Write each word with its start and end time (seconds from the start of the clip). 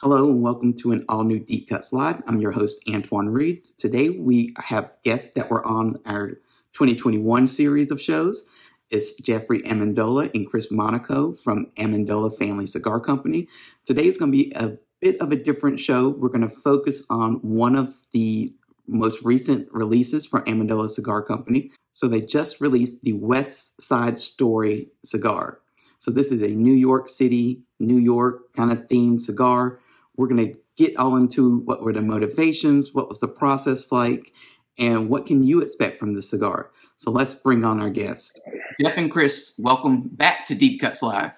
Hello 0.00 0.30
and 0.30 0.40
welcome 0.40 0.74
to 0.74 0.92
an 0.92 1.04
all 1.08 1.24
new 1.24 1.40
Deep 1.40 1.68
Cuts 1.68 1.92
Live. 1.92 2.22
I'm 2.28 2.40
your 2.40 2.52
host, 2.52 2.88
Antoine 2.88 3.30
Reid. 3.30 3.62
Today 3.78 4.10
we 4.10 4.54
have 4.56 4.92
guests 5.02 5.34
that 5.34 5.50
were 5.50 5.66
on 5.66 5.98
our 6.06 6.34
2021 6.74 7.48
series 7.48 7.90
of 7.90 8.00
shows. 8.00 8.48
It's 8.90 9.20
Jeffrey 9.20 9.60
Amendola 9.62 10.32
and 10.32 10.48
Chris 10.48 10.70
Monaco 10.70 11.32
from 11.32 11.72
Amendola 11.76 12.38
Family 12.38 12.64
Cigar 12.64 13.00
Company. 13.00 13.48
Today 13.86 14.06
is 14.06 14.18
going 14.18 14.30
to 14.30 14.38
be 14.38 14.52
a 14.54 14.78
bit 15.00 15.20
of 15.20 15.32
a 15.32 15.36
different 15.36 15.80
show. 15.80 16.10
We're 16.10 16.28
going 16.28 16.48
to 16.48 16.48
focus 16.48 17.02
on 17.10 17.40
one 17.42 17.74
of 17.74 17.96
the 18.12 18.54
most 18.86 19.24
recent 19.24 19.66
releases 19.72 20.26
from 20.26 20.44
Amendola 20.44 20.90
Cigar 20.90 21.22
Company. 21.22 21.72
So 21.90 22.06
they 22.06 22.20
just 22.20 22.60
released 22.60 23.02
the 23.02 23.14
West 23.14 23.82
Side 23.82 24.20
Story 24.20 24.90
cigar. 25.04 25.58
So 25.98 26.12
this 26.12 26.30
is 26.30 26.40
a 26.40 26.54
New 26.54 26.74
York 26.74 27.08
City, 27.08 27.62
New 27.80 27.98
York 27.98 28.54
kind 28.54 28.70
of 28.70 28.86
themed 28.86 29.22
cigar. 29.22 29.80
We're 30.18 30.26
going 30.26 30.48
to 30.48 30.58
get 30.76 30.96
all 30.96 31.16
into 31.16 31.60
what 31.60 31.80
were 31.80 31.92
the 31.92 32.02
motivations, 32.02 32.92
what 32.92 33.08
was 33.08 33.20
the 33.20 33.28
process 33.28 33.92
like, 33.92 34.32
and 34.76 35.08
what 35.08 35.26
can 35.26 35.44
you 35.44 35.62
expect 35.62 36.00
from 36.00 36.14
the 36.14 36.22
cigar. 36.22 36.70
So 36.96 37.12
let's 37.12 37.34
bring 37.34 37.64
on 37.64 37.80
our 37.80 37.88
guests. 37.88 38.38
Jeff 38.80 38.96
and 38.96 39.10
Chris, 39.10 39.54
welcome 39.58 40.08
back 40.08 40.48
to 40.48 40.56
Deep 40.56 40.80
Cuts 40.80 41.02
Live. 41.02 41.30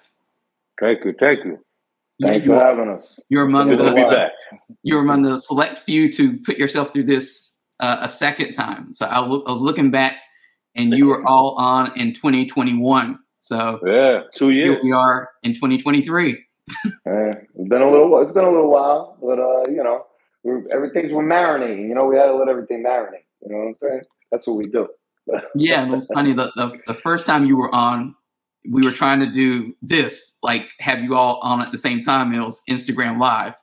Thank 0.79 1.05
you, 1.05 1.13
thank 1.19 1.45
you. 1.45 1.59
Thanks 2.19 2.45
you, 2.45 2.53
for 2.53 2.59
having 2.59 2.89
us. 2.89 3.19
You're 3.29 3.45
among 3.45 3.69
Good 3.69 3.77
be 3.77 4.01
the 4.01 4.09
back. 4.09 4.31
you're 4.81 5.01
among 5.01 5.21
the 5.21 5.39
select 5.39 5.79
few 5.79 6.11
to 6.13 6.39
put 6.39 6.57
yourself 6.57 6.91
through 6.91 7.03
this 7.03 7.57
uh, 7.79 7.97
a 8.01 8.09
second 8.09 8.53
time. 8.53 8.93
So 8.93 9.05
I 9.05 9.19
was 9.19 9.61
looking 9.61 9.91
back, 9.91 10.17
and 10.75 10.91
you 10.93 11.07
were 11.07 11.23
all 11.27 11.55
on 11.57 11.91
in 11.99 12.13
2021. 12.13 13.19
So 13.37 13.79
Yeah, 13.85 14.21
two 14.35 14.49
here 14.49 14.73
years. 14.73 14.83
we 14.83 14.91
are 14.91 15.29
in 15.43 15.53
2023. 15.53 16.43
Eh, 16.69 17.33
it's 17.55 17.69
been 17.69 17.81
a 17.81 17.89
little. 17.91 18.21
It's 18.21 18.31
been 18.31 18.43
a 18.45 18.49
little 18.49 18.69
while, 18.71 19.17
but 19.21 19.39
uh, 19.39 19.69
you 19.71 19.83
know, 19.83 20.05
we're, 20.43 20.67
everything's 20.71 21.11
we're 21.11 21.23
marinating. 21.23 21.87
You 21.89 21.95
know, 21.95 22.05
we 22.05 22.15
had 22.17 22.27
to 22.27 22.35
let 22.35 22.47
everything 22.47 22.83
marinate. 22.83 23.25
You 23.41 23.49
know 23.51 23.57
what 23.57 23.67
I'm 23.69 23.75
saying? 23.79 24.01
That's 24.31 24.47
what 24.47 24.57
we 24.57 24.63
do. 24.65 24.87
Yeah, 25.55 25.83
and 25.83 25.93
it's 25.93 26.07
funny. 26.07 26.33
The, 26.33 26.51
the 26.55 26.79
the 26.87 26.93
first 26.95 27.25
time 27.25 27.45
you 27.45 27.55
were 27.57 27.73
on, 27.73 28.15
we 28.69 28.83
were 28.83 28.91
trying 28.91 29.19
to 29.19 29.31
do 29.31 29.73
this, 29.81 30.37
like 30.43 30.71
have 30.79 30.99
you 31.03 31.15
all 31.15 31.39
on 31.43 31.61
at 31.61 31.71
the 31.71 31.77
same 31.77 32.01
time. 32.01 32.33
It 32.33 32.39
was 32.39 32.61
Instagram 32.69 33.19
Live, 33.19 33.53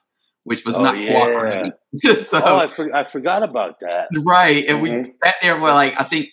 which 0.45 0.65
was 0.65 0.77
Oh, 0.77 0.83
not 0.85 0.99
yeah. 0.99 1.15
cooperating. 1.15 1.73
so 2.21 2.41
Oh, 2.45 2.59
I, 2.61 2.69
for, 2.69 2.95
I 2.95 3.03
forgot 3.05 3.43
about 3.43 3.81
that. 3.81 4.09
right, 4.25 4.65
and 4.69 4.81
we 4.81 4.91
Mhm. 4.91 5.07
sat 5.25 5.35
there 5.43 5.55
for 5.57 5.63
like 5.69 6.01
I 6.01 6.05
think 6.05 6.29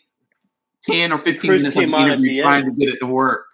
ten 0.83 1.11
or 1.11 1.17
fifteen 1.17 1.49
Chris 1.49 1.63
minutes 1.63 1.77
of 1.77 1.89
the 1.89 1.97
interview 1.97 2.35
the 2.35 2.41
trying 2.41 2.65
end. 2.65 2.77
to 2.77 2.85
get 2.85 2.93
it 2.93 2.99
to 2.99 3.07
work. 3.07 3.45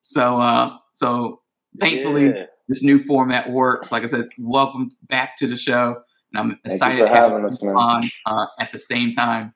So 0.00 0.38
uh, 0.38 0.76
so 0.92 1.40
thankfully 1.80 2.26
Yeah. 2.28 2.46
this 2.68 2.82
new 2.82 2.98
format 3.02 3.50
works. 3.50 3.90
Like 3.92 4.02
I 4.02 4.06
said, 4.06 4.28
welcome 4.38 4.90
back 5.02 5.36
to 5.38 5.46
the 5.46 5.56
show, 5.56 6.02
and 6.32 6.38
I'm 6.40 6.58
excited 6.64 7.00
to 7.00 7.08
have 7.08 7.32
having 7.32 7.46
us, 7.46 7.58
you 7.60 7.68
on 7.70 8.10
uh, 8.26 8.46
at 8.60 8.72
the 8.72 8.78
same 8.78 9.10
time. 9.12 9.54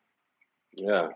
yeah. 0.73 1.09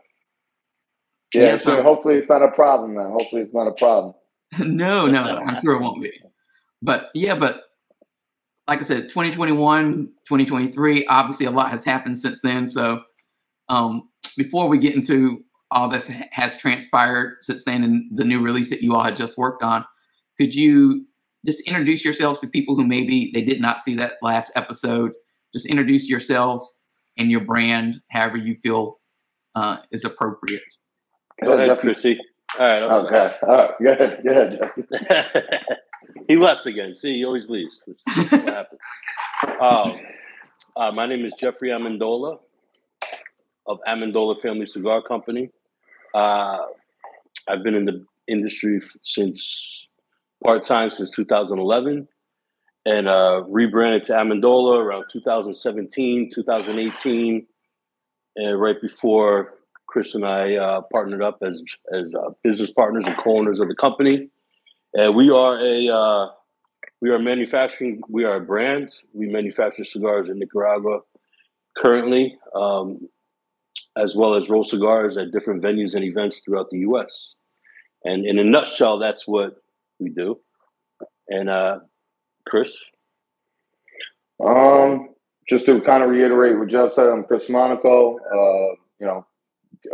Yeah. 1.35 1.43
Yeah, 1.43 1.57
so 1.57 1.77
so- 1.77 1.83
hopefully 1.83 2.15
it's 2.15 2.29
not 2.29 2.43
a 2.43 2.51
problem, 2.53 2.95
man. 2.95 3.11
Hopefully 3.11 3.43
it's 3.43 3.53
not 3.55 3.67
a 3.67 3.73
problem. 3.73 4.15
no, 4.61 5.07
no, 5.07 5.25
no, 5.25 5.37
I'm 5.47 5.61
sure 5.61 5.75
it 5.75 5.83
won't 5.83 6.01
be. 6.01 6.13
But 6.81 7.11
yeah, 7.15 7.35
but 7.35 7.65
like 8.69 8.79
I 8.79 8.83
said, 8.83 9.09
2021, 9.09 10.07
2023, 10.29 11.07
obviously 11.07 11.47
a 11.47 11.51
lot 11.51 11.71
has 11.71 11.85
happened 11.85 12.19
since 12.19 12.41
then. 12.41 12.67
So 12.69 13.03
um, 13.69 14.09
before 14.37 14.69
we 14.69 14.79
get 14.79 14.95
into 14.95 15.43
all 15.73 15.89
this 15.89 16.09
has 16.31 16.57
transpired 16.57 17.37
since 17.41 17.65
then 17.65 17.83
and 17.83 18.05
the 18.17 18.25
new 18.25 18.41
release 18.41 18.71
that 18.71 18.81
you 18.83 18.95
all 18.95 19.03
had 19.03 19.17
just 19.17 19.37
worked 19.37 19.63
on, 19.65 19.85
could 20.39 20.55
you 20.55 21.07
just 21.47 21.67
introduce 21.69 22.05
yourselves 22.05 22.41
to 22.41 22.47
people 22.47 22.75
who 22.77 22.87
maybe 22.87 23.31
they 23.35 23.43
did 23.43 23.61
not 23.61 23.81
see 23.81 23.95
that 23.97 24.15
last 24.23 24.53
episode? 24.57 25.13
Just 25.53 25.67
introduce 25.67 26.09
yourselves 26.09 26.81
and 27.17 27.31
your 27.31 27.41
brand, 27.41 28.01
however 28.11 28.37
you 28.37 28.57
feel 28.57 28.99
uh, 29.55 29.79
is 29.91 30.05
appropriate. 30.05 30.63
Go 31.43 31.53
ahead, 31.53 31.79
Chrissy. 31.81 32.19
All 32.59 32.67
right. 32.67 32.83
I'm 32.83 33.07
Okay. 33.07 33.37
All 33.43 33.57
right. 33.57 33.71
Go 33.83 33.93
ahead. 33.93 34.23
Go 34.25 34.31
ahead. 34.31 35.61
He 36.29 36.37
left 36.37 36.67
again. 36.67 36.95
See, 36.95 37.15
he 37.19 37.25
always 37.25 37.49
leaves. 37.49 37.83
This, 37.87 38.03
this 38.07 38.33
is 38.33 38.33
what 38.33 38.49
happens. 38.49 38.81
Um, 39.61 40.01
uh, 40.77 40.93
my 40.93 41.07
name 41.07 41.25
is 41.25 41.33
Jeffrey 41.39 41.71
Amendola 41.71 42.39
of 43.67 43.79
Amendola 43.87 44.41
Family 44.41 44.67
Cigar 44.67 45.03
Company. 45.03 45.51
Uh, 46.15 46.59
I've 47.49 47.63
been 47.63 47.75
in 47.75 47.85
the 47.85 48.05
industry 48.29 48.81
f- 48.83 48.97
since 49.03 49.87
part 50.45 50.65
time 50.65 50.91
since 50.91 51.11
2011 51.13 52.07
and 52.87 53.09
uh, 53.09 53.43
rebranded 53.49 54.05
to 54.05 54.13
Amendola 54.13 54.79
around 54.79 55.07
2017, 55.11 56.31
2018, 56.35 57.47
and 58.37 58.61
right 58.61 58.81
before 58.81 59.55
Chris 59.87 60.15
and 60.15 60.25
I 60.25 60.57
uh, 60.57 60.81
partnered 60.93 61.23
up 61.23 61.39
as 61.43 61.63
as 61.93 62.15
uh, 62.15 62.31
business 62.43 62.71
partners 62.71 63.05
and 63.07 63.17
co-owners 63.17 63.61
of 63.61 63.69
the 63.69 63.75
company. 63.75 64.29
And 64.93 65.15
we 65.15 65.31
are 65.31 65.59
a 65.59 65.89
uh, 65.89 66.29
we 67.01 67.11
are 67.11 67.19
manufacturing. 67.19 68.01
We 68.09 68.25
are 68.25 68.37
a 68.37 68.41
brand. 68.41 68.93
We 69.13 69.27
manufacture 69.27 69.85
cigars 69.85 70.29
in 70.29 70.39
Nicaragua 70.39 71.01
currently, 71.77 72.39
um, 72.55 73.09
as 73.97 74.15
well 74.15 74.35
as 74.35 74.49
roll 74.51 74.65
cigars 74.65 75.17
at 75.17 75.33
different 75.33 75.63
venues 75.63 75.95
and 75.95 76.05
events 76.05 76.41
throughout 76.41 76.71
the 76.71 76.79
U.S. 76.81 77.35
And 78.05 78.27
in 78.27 78.39
a 78.39 78.45
nutshell, 78.45 78.99
that's 78.99 79.27
what 79.27 79.64
we 80.05 80.11
do. 80.11 80.39
And 81.29 81.49
uh, 81.49 81.81
Chris, 82.47 82.71
Um, 84.45 85.09
just 85.49 85.67
to 85.67 85.81
kind 85.81 86.03
of 86.03 86.11
reiterate 86.11 86.59
what 86.59 86.69
Jeff 86.69 86.93
said, 86.93 87.09
I'm 87.09 87.25
Chris 87.25 87.49
Monaco. 87.49 88.19
Uh, 88.19 88.77
you 89.01 89.07
know, 89.07 89.27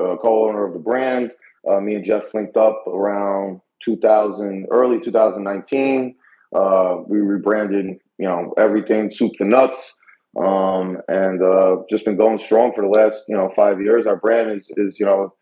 uh, 0.01 0.17
co-owner 0.17 0.67
of 0.67 0.73
the 0.75 0.79
brand. 0.79 1.31
Uh, 1.69 1.81
me 1.81 1.95
and 1.95 2.05
Jeff 2.05 2.35
linked 2.35 2.57
up 2.57 2.85
around 2.87 3.61
2000, 3.85 4.67
early 4.71 5.01
2019. 5.01 6.15
Uh, 6.55 6.97
we 7.07 7.21
rebranded, 7.21 7.99
you 8.19 8.27
know, 8.27 8.53
everything 8.59 9.11
soup 9.11 9.33
to 9.39 9.45
nuts, 9.45 9.95
um, 10.43 10.99
and 11.09 11.43
uh, 11.43 11.77
just 11.89 12.05
been 12.05 12.17
going 12.17 12.39
strong 12.39 12.73
for 12.73 12.83
the 12.83 12.89
last, 12.89 13.25
you 13.29 13.37
know, 13.37 13.53
five 13.55 13.81
years. 13.81 14.07
Our 14.07 14.17
brand 14.17 14.51
is, 14.51 14.71
is 14.77 14.99
you 14.99 15.07
know, 15.07 15.33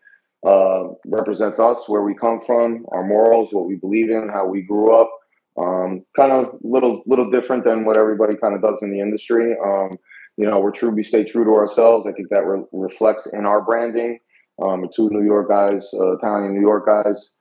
uh, 0.45 0.83
represents 1.05 1.59
us, 1.59 1.87
where 1.87 2.01
we 2.01 2.13
come 2.13 2.39
from, 2.41 2.85
our 2.91 3.05
morals, 3.05 3.49
what 3.51 3.65
we 3.65 3.75
believe 3.75 4.09
in, 4.09 4.29
how 4.29 4.47
we 4.47 4.61
grew 4.61 4.93
up. 4.93 5.09
Um, 5.57 6.05
kind 6.15 6.31
of 6.31 6.57
little, 6.61 7.03
little 7.05 7.29
different 7.29 7.65
than 7.65 7.83
what 7.83 7.97
everybody 7.97 8.35
kind 8.37 8.55
of 8.55 8.61
does 8.61 8.81
in 8.81 8.91
the 8.91 9.01
industry. 9.01 9.57
Um, 9.61 9.97
you 10.37 10.45
know, 10.45 10.59
we're 10.61 10.71
true. 10.71 10.89
We 10.89 11.03
stay 11.03 11.25
true 11.25 11.43
to 11.43 11.51
ourselves. 11.51 12.07
I 12.07 12.13
think 12.13 12.29
that 12.29 12.45
re- 12.45 12.63
reflects 12.71 13.27
in 13.33 13.45
our 13.45 13.61
branding. 13.61 14.19
Um, 14.61 14.89
two 14.93 15.09
New 15.09 15.23
York 15.25 15.49
guys, 15.49 15.89
uh, 15.93 16.17
Italian 16.17 16.53
New 16.53 16.61
York 16.61 16.85
guys. 16.85 17.31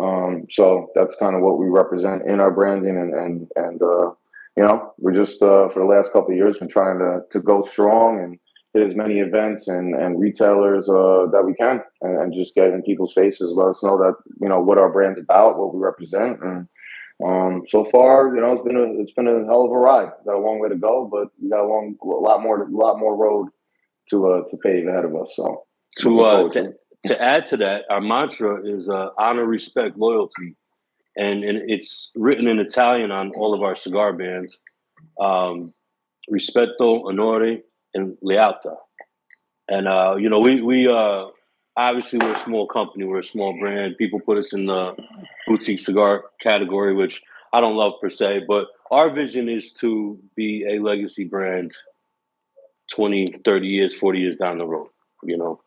Um, 0.00 0.46
so 0.50 0.90
that's 0.94 1.16
kind 1.16 1.34
of 1.34 1.42
what 1.42 1.58
we 1.58 1.66
represent 1.66 2.22
in 2.26 2.40
our 2.40 2.50
branding, 2.50 2.96
and 2.96 3.14
and 3.14 3.48
and 3.56 3.82
uh, 3.82 4.10
you 4.56 4.64
know, 4.64 4.92
we're 4.98 5.14
just 5.14 5.40
uh, 5.42 5.68
for 5.68 5.80
the 5.80 5.86
last 5.86 6.12
couple 6.12 6.30
of 6.30 6.36
years 6.36 6.56
been 6.58 6.68
trying 6.68 6.98
to 6.98 7.20
to 7.30 7.40
go 7.40 7.64
strong 7.64 8.20
and 8.20 8.38
as 8.78 8.94
many 8.94 9.18
events 9.18 9.68
and 9.68 9.94
and 9.94 10.20
retailers 10.20 10.88
uh, 10.88 11.26
that 11.32 11.44
we 11.44 11.54
can, 11.54 11.82
and, 12.02 12.18
and 12.20 12.34
just 12.34 12.54
get 12.54 12.70
in 12.70 12.82
people's 12.82 13.12
faces, 13.12 13.52
let 13.54 13.68
us 13.68 13.82
know 13.82 13.98
that 13.98 14.14
you 14.40 14.48
know 14.48 14.60
what 14.60 14.78
our 14.78 14.90
brand's 14.90 15.20
about, 15.20 15.58
what 15.58 15.74
we 15.74 15.80
represent, 15.80 16.40
and 16.42 16.68
um, 17.24 17.64
so 17.68 17.84
far, 17.84 18.34
you 18.34 18.40
know, 18.40 18.52
it's 18.52 18.64
been 18.64 18.76
a 18.76 19.00
it's 19.02 19.12
been 19.12 19.26
a 19.26 19.44
hell 19.44 19.64
of 19.64 19.72
a 19.72 19.76
ride. 19.76 20.10
Got 20.24 20.36
a 20.36 20.38
long 20.38 20.60
way 20.60 20.68
to 20.68 20.76
go, 20.76 21.08
but 21.10 21.28
we 21.42 21.50
got 21.50 21.64
a 21.64 21.66
long, 21.66 21.96
a 22.00 22.06
lot 22.06 22.42
more, 22.42 22.62
a 22.62 22.70
lot 22.70 22.98
more 22.98 23.16
road 23.16 23.48
to 24.10 24.28
uh, 24.28 24.42
to 24.48 24.56
pave 24.58 24.86
ahead 24.86 25.04
of 25.04 25.16
us. 25.16 25.32
So 25.34 25.64
to 25.98 26.20
uh, 26.20 26.48
to, 26.50 26.62
to 26.62 26.74
to 27.06 27.22
add 27.22 27.46
to 27.46 27.56
that, 27.58 27.84
our 27.90 28.00
mantra 28.00 28.64
is 28.64 28.88
uh, 28.88 29.08
honor, 29.18 29.44
respect, 29.44 29.96
loyalty, 29.96 30.56
and, 31.16 31.42
and 31.42 31.70
it's 31.70 32.12
written 32.14 32.46
in 32.46 32.60
Italian 32.60 33.10
on 33.10 33.32
all 33.34 33.54
of 33.54 33.62
our 33.62 33.74
cigar 33.74 34.12
bands. 34.12 34.56
Um, 35.20 35.72
rispetto, 36.30 37.08
onore, 37.08 37.58
and 37.94 38.16
lealtà. 38.22 38.76
And 39.68 39.86
uh, 39.88 40.16
you 40.18 40.28
know, 40.28 40.40
we 40.40 40.62
we 40.62 40.88
uh, 40.88 41.26
obviously 41.76 42.18
we're 42.18 42.32
a 42.32 42.38
small 42.44 42.66
company, 42.66 43.04
we're 43.04 43.20
a 43.20 43.24
small 43.24 43.58
brand. 43.58 43.96
People 43.98 44.20
put 44.20 44.38
us 44.38 44.52
in 44.52 44.66
the 44.66 44.94
boutique 45.46 45.80
cigar 45.80 46.24
category, 46.40 46.94
which 46.94 47.22
I 47.52 47.60
don't 47.60 47.76
love 47.76 47.94
per 48.00 48.10
se, 48.10 48.42
but 48.48 48.68
our 48.90 49.10
vision 49.10 49.48
is 49.48 49.72
to 49.74 50.18
be 50.36 50.64
a 50.66 50.80
legacy 50.82 51.24
brand 51.24 51.72
20, 52.94 53.40
30 53.44 53.66
years, 53.66 53.94
40 53.94 54.18
years 54.18 54.36
down 54.36 54.58
the 54.58 54.66
road. 54.66 54.88
You 55.22 55.36
know, 55.36 55.60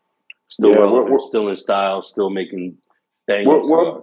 still 0.48 0.70
Yeah, 0.70 0.80
we're- 0.80 1.04
we're- 1.04 1.18
still 1.20 1.48
in 1.48 1.56
style, 1.56 2.02
still 2.02 2.30
making 2.30 2.78
banging 3.26 3.48
We're- 3.48 4.02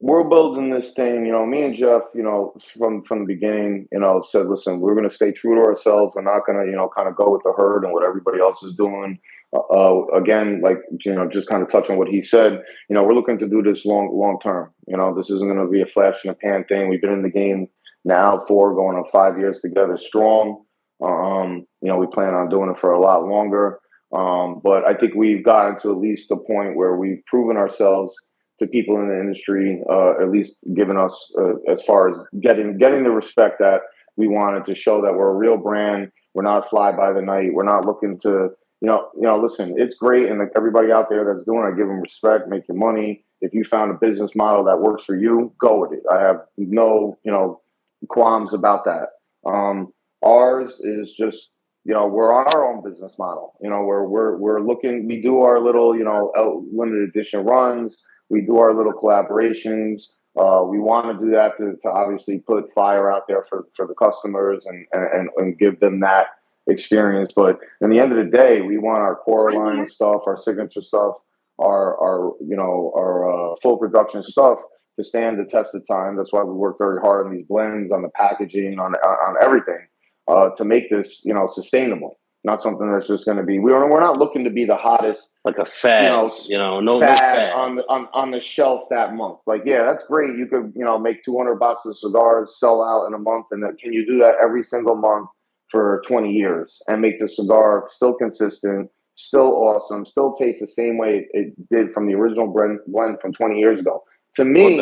we're- 0.00 0.28
building 0.28 0.70
this 0.70 0.92
thing. 0.92 1.26
You 1.26 1.32
know, 1.32 1.44
me 1.44 1.62
and 1.62 1.74
Jeff, 1.74 2.02
you 2.14 2.22
know, 2.22 2.54
from 2.78 3.02
from 3.02 3.20
the 3.20 3.34
beginning, 3.34 3.88
you 3.92 4.00
know, 4.00 4.22
said, 4.22 4.46
listen, 4.46 4.80
we're 4.80 4.94
going 4.94 5.08
to 5.08 5.14
stay 5.14 5.32
true 5.32 5.54
to 5.56 5.62
ourselves. 5.62 6.14
We're 6.14 6.22
not 6.22 6.46
going 6.46 6.58
to, 6.58 6.70
you 6.70 6.76
know, 6.76 6.88
kind 6.94 7.08
of 7.08 7.16
go 7.16 7.30
with 7.30 7.42
the 7.42 7.52
herd 7.56 7.84
and 7.84 7.92
what 7.92 8.04
everybody 8.04 8.40
else 8.40 8.62
is 8.62 8.74
doing. 8.76 9.18
Uh, 9.52 10.06
again, 10.14 10.60
like 10.62 10.78
you 11.04 11.12
know, 11.12 11.28
just 11.28 11.48
kind 11.48 11.62
of 11.62 11.68
touch 11.68 11.90
on 11.90 11.98
what 11.98 12.08
he 12.08 12.22
said. 12.22 12.62
You 12.88 12.94
know, 12.94 13.02
we're 13.02 13.14
looking 13.14 13.38
to 13.38 13.48
do 13.48 13.62
this 13.62 13.84
long, 13.84 14.10
long 14.12 14.38
term. 14.40 14.72
You 14.86 14.96
know, 14.96 15.14
this 15.14 15.30
isn't 15.30 15.48
going 15.48 15.64
to 15.64 15.70
be 15.70 15.82
a 15.82 15.86
flash 15.86 16.24
in 16.24 16.28
the 16.28 16.34
pan 16.34 16.64
thing. 16.68 16.88
We've 16.88 17.00
been 17.00 17.12
in 17.12 17.22
the 17.22 17.30
game 17.30 17.68
now, 18.04 18.38
four 18.46 18.74
going 18.74 18.96
on 18.96 19.04
five 19.10 19.38
years 19.38 19.60
together 19.60 19.98
strong. 19.98 20.64
Um, 21.02 21.66
you 21.80 21.88
know, 21.88 21.96
we 21.96 22.06
plan 22.06 22.34
on 22.34 22.48
doing 22.48 22.70
it 22.70 22.78
for 22.78 22.92
a 22.92 23.00
lot 23.00 23.24
longer. 23.26 23.80
Um, 24.12 24.60
but 24.62 24.84
I 24.84 24.94
think 24.94 25.14
we've 25.14 25.44
gotten 25.44 25.78
to 25.80 25.90
at 25.90 25.98
least 25.98 26.28
the 26.28 26.36
point 26.36 26.76
where 26.76 26.96
we've 26.96 27.24
proven 27.26 27.56
ourselves 27.56 28.14
to 28.60 28.66
people 28.66 29.00
in 29.00 29.08
the 29.08 29.18
industry, 29.18 29.82
uh, 29.90 30.22
at 30.22 30.30
least 30.30 30.54
given 30.74 30.96
us 30.96 31.32
uh, 31.38 31.54
as 31.70 31.82
far 31.82 32.10
as 32.10 32.16
getting 32.40 32.78
getting 32.78 33.02
the 33.02 33.10
respect 33.10 33.58
that 33.58 33.80
we 34.16 34.28
wanted 34.28 34.64
to 34.66 34.74
show 34.74 35.02
that 35.02 35.14
we're 35.14 35.30
a 35.30 35.34
real 35.34 35.56
brand. 35.56 36.12
We're 36.34 36.44
not 36.44 36.70
fly 36.70 36.92
by 36.92 37.12
the 37.12 37.22
night. 37.22 37.52
We're 37.52 37.64
not 37.64 37.84
looking 37.84 38.18
to, 38.20 38.50
you 38.80 38.86
know, 38.86 39.08
you 39.16 39.22
know. 39.22 39.40
Listen, 39.40 39.74
it's 39.76 39.96
great, 39.96 40.30
and 40.30 40.40
everybody 40.56 40.92
out 40.92 41.08
there 41.10 41.24
that's 41.24 41.44
doing 41.44 41.66
it, 41.66 41.76
give 41.76 41.88
them 41.88 42.00
respect, 42.00 42.48
make 42.48 42.68
your 42.68 42.76
money. 42.76 43.24
If 43.40 43.54
you 43.54 43.64
found 43.64 43.90
a 43.90 43.94
business 43.94 44.30
model 44.36 44.64
that 44.64 44.78
works 44.78 45.04
for 45.04 45.16
you, 45.16 45.52
go 45.58 45.80
with 45.80 45.92
it. 45.92 46.02
I 46.12 46.20
have 46.20 46.42
no, 46.56 47.18
you 47.24 47.32
know, 47.32 47.62
qualms 48.08 48.54
about 48.54 48.84
that. 48.84 49.08
Um, 49.46 49.92
ours 50.22 50.78
is 50.80 51.14
just 51.14 51.48
you 51.84 51.94
know 51.94 52.06
we're 52.06 52.32
on 52.32 52.46
our 52.54 52.70
own 52.70 52.82
business 52.84 53.14
model 53.18 53.54
you 53.62 53.70
know 53.70 53.80
we're 53.80 54.06
we're 54.06 54.36
we're 54.36 54.60
looking 54.60 55.06
we 55.06 55.22
do 55.22 55.40
our 55.40 55.58
little 55.58 55.96
you 55.96 56.04
know 56.04 56.30
limited 56.74 57.08
edition 57.08 57.42
runs 57.42 58.02
we 58.30 58.40
do 58.40 58.58
our 58.58 58.74
little 58.74 58.92
collaborations 58.92 60.08
uh, 60.38 60.62
we 60.64 60.78
want 60.78 61.06
to 61.06 61.24
do 61.24 61.30
that 61.32 61.56
to, 61.58 61.76
to 61.82 61.88
obviously 61.88 62.38
put 62.38 62.72
fire 62.72 63.10
out 63.10 63.26
there 63.26 63.42
for, 63.42 63.66
for 63.74 63.86
the 63.86 63.94
customers 63.94 64.64
and, 64.64 64.86
and, 64.92 65.28
and 65.36 65.58
give 65.58 65.80
them 65.80 66.00
that 66.00 66.26
experience. 66.68 67.32
But 67.34 67.58
in 67.80 67.90
the 67.90 67.98
end 67.98 68.12
of 68.12 68.18
the 68.18 68.30
day, 68.30 68.60
we 68.60 68.78
want 68.78 69.02
our 69.02 69.16
core 69.16 69.52
line 69.52 69.86
stuff, 69.88 70.22
our 70.26 70.36
signature 70.36 70.82
stuff, 70.82 71.16
our, 71.58 71.98
our 72.00 72.32
you 72.40 72.56
know, 72.56 72.92
our 72.96 73.52
uh, 73.52 73.56
full 73.60 73.76
production 73.76 74.22
stuff 74.22 74.60
to 74.96 75.04
stand 75.04 75.38
the 75.38 75.44
test 75.44 75.74
of 75.74 75.86
time. 75.86 76.16
That's 76.16 76.32
why 76.32 76.44
we 76.44 76.52
work 76.52 76.78
very 76.78 77.00
hard 77.00 77.26
on 77.26 77.34
these 77.34 77.46
blends, 77.46 77.90
on 77.90 78.02
the 78.02 78.10
packaging, 78.10 78.78
on, 78.78 78.94
on 78.94 79.34
everything 79.42 79.88
uh, 80.28 80.50
to 80.50 80.64
make 80.64 80.90
this, 80.90 81.22
you 81.24 81.34
know, 81.34 81.46
sustainable 81.46 82.19
not 82.42 82.62
something 82.62 82.90
that's 82.90 83.06
just 83.06 83.24
going 83.24 83.36
to 83.36 83.42
be. 83.42 83.58
We're 83.58 83.88
we're 83.88 84.00
not 84.00 84.18
looking 84.18 84.44
to 84.44 84.50
be 84.50 84.64
the 84.64 84.76
hottest, 84.76 85.30
like 85.44 85.58
a 85.58 85.64
fad. 85.64 86.04
You 86.04 86.10
know, 86.10 86.30
you 86.48 86.58
know 86.58 86.80
no, 86.80 87.00
fad, 87.00 87.10
no 87.10 87.16
fad 87.16 87.52
on 87.52 87.76
the 87.76 87.82
on, 87.88 88.08
on 88.14 88.30
the 88.30 88.40
shelf 88.40 88.84
that 88.90 89.14
month. 89.14 89.40
Like, 89.46 89.62
yeah, 89.66 89.84
that's 89.84 90.04
great. 90.04 90.38
You 90.38 90.46
could 90.46 90.72
you 90.74 90.84
know 90.84 90.98
make 90.98 91.22
two 91.22 91.36
hundred 91.36 91.56
boxes 91.56 92.02
of 92.02 92.10
cigars 92.10 92.58
sell 92.58 92.82
out 92.82 93.06
in 93.06 93.14
a 93.14 93.18
month, 93.18 93.46
and 93.50 93.62
that, 93.62 93.78
can 93.78 93.92
you 93.92 94.06
do 94.06 94.18
that 94.18 94.36
every 94.42 94.62
single 94.62 94.96
month 94.96 95.28
for 95.70 96.02
twenty 96.06 96.32
years 96.32 96.80
and 96.88 97.02
make 97.02 97.18
the 97.18 97.28
cigar 97.28 97.86
still 97.90 98.14
consistent, 98.14 98.88
still 99.16 99.52
awesome, 99.54 100.06
still 100.06 100.32
taste 100.34 100.60
the 100.60 100.66
same 100.66 100.96
way 100.96 101.26
it 101.32 101.52
did 101.68 101.92
from 101.92 102.06
the 102.06 102.14
original 102.14 102.50
blend, 102.50 102.78
blend 102.86 103.20
from 103.20 103.32
twenty 103.32 103.60
years 103.60 103.80
ago? 103.80 104.02
To 104.34 104.44
me, 104.44 104.80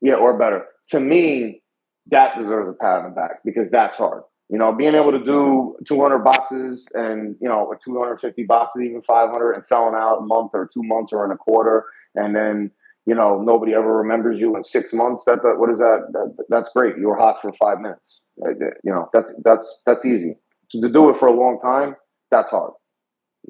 yeah, 0.00 0.14
or 0.14 0.38
better. 0.38 0.64
To 0.88 1.00
me, 1.00 1.62
that 2.06 2.38
deserves 2.38 2.70
a 2.70 2.72
pat 2.72 2.98
on 2.98 3.04
the 3.04 3.10
back 3.10 3.42
because 3.44 3.70
that's 3.70 3.96
hard. 3.96 4.22
You 4.52 4.58
know, 4.58 4.70
being 4.70 4.94
able 4.94 5.12
to 5.12 5.24
do 5.24 5.76
200 5.86 6.18
boxes 6.18 6.86
and, 6.92 7.36
you 7.40 7.48
know, 7.48 7.64
or 7.64 7.74
250 7.82 8.42
boxes, 8.42 8.82
even 8.82 9.00
500 9.00 9.52
and 9.52 9.64
selling 9.64 9.94
out 9.94 10.18
a 10.18 10.20
month 10.20 10.50
or 10.52 10.68
two 10.72 10.82
months 10.82 11.10
or 11.10 11.24
in 11.24 11.30
a 11.30 11.38
quarter. 11.38 11.86
And 12.14 12.36
then, 12.36 12.70
you 13.06 13.14
know, 13.14 13.40
nobody 13.40 13.72
ever 13.72 13.96
remembers 13.96 14.38
you 14.38 14.54
in 14.54 14.62
six 14.62 14.92
months. 14.92 15.24
That, 15.24 15.42
that 15.42 15.54
what 15.56 15.70
is 15.70 15.78
that? 15.78 16.06
that? 16.12 16.44
That's 16.50 16.68
great. 16.68 16.98
You 16.98 17.08
were 17.08 17.16
hot 17.16 17.40
for 17.40 17.50
five 17.54 17.80
minutes. 17.80 18.20
You 18.36 18.74
know, 18.84 19.08
that's, 19.14 19.32
that's, 19.42 19.78
that's 19.86 20.04
easy 20.04 20.36
to, 20.72 20.82
to 20.82 20.88
do 20.90 21.08
it 21.08 21.16
for 21.16 21.28
a 21.28 21.32
long 21.32 21.58
time. 21.58 21.96
That's 22.30 22.50
hard. 22.50 22.72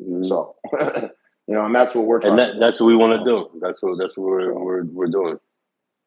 Mm-hmm. 0.00 0.26
So, 0.26 0.54
you 1.48 1.54
know, 1.56 1.66
and 1.66 1.74
that's 1.74 1.96
what 1.96 2.04
we're 2.04 2.20
trying. 2.20 2.38
And 2.38 2.38
that, 2.38 2.60
that's 2.60 2.80
what 2.80 2.86
we 2.86 2.94
want 2.94 3.18
to 3.18 3.24
do. 3.24 3.48
That's 3.60 3.82
what, 3.82 3.98
that's 3.98 4.16
what 4.16 4.24
we're, 4.24 4.54
we're, 4.54 4.84
we're 4.84 5.06
doing. 5.08 5.40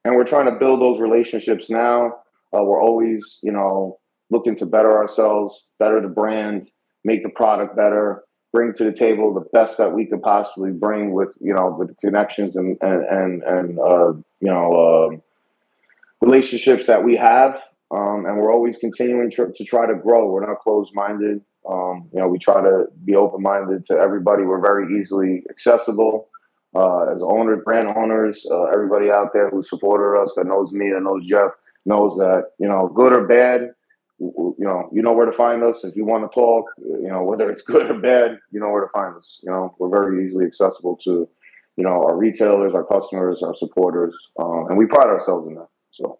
And 0.05 0.15
we're 0.15 0.23
trying 0.23 0.45
to 0.45 0.57
build 0.57 0.79
those 0.79 1.01
relationships 1.01 1.69
now. 1.69 2.13
Uh, 2.53 2.63
we're 2.63 2.81
always, 2.81 3.39
you 3.43 3.51
know, 3.51 3.99
looking 4.29 4.55
to 4.57 4.65
better 4.65 4.97
ourselves, 4.97 5.63
better 5.79 6.01
the 6.01 6.07
brand, 6.07 6.69
make 7.03 7.23
the 7.23 7.29
product 7.29 7.75
better, 7.75 8.23
bring 8.55 8.73
to 8.73 8.85
the 8.85 8.93
table 8.93 9.33
the 9.33 9.45
best 9.51 9.77
that 9.77 9.91
we 9.91 10.05
could 10.05 10.21
possibly 10.21 10.71
bring 10.71 11.11
with 11.13 11.29
you 11.41 11.53
know 11.53 11.75
with 11.77 11.95
connections 11.99 12.55
and 12.55 12.77
and 12.81 13.03
and, 13.05 13.43
and 13.43 13.79
uh, 13.79 14.13
you 14.39 14.51
know 14.51 14.73
uh, 15.11 16.25
relationships 16.25 16.87
that 16.87 17.03
we 17.03 17.15
have. 17.17 17.61
Um, 17.91 18.25
and 18.25 18.37
we're 18.37 18.51
always 18.51 18.77
continuing 18.77 19.29
to, 19.31 19.53
to 19.55 19.63
try 19.63 19.85
to 19.85 19.93
grow. 19.93 20.27
We're 20.27 20.45
not 20.45 20.59
closed 20.59 20.91
minded. 20.95 21.41
Um, 21.69 22.09
you 22.11 22.19
know, 22.19 22.27
we 22.27 22.39
try 22.39 22.61
to 22.61 22.85
be 23.05 23.15
open 23.15 23.43
minded 23.43 23.85
to 23.85 23.93
everybody. 23.93 24.43
We're 24.43 24.59
very 24.59 24.99
easily 24.99 25.43
accessible. 25.51 26.27
Uh, 26.75 27.13
as 27.13 27.21
owners, 27.21 27.61
brand 27.63 27.87
owners, 27.95 28.45
uh, 28.51 28.63
everybody 28.63 29.11
out 29.11 29.33
there 29.33 29.49
who 29.49 29.61
supported 29.63 30.19
us, 30.19 30.33
that 30.35 30.45
knows 30.45 30.73
me, 30.73 30.89
that 30.89 31.03
knows 31.03 31.25
Jeff, 31.25 31.51
knows 31.85 32.17
that 32.17 32.51
you 32.59 32.67
know, 32.67 32.91
good 32.93 33.13
or 33.13 33.27
bad, 33.27 33.74
you 34.19 34.55
know, 34.59 34.89
you 34.93 35.01
know 35.01 35.13
where 35.13 35.25
to 35.25 35.31
find 35.31 35.63
us 35.63 35.83
if 35.83 35.95
you 35.95 36.05
want 36.05 36.29
to 36.29 36.33
talk. 36.33 36.65
You 36.77 37.09
know, 37.09 37.23
whether 37.23 37.49
it's 37.49 37.61
good 37.73 37.89
or 37.89 37.99
bad, 37.99 38.37
you 38.51 38.59
know 38.59 38.69
where 38.69 38.85
to 38.85 38.91
find 38.91 39.15
us. 39.15 39.39
You 39.43 39.51
know, 39.51 39.75
we're 39.79 39.89
very 39.89 40.25
easily 40.27 40.45
accessible 40.45 40.97
to, 41.03 41.27
you 41.75 41.83
know, 41.83 42.03
our 42.03 42.15
retailers, 42.15 42.73
our 42.73 42.85
customers, 42.85 43.43
our 43.43 43.55
supporters, 43.55 44.15
um, 44.39 44.67
and 44.69 44.77
we 44.77 44.85
pride 44.85 45.07
ourselves 45.07 45.47
in 45.47 45.55
that. 45.55 45.67
So, 45.91 46.19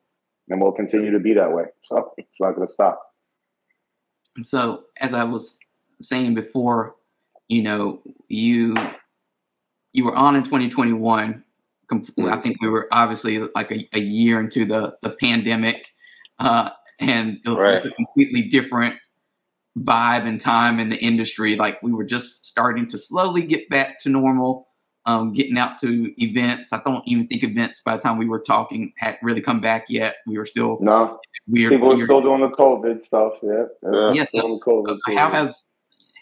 and 0.49 0.61
we'll 0.61 0.71
continue 0.71 1.11
to 1.11 1.19
be 1.19 1.33
that 1.33 1.51
way. 1.51 1.65
So 1.83 2.13
it's 2.17 2.41
not 2.41 2.55
going 2.55 2.67
to 2.67 2.73
stop. 2.73 3.01
So, 4.41 4.85
as 4.99 5.13
I 5.13 5.23
was 5.23 5.59
saying 6.01 6.33
before, 6.33 6.95
you 7.47 7.61
know, 7.61 8.01
you 8.27 8.75
you 9.93 10.03
were 10.03 10.15
on 10.15 10.35
in 10.35 10.43
2021. 10.43 11.43
I 11.91 11.95
mm-hmm. 11.95 12.41
think 12.41 12.61
we 12.61 12.67
were 12.67 12.87
obviously 12.91 13.37
like 13.55 13.71
a, 13.71 13.87
a 13.93 13.99
year 13.99 14.39
into 14.39 14.65
the 14.65 14.97
the 15.01 15.11
pandemic. 15.11 15.93
Uh, 16.39 16.71
and 16.99 17.39
it 17.45 17.49
was 17.49 17.57
right. 17.57 17.85
a 17.85 17.91
completely 17.91 18.43
different 18.43 18.95
vibe 19.77 20.25
and 20.25 20.39
time 20.39 20.79
in 20.79 20.89
the 20.89 20.97
industry. 20.97 21.55
Like 21.55 21.81
we 21.83 21.91
were 21.91 22.03
just 22.03 22.45
starting 22.45 22.85
to 22.87 22.97
slowly 22.97 23.43
get 23.43 23.69
back 23.69 23.99
to 24.01 24.09
normal, 24.09 24.67
um, 25.05 25.33
getting 25.33 25.57
out 25.57 25.77
to 25.79 26.13
events. 26.23 26.71
I 26.71 26.81
don't 26.83 27.05
even 27.07 27.27
think 27.27 27.43
events 27.43 27.81
by 27.81 27.97
the 27.97 28.01
time 28.01 28.17
we 28.17 28.27
were 28.27 28.39
talking 28.39 28.93
had 28.97 29.17
really 29.21 29.41
come 29.41 29.59
back 29.59 29.85
yet. 29.89 30.17
We 30.25 30.37
were 30.37 30.45
still 30.45 30.77
no. 30.81 31.19
Weird, 31.47 31.73
People 31.73 31.93
are 31.93 32.03
still 32.03 32.21
doing 32.21 32.41
the 32.41 32.49
COVID 32.49 33.03
stuff. 33.03 33.33
Yeah, 33.43 33.65
yeah. 33.83 34.13
yeah 34.13 34.25
so, 34.25 34.59
COVID 34.59 34.97
so 34.97 35.15
how 35.15 35.29
has 35.29 35.67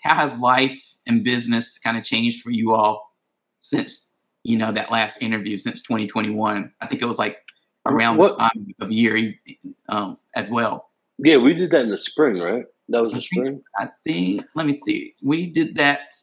how 0.04 0.16
has 0.16 0.38
life 0.38 0.96
and 1.06 1.24
business 1.24 1.78
kind 1.78 1.98
of 1.98 2.04
changed 2.04 2.42
for 2.42 2.52
you 2.52 2.74
all 2.74 3.10
since 3.58 4.12
you 4.44 4.58
know 4.58 4.74
that 4.74 4.92
last 4.92 5.22
interview 5.22 5.56
since 5.56 5.82
2021? 5.82 6.74
I 6.82 6.88
think 6.88 7.02
it 7.02 7.06
was 7.06 7.20
like 7.20 7.38
around 7.86 8.18
what, 8.18 8.38
the 8.38 8.44
time 8.44 8.76
of 8.80 8.92
year 8.92 9.36
um, 9.90 10.18
as 10.36 10.50
well. 10.50 10.90
Yeah, 11.18 11.38
we 11.38 11.54
did 11.54 11.72
that 11.72 11.82
in 11.82 11.90
the 11.90 11.98
spring, 11.98 12.40
right? 12.40 12.66
That 12.90 13.02
was 13.02 13.12
the 13.12 13.22
spring. 13.22 13.60
I 13.78 13.90
think. 14.06 14.46
Let 14.56 14.66
me 14.66 14.74
see. 14.74 15.16
We 15.24 15.48
did 15.48 15.76
that. 15.76 16.14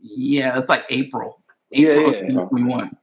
Yeah, 0.00 0.56
it's 0.58 0.68
like 0.68 0.84
April. 0.88 1.42
April 1.72 2.12
yeah, 2.12 2.22
yeah. 2.22 2.28
2021. 2.28 2.96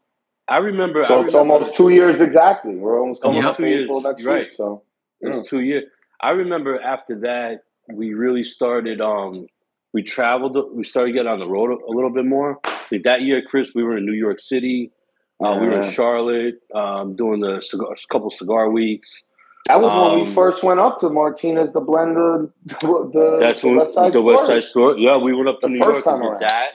I 0.48 0.57
remember. 0.57 1.05
So 1.05 1.22
I 1.22 1.25
it's 1.25 1.33
almost 1.33 1.75
two 1.75 1.89
years 1.89 2.22
exactly. 2.22 2.75
We're 2.75 3.00
almost 3.00 3.22
coming 3.22 3.43
yep. 3.43 3.57
two 3.57 3.65
April 3.65 4.01
next 4.01 4.24
right. 4.24 4.45
week. 4.45 4.51
So 4.51 4.83
yeah. 5.22 5.38
it's 5.38 5.50
two 5.50 5.60
years. 5.60 5.83
I 6.22 6.31
remember 6.31 6.81
after 6.81 7.19
that 7.19 7.63
we 7.89 8.13
really 8.13 8.43
started. 8.43 9.01
Um, 9.01 9.48
we 9.93 10.03
traveled. 10.03 10.57
We 10.74 10.83
started 10.83 11.13
getting 11.13 11.31
on 11.31 11.39
the 11.39 11.48
road 11.48 11.72
a, 11.72 11.86
a 11.86 11.93
little 11.93 12.10
bit 12.10 12.25
more. 12.25 12.60
Like 12.91 13.03
that 13.03 13.22
year, 13.22 13.41
Chris, 13.41 13.74
we 13.75 13.83
were 13.83 13.98
in 13.98 14.05
New 14.05 14.13
York 14.13 14.39
City. 14.39 14.91
Uh, 15.39 15.58
we 15.62 15.67
were 15.67 15.82
in 15.82 15.91
Charlotte 15.91 16.62
um, 16.74 17.15
doing 17.15 17.39
the 17.41 17.62
cigar, 17.62 17.96
couple 18.10 18.32
cigar 18.32 18.72
weeks. 18.72 19.24
That 19.67 19.82
was 19.82 19.91
um, 19.91 20.06
when 20.06 20.22
we 20.22 20.27
um, 20.27 20.34
first 20.34 20.63
went 20.63 20.79
up 20.79 21.00
to 21.01 21.10
Martinez, 21.10 21.74
the 21.74 21.82
blender, 21.82 22.51
the, 22.65 23.38
that's 23.39 23.62
the 23.62 23.74
West 23.74 23.94
Side 23.94 24.13
the 24.13 24.22
West 24.22 24.48
Side 24.48 24.63
store. 24.63 24.98
Yeah, 24.98 25.17
we 25.17 25.34
went 25.34 25.50
up 25.50 25.62
to 25.62 25.67
the 25.67 25.74
New 25.74 25.79
York 25.79 26.06
and 26.06 26.22
did 26.22 26.39
that 26.39 26.72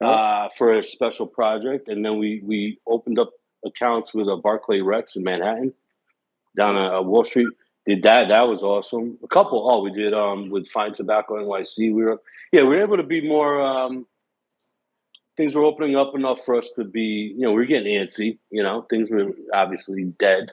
uh, 0.00 0.48
for 0.56 0.78
a 0.78 0.84
special 0.84 1.26
project, 1.26 1.88
and 1.88 2.04
then 2.04 2.18
we 2.18 2.40
we 2.44 2.78
opened 2.86 3.18
up 3.18 3.30
accounts 3.64 4.12
with 4.12 4.28
a 4.28 4.36
Barclay 4.36 4.80
Rex 4.80 5.16
in 5.16 5.24
Manhattan, 5.24 5.72
down 6.56 6.76
at 6.76 7.04
Wall 7.04 7.24
Street. 7.24 7.48
Did 7.86 8.02
that? 8.04 8.28
That 8.28 8.42
was 8.42 8.62
awesome. 8.62 9.18
A 9.24 9.28
couple. 9.28 9.68
Oh, 9.68 9.82
we 9.82 9.90
did 9.90 10.14
um, 10.14 10.50
with 10.50 10.68
Fine 10.68 10.94
Tobacco 10.94 11.34
NYC. 11.34 11.92
We 11.92 12.04
were 12.04 12.20
yeah, 12.52 12.62
we 12.62 12.68
were 12.68 12.82
able 12.82 12.98
to 12.98 13.02
be 13.02 13.26
more. 13.26 13.60
Um, 13.60 14.06
things 15.36 15.54
were 15.54 15.64
opening 15.64 15.96
up 15.96 16.14
enough 16.14 16.44
for 16.44 16.56
us 16.56 16.70
to 16.76 16.84
be, 16.84 17.34
you 17.36 17.40
know, 17.40 17.50
we 17.50 17.56
were 17.56 17.66
getting 17.66 17.92
antsy. 17.92 18.38
You 18.50 18.62
know, 18.62 18.82
things 18.88 19.10
were 19.10 19.32
obviously 19.54 20.04
dead, 20.18 20.52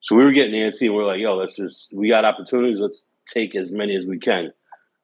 so 0.00 0.16
we 0.16 0.24
were 0.24 0.32
getting 0.32 0.54
antsy, 0.54 0.86
and 0.86 0.94
we 0.94 1.02
are 1.02 1.06
like, 1.06 1.20
"Yo, 1.20 1.36
let's 1.36 1.56
just 1.56 1.92
we 1.94 2.08
got 2.08 2.24
opportunities. 2.24 2.80
Let's 2.80 3.08
take 3.26 3.54
as 3.54 3.72
many 3.72 3.96
as 3.96 4.06
we 4.06 4.18
can." 4.18 4.52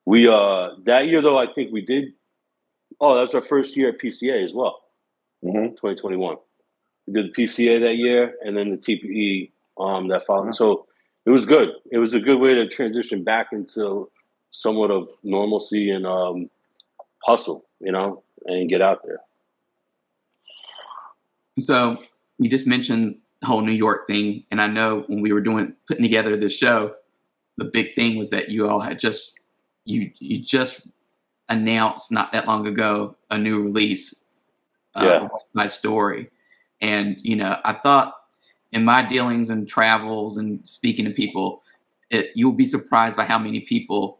We 0.05 0.29
uh 0.29 0.71
that 0.85 1.07
year 1.07 1.23
though, 1.23 1.39
I 1.39 1.53
think 1.53 1.73
we 1.73 1.83
did. 1.83 2.13
Oh, 3.01 3.15
that 3.15 3.23
was 3.23 3.35
our 3.35 3.43
first 3.43 3.77
year 3.77 3.91
at 3.91 3.99
PCA 3.99 4.45
as 4.45 4.53
well. 4.55 4.83
Mm-hmm. 5.45 5.75
2021. 5.75 6.37
We 7.07 7.13
did 7.13 7.33
the 7.33 7.43
PCA 7.43 7.81
that 7.81 7.97
year, 7.97 8.35
and 8.43 8.57
then 8.57 8.71
the 8.71 8.77
TPE 8.77 9.51
um 9.79 10.09
that 10.09 10.27
followed. 10.27 10.45
Mm-hmm. 10.45 10.55
So 10.55 10.87
it 11.27 11.31
was 11.31 11.45
good. 11.45 11.71
It 11.91 11.99
was 11.99 12.15
a 12.15 12.21
good 12.21 12.39
way 12.39 12.55
to 12.55 12.69
transition 12.69 13.25
back 13.25 13.49
into 13.53 14.09
somewhat 14.51 14.91
of 14.91 15.09
normalcy 15.25 15.91
and 15.91 16.07
um, 16.07 16.49
hustle. 17.25 17.67
You 17.81 17.93
know, 17.93 18.23
and 18.45 18.69
get 18.69 18.83
out 18.83 19.01
there. 19.05 19.21
So 21.59 21.99
you 22.39 22.51
just 22.51 22.67
mentioned 22.67 23.17
the 23.41 23.47
whole 23.47 23.63
New 23.63 23.73
York 23.73 24.07
thing. 24.07 24.45
And 24.51 24.61
I 24.61 24.67
know 24.67 25.05
when 25.07 25.21
we 25.21 25.33
were 25.33 25.41
doing 25.41 25.75
putting 25.89 26.03
together 26.03 26.37
this 26.37 26.57
show, 26.57 26.95
the 27.57 27.65
big 27.65 27.95
thing 27.95 28.17
was 28.17 28.31
that 28.31 28.51
you 28.51 28.69
all 28.69 28.81
had 28.81 28.99
just 28.99 29.39
you 29.85 30.11
you 30.19 30.39
just 30.39 30.87
announced 31.49 32.13
not 32.13 32.33
that 32.33 32.47
long 32.47 32.67
ago 32.67 33.17
a 33.31 33.39
new 33.39 33.63
release 33.63 34.25
uh, 34.95 35.05
Yeah. 35.05 35.29
West 35.33 35.53
Side 35.57 35.71
Story, 35.71 36.31
and 36.81 37.17
you 37.23 37.37
know 37.37 37.59
I 37.65 37.73
thought 37.75 38.15
in 38.73 38.85
my 38.85 39.03
dealings 39.07 39.49
and 39.49 39.67
travels 39.67 40.37
and 40.37 40.67
speaking 40.67 41.05
to 41.05 41.11
people, 41.11 41.63
it, 42.11 42.33
you'll 42.35 42.53
be 42.53 42.67
surprised 42.67 43.17
by 43.17 43.25
how 43.25 43.39
many 43.39 43.61
people 43.61 44.19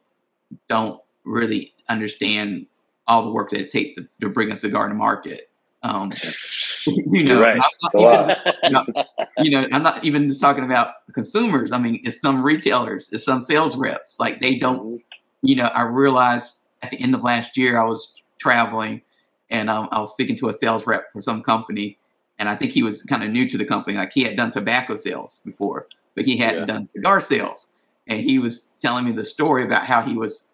don't 0.69 1.01
really 1.25 1.75
understand 1.89 2.67
all 3.09 3.23
the 3.23 3.31
work 3.31 3.51
that 3.51 3.61
it 3.61 3.69
takes 3.69 3.95
to, 3.95 4.09
to 4.21 4.29
bring 4.29 4.51
a 4.51 4.57
cigar 4.57 4.89
to 4.89 4.95
market. 4.95 5.51
Um, 5.83 6.13
you 6.87 7.25
know, 7.25 7.41
right. 7.41 7.61
I'm 7.61 7.71
not 7.93 8.37
even 8.65 9.05
you 9.39 9.51
know, 9.51 9.69
I'm 9.73 9.83
not 9.83 10.05
even 10.05 10.27
just 10.29 10.41
talking 10.41 10.65
about 10.65 10.95
consumers. 11.13 11.73
I 11.73 11.79
mean, 11.79 12.01
it's 12.05 12.21
some 12.21 12.43
retailers, 12.43 13.13
it's 13.13 13.25
some 13.25 13.43
sales 13.43 13.77
reps. 13.77 14.19
Like 14.19 14.41
they 14.41 14.59
don't, 14.59 15.03
you 15.43 15.55
know, 15.57 15.67
I 15.67 15.83
realized 15.83 16.67
at 16.83 16.91
the 16.91 17.01
end 17.01 17.15
of 17.15 17.23
last 17.23 17.57
year, 17.57 17.79
I 17.81 17.85
was 17.85 18.21
traveling 18.39 19.03
and 19.51 19.71
um, 19.71 19.89
I 19.93 20.01
was 20.01 20.11
speaking 20.11 20.37
to 20.39 20.49
a 20.49 20.53
sales 20.53 20.87
rep 20.87 21.13
for 21.13 21.21
some 21.21 21.43
company. 21.43 21.99
And 22.39 22.49
I 22.49 22.57
think 22.57 22.73
he 22.73 22.83
was 22.83 23.03
kind 23.03 23.23
of 23.23 23.31
new 23.31 23.49
to 23.49 23.57
the 23.57 23.65
company. 23.65 23.97
Like 23.97 24.13
he 24.13 24.25
had 24.25 24.37
done 24.37 24.51
tobacco 24.51 24.97
sales 24.97 25.41
before, 25.45 25.87
but 26.15 26.25
he 26.25 26.37
hadn't 26.37 26.61
Yeah. 26.61 26.67
done 26.67 26.87
cigar 26.87 27.21
sales. 27.21 27.71
And 28.09 28.21
he 28.21 28.39
was 28.39 28.75
telling 28.81 29.05
me 29.05 29.13
the 29.13 29.25
story 29.25 29.63
about 29.63 29.87
how 29.87 30.03
he 30.03 30.15
was 30.15 30.49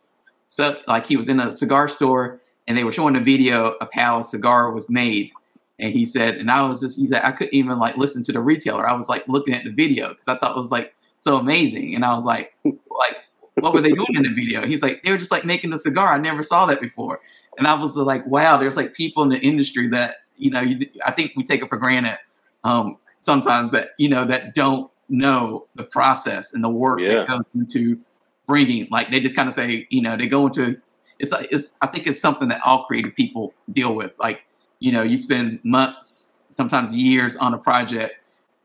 so 0.46 0.78
like 0.86 1.06
he 1.06 1.16
was 1.16 1.30
in 1.30 1.40
a 1.40 1.50
cigar 1.50 1.88
store 1.88 2.41
and 2.72 2.78
they 2.78 2.84
were 2.84 2.92
showing 2.92 3.16
a 3.16 3.20
video 3.20 3.72
of 3.82 3.90
how 3.92 4.20
a 4.20 4.24
cigar 4.24 4.70
was 4.70 4.88
made. 4.88 5.30
And 5.78 5.92
he 5.92 6.06
said, 6.06 6.36
and 6.36 6.50
I 6.50 6.66
was 6.66 6.80
just, 6.80 6.98
he 6.98 7.06
said, 7.06 7.20
I 7.22 7.30
couldn't 7.30 7.52
even 7.52 7.78
like 7.78 7.98
listen 7.98 8.22
to 8.22 8.32
the 8.32 8.40
retailer. 8.40 8.88
I 8.88 8.94
was 8.94 9.10
like 9.10 9.28
looking 9.28 9.52
at 9.52 9.62
the 9.62 9.70
video 9.70 10.08
because 10.08 10.26
I 10.26 10.38
thought 10.38 10.56
it 10.56 10.58
was 10.58 10.70
like 10.70 10.94
so 11.18 11.36
amazing. 11.36 11.94
And 11.94 12.02
I 12.02 12.14
was 12.14 12.24
like, 12.24 12.56
like, 12.64 13.16
what 13.56 13.74
were 13.74 13.82
they 13.82 13.92
doing 13.92 14.14
in 14.14 14.22
the 14.22 14.32
video? 14.32 14.66
He's 14.66 14.80
like, 14.80 15.02
they 15.02 15.10
were 15.10 15.18
just 15.18 15.30
like 15.30 15.44
making 15.44 15.68
the 15.68 15.78
cigar. 15.78 16.14
I 16.14 16.16
never 16.16 16.42
saw 16.42 16.64
that 16.64 16.80
before. 16.80 17.20
And 17.58 17.66
I 17.66 17.74
was 17.74 17.94
like, 17.94 18.26
wow, 18.26 18.56
there's 18.56 18.78
like 18.78 18.94
people 18.94 19.22
in 19.22 19.28
the 19.28 19.38
industry 19.40 19.86
that, 19.88 20.14
you 20.34 20.50
know, 20.50 20.62
you, 20.62 20.88
I 21.04 21.10
think 21.10 21.32
we 21.36 21.44
take 21.44 21.60
it 21.60 21.68
for 21.68 21.76
granted 21.76 22.18
um, 22.64 22.96
sometimes 23.20 23.70
that, 23.72 23.88
you 23.98 24.08
know, 24.08 24.24
that 24.24 24.54
don't 24.54 24.90
know 25.10 25.66
the 25.74 25.84
process 25.84 26.54
and 26.54 26.64
the 26.64 26.70
work 26.70 27.00
Yeah. 27.00 27.16
that 27.16 27.28
goes 27.28 27.54
into 27.54 28.00
bringing, 28.46 28.88
like 28.90 29.10
they 29.10 29.20
just 29.20 29.36
kind 29.36 29.46
of 29.46 29.54
say, 29.54 29.86
you 29.90 30.00
know, 30.00 30.16
they 30.16 30.26
go 30.26 30.46
into, 30.46 30.80
it's 31.22 31.32
it's, 31.50 31.76
I 31.80 31.86
think 31.86 32.06
it's 32.06 32.20
something 32.20 32.48
that 32.48 32.60
all 32.64 32.84
creative 32.84 33.14
people 33.14 33.54
deal 33.70 33.94
with. 33.94 34.12
Like, 34.18 34.42
you 34.80 34.92
know, 34.92 35.02
you 35.02 35.16
spend 35.16 35.60
months, 35.62 36.32
sometimes 36.48 36.92
years 36.92 37.36
on 37.36 37.54
a 37.54 37.58
project 37.58 38.16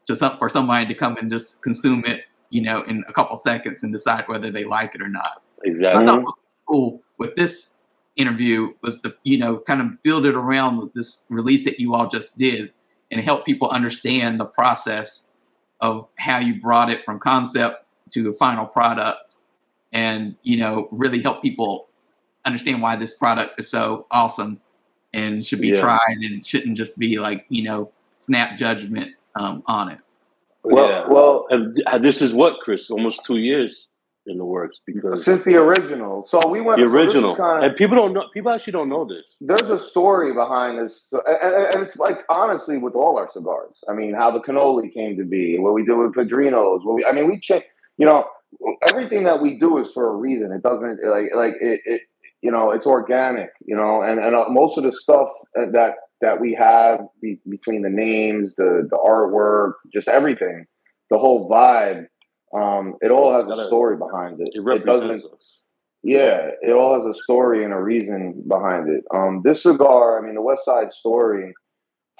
to 0.07 0.15
some, 0.15 0.37
for 0.37 0.49
somebody 0.49 0.87
to 0.87 0.93
come 0.93 1.15
and 1.17 1.31
just 1.31 1.61
consume 1.61 2.03
it, 2.05 2.23
you 2.49 2.61
know, 2.61 2.81
in 2.81 3.03
a 3.07 3.13
couple 3.13 3.37
seconds 3.37 3.83
and 3.83 3.93
decide 3.93 4.27
whether 4.27 4.49
they 4.49 4.63
like 4.63 4.95
it 4.95 5.01
or 5.01 5.07
not. 5.07 5.43
I 5.63 5.69
Exactly. 5.69 6.05
thought 6.05 6.23
what 6.23 6.25
was 6.25 6.35
cool 6.67 7.01
with 7.17 7.35
this 7.35 7.77
interview 8.15 8.73
was 8.81 9.03
the 9.03 9.15
you 9.23 9.37
know 9.37 9.59
kind 9.59 9.79
of 9.79 10.01
build 10.01 10.25
it 10.25 10.35
around 10.35 10.89
this 10.95 11.27
release 11.29 11.63
that 11.65 11.79
you 11.79 11.93
all 11.93 12.07
just 12.07 12.37
did 12.37 12.73
and 13.11 13.21
help 13.21 13.45
people 13.45 13.69
understand 13.69 14.39
the 14.39 14.45
process 14.45 15.29
of 15.81 16.07
how 16.17 16.39
you 16.39 16.59
brought 16.59 16.89
it 16.89 17.05
from 17.05 17.19
concept 17.19 17.85
to 18.09 18.29
a 18.29 18.33
final 18.33 18.65
product 18.65 19.35
and 19.91 20.35
you 20.41 20.57
know 20.57 20.87
really 20.91 21.21
help 21.21 21.43
people 21.43 21.86
understand 22.47 22.81
why 22.81 22.95
this 22.95 23.15
product 23.15 23.59
is 23.59 23.69
so 23.69 24.07
awesome 24.11 24.59
and 25.13 25.45
should 25.45 25.61
be 25.61 25.69
Yeah. 25.69 25.81
tried 25.81 26.17
and 26.21 26.45
shouldn't 26.45 26.77
just 26.77 26.97
be 26.97 27.19
like 27.19 27.45
you 27.49 27.63
know 27.63 27.91
snap 28.17 28.57
judgment 28.57 29.11
um, 29.39 29.61
on 29.67 29.89
it 29.89 29.99
Well, 30.63 30.89
yeah. 30.89 31.07
well, 31.07 31.45
And 31.51 31.79
this 32.03 32.21
is 32.21 32.33
what, 32.33 32.59
Chris? 32.63 32.89
Almost 32.89 33.21
two 33.25 33.37
years 33.37 33.87
in 34.25 34.37
the 34.37 34.43
works 34.43 34.81
because 34.85 35.23
since 35.23 35.45
the 35.45 35.55
original. 35.55 36.21
So 36.25 36.45
we 36.49 36.59
went 36.59 36.81
the 36.81 36.87
so 36.89 36.93
original. 36.95 37.35
kinda- 37.35 37.61
and 37.67 37.75
people 37.77 37.95
don't 37.95 38.11
know. 38.13 38.25
People 38.33 38.51
actually 38.51 38.73
don't 38.73 38.89
know 38.89 39.05
this. 39.05 39.23
there's 39.39 39.69
a 39.69 39.79
story 39.79 40.33
behind 40.33 40.79
this, 40.79 41.13
and, 41.13 41.39
and- 41.55 41.65
and 41.73 41.81
it's 41.83 41.95
like 41.97 42.19
honestly 42.29 42.77
with 42.77 42.93
all 42.95 43.17
our 43.17 43.29
cigars. 43.31 43.77
I 43.89 43.93
mean, 43.93 44.13
how 44.13 44.29
the 44.31 44.41
cannoli 44.41 44.93
came 44.93 45.15
to 45.17 45.23
be, 45.23 45.57
what 45.59 45.73
we 45.73 45.85
do 45.85 45.95
with 45.99 46.13
Padrinos. 46.13 46.83
What 46.83 46.95
we, 46.95 47.05
I 47.05 47.13
mean, 47.13 47.27
we 47.31 47.39
change. 47.39 47.63
You 47.97 48.05
know, 48.07 48.25
everything 48.89 49.23
that 49.23 49.41
we 49.41 49.57
do 49.57 49.77
is 49.77 49.91
for 49.91 50.09
a 50.09 50.15
reason. 50.15 50.51
It 50.51 50.61
doesn't 50.63 50.97
like 51.15 51.27
like 51.33 51.53
it. 51.61 51.79
it 51.85 52.01
you 52.41 52.51
know, 52.51 52.71
it's 52.71 52.85
organic. 52.85 53.49
You 53.65 53.75
know, 53.75 54.01
and 54.01 54.19
and 54.19 54.35
uh, 54.35 54.45
most 54.49 54.77
of 54.77 54.83
the 54.83 54.91
stuff 54.91 55.29
that 55.55 55.93
that 56.21 56.39
we 56.39 56.53
have 56.55 56.99
be, 57.21 57.39
between 57.49 57.81
the 57.81 57.89
names, 57.89 58.53
the 58.57 58.87
the 58.89 58.97
artwork, 58.97 59.73
just 59.93 60.07
everything, 60.07 60.65
the 61.09 61.17
whole 61.17 61.49
vibe. 61.49 62.05
Um, 62.55 62.95
it 63.01 63.11
all 63.11 63.33
has 63.33 63.47
a 63.59 63.65
story 63.65 63.97
behind 63.97 64.39
it. 64.39 64.49
It 64.53 64.65
It 64.65 64.85
doesn't. 64.85 65.11
us. 65.11 65.61
Yeah, 66.03 66.51
it 66.61 66.71
all 66.71 67.03
has 67.03 67.17
a 67.17 67.19
story 67.19 67.65
and 67.65 67.73
a 67.73 67.81
reason 67.81 68.43
behind 68.47 68.87
it. 68.87 69.03
Um, 69.13 69.41
this 69.43 69.63
cigar, 69.63 70.17
I 70.17 70.25
mean, 70.25 70.35
the 70.35 70.41
West 70.41 70.63
Side 70.63 70.93
Story. 70.93 71.53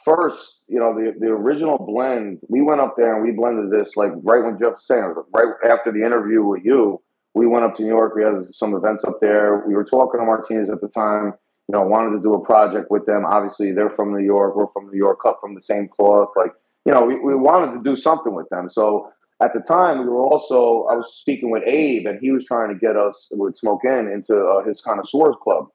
First, 0.04 0.56
you 0.68 0.80
know, 0.80 0.94
the 0.94 1.14
the 1.20 1.28
original 1.28 1.78
blend. 1.78 2.40
We 2.50 2.62
went 2.62 2.82
up 2.82 2.96
there 2.98 3.16
and 3.16 3.24
we 3.24 3.32
blended 3.32 3.72
this 3.72 3.96
like 3.96 4.12
right 4.24 4.44
when 4.44 4.58
Jeff 4.60 4.74
was 4.74 4.88
saying, 4.88 5.14
right 5.34 5.48
after 5.70 5.92
the 5.92 6.06
interview 6.06 6.44
with 6.44 6.64
you. 6.64 7.02
We 7.38 7.46
went 7.46 7.65
up 7.65 7.75
to 7.75 7.84
New 7.84 7.89
York. 7.89 8.15
We 8.15 8.24
had 8.24 8.48
some 8.53 8.74
events 8.74 9.03
up 9.03 9.20
there. 9.22 9.63
We 9.67 9.75
were 9.75 9.84
talking 9.84 10.20
to 10.20 10.25
Martinez 10.25 10.70
at 10.70 10.82
the 10.82 10.88
time. 10.88 11.34
You 11.67 11.74
know, 11.74 11.84
wanted 11.84 12.17
to 12.17 12.24
do 12.24 12.34
a 12.34 12.44
project 12.44 12.89
with 12.89 13.06
them. 13.06 13.25
Obviously, 13.25 13.74
they're 13.74 13.89
from 13.91 14.12
New 14.12 14.25
York. 14.25 14.56
We're 14.56 14.67
from 14.67 14.89
New 14.89 14.98
York, 14.98 15.20
cut 15.22 15.38
from 15.39 15.53
the 15.53 15.62
same 15.62 15.88
cloth. 15.88 16.29
Like, 16.36 16.53
you 16.86 16.94
know, 16.94 17.01
we, 17.01 17.20
we 17.20 17.36
wanted 17.36 17.74
to 17.77 17.84
do 17.84 17.96
something 17.96 18.34
with 18.34 18.50
them. 18.50 18.70
So 18.70 19.12
at 19.41 19.53
the 19.53 19.60
time, 19.60 20.00
we 20.00 20.06
were 20.06 20.24
also 20.24 20.88
I 20.89 20.96
was 20.96 21.12
speaking 21.13 21.51
with 21.51 21.63
Abe, 21.67 22.08
and 22.08 22.20
he 22.20 22.32
was 22.32 22.44
trying 22.46 22.70
to 22.74 22.79
get 22.79 22.96
us 22.96 23.27
with 23.32 23.56
Smoke 23.56 23.82
Inn 23.86 24.10
into 24.12 24.36
uh, 24.36 24.63
his 24.63 24.82
connoisseurs 24.82 25.36
club 25.44 25.67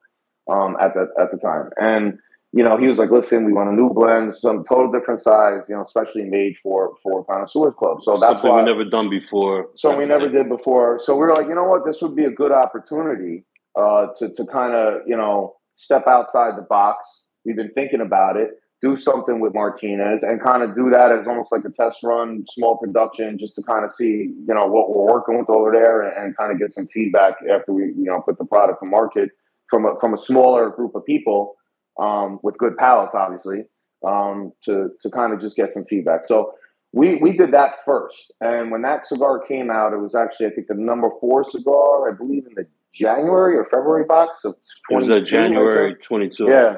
um, 0.50 0.76
at 0.80 0.94
the 0.94 1.08
at 1.20 1.30
the 1.30 1.38
time. 1.38 1.70
And 1.80 2.18
you 2.54 2.62
know, 2.62 2.76
he 2.76 2.86
was 2.86 2.98
like, 2.98 3.10
"Listen, 3.10 3.44
we 3.44 3.52
want 3.52 3.70
a 3.70 3.72
new 3.72 3.88
blend, 3.90 4.36
some 4.36 4.64
total 4.64 4.92
different 4.92 5.20
size, 5.20 5.62
you 5.68 5.74
know, 5.74 5.82
especially 5.82 6.24
made 6.24 6.56
for 6.62 6.94
for 7.02 7.24
connoisseurs 7.24 7.74
club." 7.78 7.98
So 8.02 8.12
that's 8.16 8.20
Something 8.42 8.50
why 8.50 8.60
we 8.62 8.66
never 8.66 8.84
done 8.84 9.08
before. 9.08 9.68
so 9.76 9.96
we 9.96 10.04
never 10.04 10.28
did 10.28 10.48
before. 10.48 10.98
So 10.98 11.14
we 11.14 11.20
were 11.20 11.32
like, 11.34 11.48
you 11.48 11.54
know 11.54 11.64
what, 11.64 11.86
this 11.86 12.02
would 12.02 12.14
be 12.14 12.24
a 12.24 12.30
good 12.30 12.52
opportunity 12.52 13.44
uh, 13.76 14.08
to 14.18 14.28
to 14.34 14.44
kind 14.46 14.74
of 14.74 15.00
you 15.06 15.16
know 15.16 15.56
step 15.76 16.06
outside 16.06 16.56
the 16.58 16.62
box. 16.62 17.24
We've 17.44 17.56
been 17.56 17.72
thinking 17.72 18.02
about 18.02 18.36
it, 18.36 18.50
do 18.82 18.96
something 18.96 19.40
with 19.40 19.54
Martinez, 19.54 20.22
and 20.22 20.40
kind 20.40 20.62
of 20.62 20.76
do 20.76 20.90
that 20.90 21.10
as 21.10 21.26
almost 21.26 21.50
like 21.52 21.64
a 21.64 21.70
test 21.70 22.00
run, 22.04 22.44
small 22.50 22.76
production, 22.76 23.38
just 23.38 23.54
to 23.56 23.62
kind 23.62 23.84
of 23.84 23.92
see 23.92 24.28
you 24.48 24.54
know 24.54 24.66
what 24.66 24.90
we're 24.90 25.10
working 25.10 25.38
with 25.38 25.48
over 25.48 25.72
there, 25.72 26.02
and, 26.02 26.12
and 26.22 26.36
kind 26.36 26.52
of 26.52 26.58
get 26.58 26.72
some 26.74 26.86
feedback 26.88 27.34
after 27.50 27.72
we 27.72 27.84
you 27.96 28.04
know 28.10 28.20
put 28.20 28.36
the 28.36 28.44
product 28.44 28.80
to 28.82 28.86
market 28.86 29.30
from 29.70 29.86
a 29.86 29.98
from 29.98 30.12
a 30.12 30.18
smaller 30.18 30.68
group 30.68 30.94
of 30.94 31.02
people 31.06 31.54
um, 32.00 32.38
with 32.42 32.58
good 32.58 32.76
palates, 32.76 33.14
obviously, 33.14 33.64
um, 34.06 34.52
to 34.64 34.90
to 35.00 35.10
kind 35.10 35.32
of 35.32 35.40
just 35.40 35.56
get 35.56 35.72
some 35.72 35.84
feedback. 35.84 36.26
So 36.26 36.54
we 36.92 37.16
we 37.16 37.32
did 37.32 37.52
that 37.52 37.76
first, 37.84 38.32
and 38.40 38.70
when 38.70 38.82
that 38.82 39.06
cigar 39.06 39.40
came 39.46 39.70
out, 39.70 39.92
it 39.92 39.98
was 39.98 40.14
actually 40.14 40.46
I 40.46 40.50
think 40.50 40.68
the 40.68 40.74
number 40.74 41.08
four 41.20 41.44
cigar, 41.44 42.12
I 42.12 42.16
believe, 42.16 42.46
in 42.46 42.54
the 42.54 42.66
January 42.92 43.56
or 43.56 43.64
February 43.64 44.04
box 44.04 44.40
of 44.44 44.54
It 44.90 44.96
was 44.96 45.06
22, 45.06 45.24
January 45.24 45.94
22. 45.96 46.44
Yeah. 46.48 46.76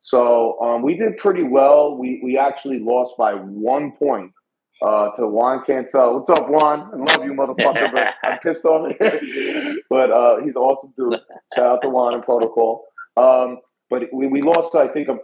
So 0.00 0.60
um, 0.60 0.82
we 0.82 0.96
did 0.96 1.16
pretty 1.16 1.42
well. 1.42 1.96
We 1.96 2.20
we 2.22 2.38
actually 2.38 2.78
lost 2.78 3.16
by 3.18 3.32
one 3.32 3.92
point 3.92 4.32
uh, 4.80 5.10
to 5.12 5.26
Juan 5.26 5.64
Cancel. 5.64 6.14
What's 6.14 6.30
up, 6.30 6.48
Juan? 6.48 6.90
I 6.92 6.96
love 6.96 7.24
you, 7.24 7.32
motherfucker. 7.32 7.92
but 7.92 8.14
I'm 8.22 8.38
pissed 8.38 8.64
off. 8.64 8.92
but 9.90 10.10
uh, 10.10 10.40
he's 10.42 10.54
an 10.54 10.62
awesome 10.62 10.92
dude. 10.96 11.20
Shout 11.54 11.66
out 11.66 11.82
to 11.82 11.88
Juan 11.88 12.14
and 12.14 12.22
Protocol. 12.22 12.84
Um, 13.16 13.58
but 13.90 14.04
we, 14.12 14.26
we 14.26 14.42
lost, 14.42 14.74
I 14.74 14.88
think, 14.88 15.08
uh, 15.08 15.16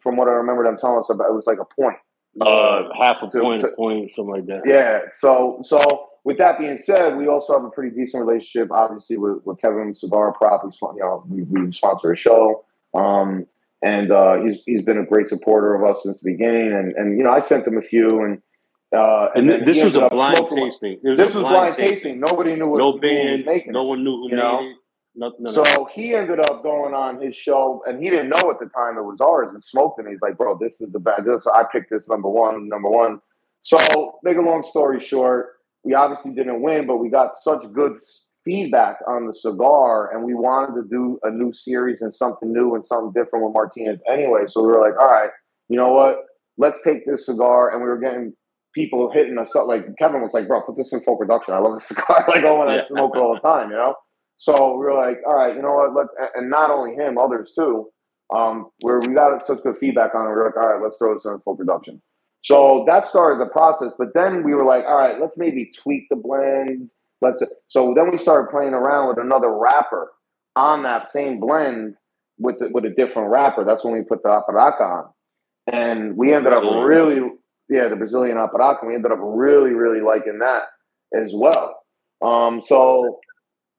from 0.00 0.16
what 0.16 0.28
I 0.28 0.32
remember 0.32 0.64
them 0.64 0.76
telling 0.78 0.98
us 0.98 1.10
about, 1.10 1.28
it 1.28 1.34
was 1.34 1.46
like 1.46 1.58
a 1.60 1.64
point. 1.64 1.96
Uh, 2.40 2.88
half 2.98 3.22
a 3.22 3.28
To- 3.28 3.40
point, 3.40 3.60
to- 3.62 3.68
a 3.68 3.76
point, 3.76 4.12
something 4.12 4.34
like 4.34 4.46
that. 4.46 4.62
Yeah. 4.66 5.00
So 5.14 5.60
so 5.64 6.08
with 6.24 6.38
that 6.38 6.58
being 6.58 6.78
said, 6.78 7.16
we 7.16 7.26
also 7.26 7.52
have 7.54 7.64
a 7.64 7.70
pretty 7.70 7.94
decent 7.96 8.24
relationship, 8.24 8.70
obviously, 8.70 9.16
with, 9.16 9.38
with 9.44 9.60
Kevin 9.60 9.94
Cigar 9.94 10.32
Prop. 10.32 10.62
We, 10.64 10.70
you 10.94 11.00
know, 11.00 11.24
we, 11.28 11.42
we 11.44 11.72
sponsor 11.72 12.12
a 12.12 12.16
show. 12.16 12.64
Um, 12.94 13.46
and 13.82 14.10
uh, 14.10 14.36
he's 14.42 14.58
he's 14.66 14.82
been 14.82 14.98
a 14.98 15.04
great 15.06 15.28
supporter 15.28 15.74
of 15.74 15.88
us 15.88 16.02
since 16.02 16.18
the 16.20 16.30
beginning. 16.32 16.72
And 16.72 16.92
and 16.94 17.16
you 17.18 17.24
know, 17.24 17.30
I 17.30 17.38
sent 17.40 17.66
him 17.66 17.76
a 17.78 17.82
few, 17.82 18.22
and 18.24 18.42
uh, 18.96 19.28
And 19.34 19.48
then 19.48 19.64
this 19.64 19.82
was 19.82 19.94
a 19.96 20.08
blind 20.08 20.48
tasting. 20.48 20.98
This 21.02 21.34
was 21.34 21.44
blind 21.44 21.76
tasting. 21.76 22.18
Nobody 22.20 22.56
knew 22.56 22.68
what 22.68 22.78
No 22.78 22.98
bands. 22.98 23.46
making 23.46 23.72
No 23.72 23.84
one 23.84 24.02
knew 24.04 24.16
who 24.16 24.30
you 24.30 24.36
made 24.36 24.42
know? 24.42 24.60
it. 24.62 24.76
Nothing. 25.18 25.44
No, 25.44 25.50
So 25.50 25.62
no. 25.62 25.84
he 25.92 26.14
ended 26.14 26.38
up 26.40 26.62
going 26.62 26.94
on 26.94 27.20
his 27.20 27.34
show, 27.34 27.82
and 27.86 28.00
he 28.02 28.08
didn't 28.08 28.28
know 28.28 28.50
at 28.50 28.60
the 28.60 28.66
time 28.74 28.96
it 28.96 29.02
was 29.02 29.20
ours, 29.20 29.52
and 29.52 29.62
smoked 29.64 29.98
it. 29.98 30.04
And 30.04 30.12
he's 30.12 30.22
like, 30.22 30.36
"Bro, 30.38 30.58
this 30.60 30.80
is 30.80 30.92
the 30.92 31.00
bad. 31.00 31.24
This 31.24 31.46
I 31.46 31.64
picked 31.64 31.90
this 31.90 32.08
number 32.08 32.28
one, 32.28 32.68
number 32.68 32.88
one." 32.88 33.20
So, 33.60 33.78
make 34.22 34.36
a 34.36 34.40
long 34.40 34.62
story 34.62 35.00
short, 35.00 35.56
we 35.82 35.92
obviously 35.94 36.32
didn't 36.32 36.62
win, 36.62 36.86
but 36.86 36.98
we 36.98 37.08
got 37.10 37.34
such 37.34 37.64
good 37.72 37.94
feedback 38.44 38.98
on 39.08 39.26
the 39.26 39.34
cigar, 39.34 40.12
and 40.14 40.22
we 40.24 40.34
wanted 40.34 40.80
to 40.80 40.88
do 40.88 41.18
a 41.24 41.30
new 41.30 41.52
series 41.52 42.00
and 42.00 42.14
something 42.14 42.52
new 42.52 42.74
and 42.76 42.84
something 42.84 43.12
different 43.12 43.44
with 43.44 43.54
Martinez 43.54 43.98
anyway. 44.10 44.42
So 44.46 44.62
we 44.62 44.68
were 44.68 44.80
like, 44.80 44.98
"All 45.00 45.08
right, 45.08 45.30
you 45.68 45.76
know 45.76 45.92
what? 45.92 46.18
Let's 46.58 46.80
take 46.82 47.04
this 47.06 47.26
cigar." 47.26 47.70
And 47.70 47.82
we 47.82 47.88
were 47.88 47.98
getting 47.98 48.34
people 48.74 49.10
hitting 49.10 49.36
us 49.38 49.56
up. 49.56 49.66
Like 49.66 49.84
Kevin 49.98 50.22
was 50.22 50.32
like, 50.32 50.46
"Bro, 50.46 50.62
put 50.62 50.76
this 50.76 50.92
in 50.92 51.00
full 51.02 51.16
production. 51.16 51.54
I 51.54 51.58
love 51.58 51.74
this 51.74 51.88
cigar. 51.92 52.24
like, 52.28 52.44
I 52.44 52.52
want 52.52 52.70
to 52.70 52.76
Yeah. 52.76 52.86
smoke 52.86 53.16
it 53.16 53.18
all 53.18 53.34
the 53.34 53.40
time." 53.40 53.70
You 53.70 53.76
know. 53.76 53.96
So 54.38 54.72
we 54.78 54.86
were 54.86 54.94
like, 54.94 55.18
"All 55.26 55.34
right, 55.34 55.54
you 55.54 55.60
know 55.60 55.74
what? 55.74 55.94
Let 55.94 56.06
and 56.34 56.48
not 56.48 56.70
only 56.70 56.94
him, 56.94 57.18
others 57.18 57.52
too. 57.54 57.90
Um, 58.34 58.70
where 58.80 59.00
we 59.00 59.08
got 59.08 59.44
such 59.44 59.62
good 59.62 59.76
feedback 59.78 60.14
on 60.14 60.26
it, 60.26 60.30
we 60.30 60.36
were 60.36 60.46
like, 60.46 60.56
"All 60.56 60.72
right, 60.72 60.82
let's 60.82 60.96
throw 60.96 61.14
this 61.14 61.24
in 61.24 61.38
full 61.40 61.56
production." 61.56 62.00
So 62.42 62.84
that 62.86 63.04
started 63.04 63.40
the 63.40 63.50
process. 63.50 63.92
But 63.98 64.14
then 64.14 64.44
we 64.44 64.54
were 64.54 64.64
like, 64.64 64.84
"All 64.84 64.96
right, 64.96 65.20
let's 65.20 65.36
maybe 65.38 65.70
tweak 65.82 66.04
the 66.08 66.16
blend. 66.16 66.92
Let's. 67.20 67.42
So 67.66 67.92
then 67.96 68.12
we 68.12 68.18
started 68.18 68.50
playing 68.50 68.74
around 68.74 69.08
with 69.08 69.18
another 69.18 69.50
wrapper 69.50 70.12
on 70.54 70.84
that 70.84 71.10
same 71.10 71.40
blend 71.40 71.94
with 72.38 72.60
the, 72.60 72.68
with 72.72 72.84
a 72.84 72.90
different 72.90 73.30
wrapper. 73.30 73.64
That's 73.64 73.84
when 73.84 73.94
we 73.94 74.02
put 74.02 74.22
the 74.22 74.28
aparaca 74.28 74.80
on, 74.80 75.04
and 75.72 76.16
we 76.16 76.32
ended 76.32 76.52
up 76.52 76.62
really, 76.62 77.20
yeah, 77.68 77.88
the 77.88 77.96
Brazilian 77.96 78.36
aparaca. 78.36 78.86
We 78.86 78.94
ended 78.94 79.10
up 79.10 79.18
really, 79.20 79.72
really 79.72 80.00
liking 80.00 80.38
that 80.38 80.62
as 81.12 81.32
well. 81.34 81.74
Um, 82.22 82.60
so, 82.62 83.18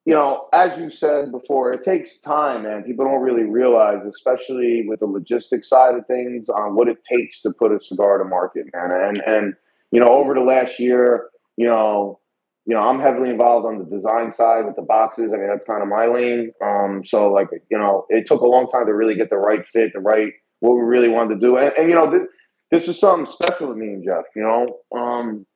you 0.06 0.14
know, 0.14 0.48
as 0.54 0.78
you 0.78 0.90
said 0.90 1.32
before, 1.32 1.74
it 1.74 1.82
takes 1.82 2.18
time, 2.20 2.64
man. 2.64 2.84
People 2.84 3.06
don't 3.06 3.22
really 3.22 3.44
realize, 3.44 4.06
especially 4.10 4.86
with 4.88 5.02
the 5.02 5.06
logistics 5.06 5.70
side 5.70 5.96
of 5.96 6.08
things, 6.08 6.50
on 6.50 6.76
what 6.76 6.88
it 6.88 6.98
takes 7.04 7.42
to 7.42 7.52
put 7.52 7.72
a 7.72 7.84
cigar 7.84 8.18
to 8.18 8.24
market, 8.26 8.66
man. 8.74 8.92
And 8.92 9.22
and 9.26 9.54
you 9.92 10.00
know, 10.00 10.10
over 10.10 10.34
the 10.34 10.42
last 10.42 10.80
year, 10.80 11.30
you 11.58 11.68
know, 11.68 12.20
you 12.66 12.76
know, 12.76 12.82
I'm 12.82 13.00
heavily 13.00 13.30
involved 13.30 13.66
on 13.66 13.80
the 13.80 13.86
design 13.86 14.30
side 14.30 14.66
with 14.66 14.76
the 14.76 14.84
boxes. 14.84 15.32
I 15.34 15.38
mean, 15.38 15.48
that's 15.48 15.66
kind 15.66 15.82
of 15.82 15.88
my 15.88 16.06
lane. 16.06 16.52
Um, 16.64 17.04
so 17.04 17.32
like, 17.32 17.48
you 17.72 17.78
know, 17.78 18.06
it 18.10 18.28
took 18.28 18.42
a 18.42 18.48
long 18.48 18.68
time 18.68 18.86
to 18.86 18.94
really 18.94 19.16
get 19.16 19.32
the 19.32 19.38
right 19.38 19.68
fit, 19.68 19.92
the 19.94 20.00
right 20.00 20.32
what 20.60 20.76
we 20.76 20.82
really 20.82 21.10
wanted 21.10 21.36
to 21.36 21.42
do. 21.42 21.58
And, 21.58 21.74
and 21.78 21.90
you 21.90 21.96
know, 21.96 22.12
this, 22.12 22.28
this 22.70 22.88
was 22.88 23.00
something 23.00 23.26
special 23.26 23.70
to 23.70 23.76
me 23.76 23.88
and 23.88 24.04
Jeff. 24.04 24.26
You 24.36 24.44
know, 24.44 24.98
um, 24.98 25.48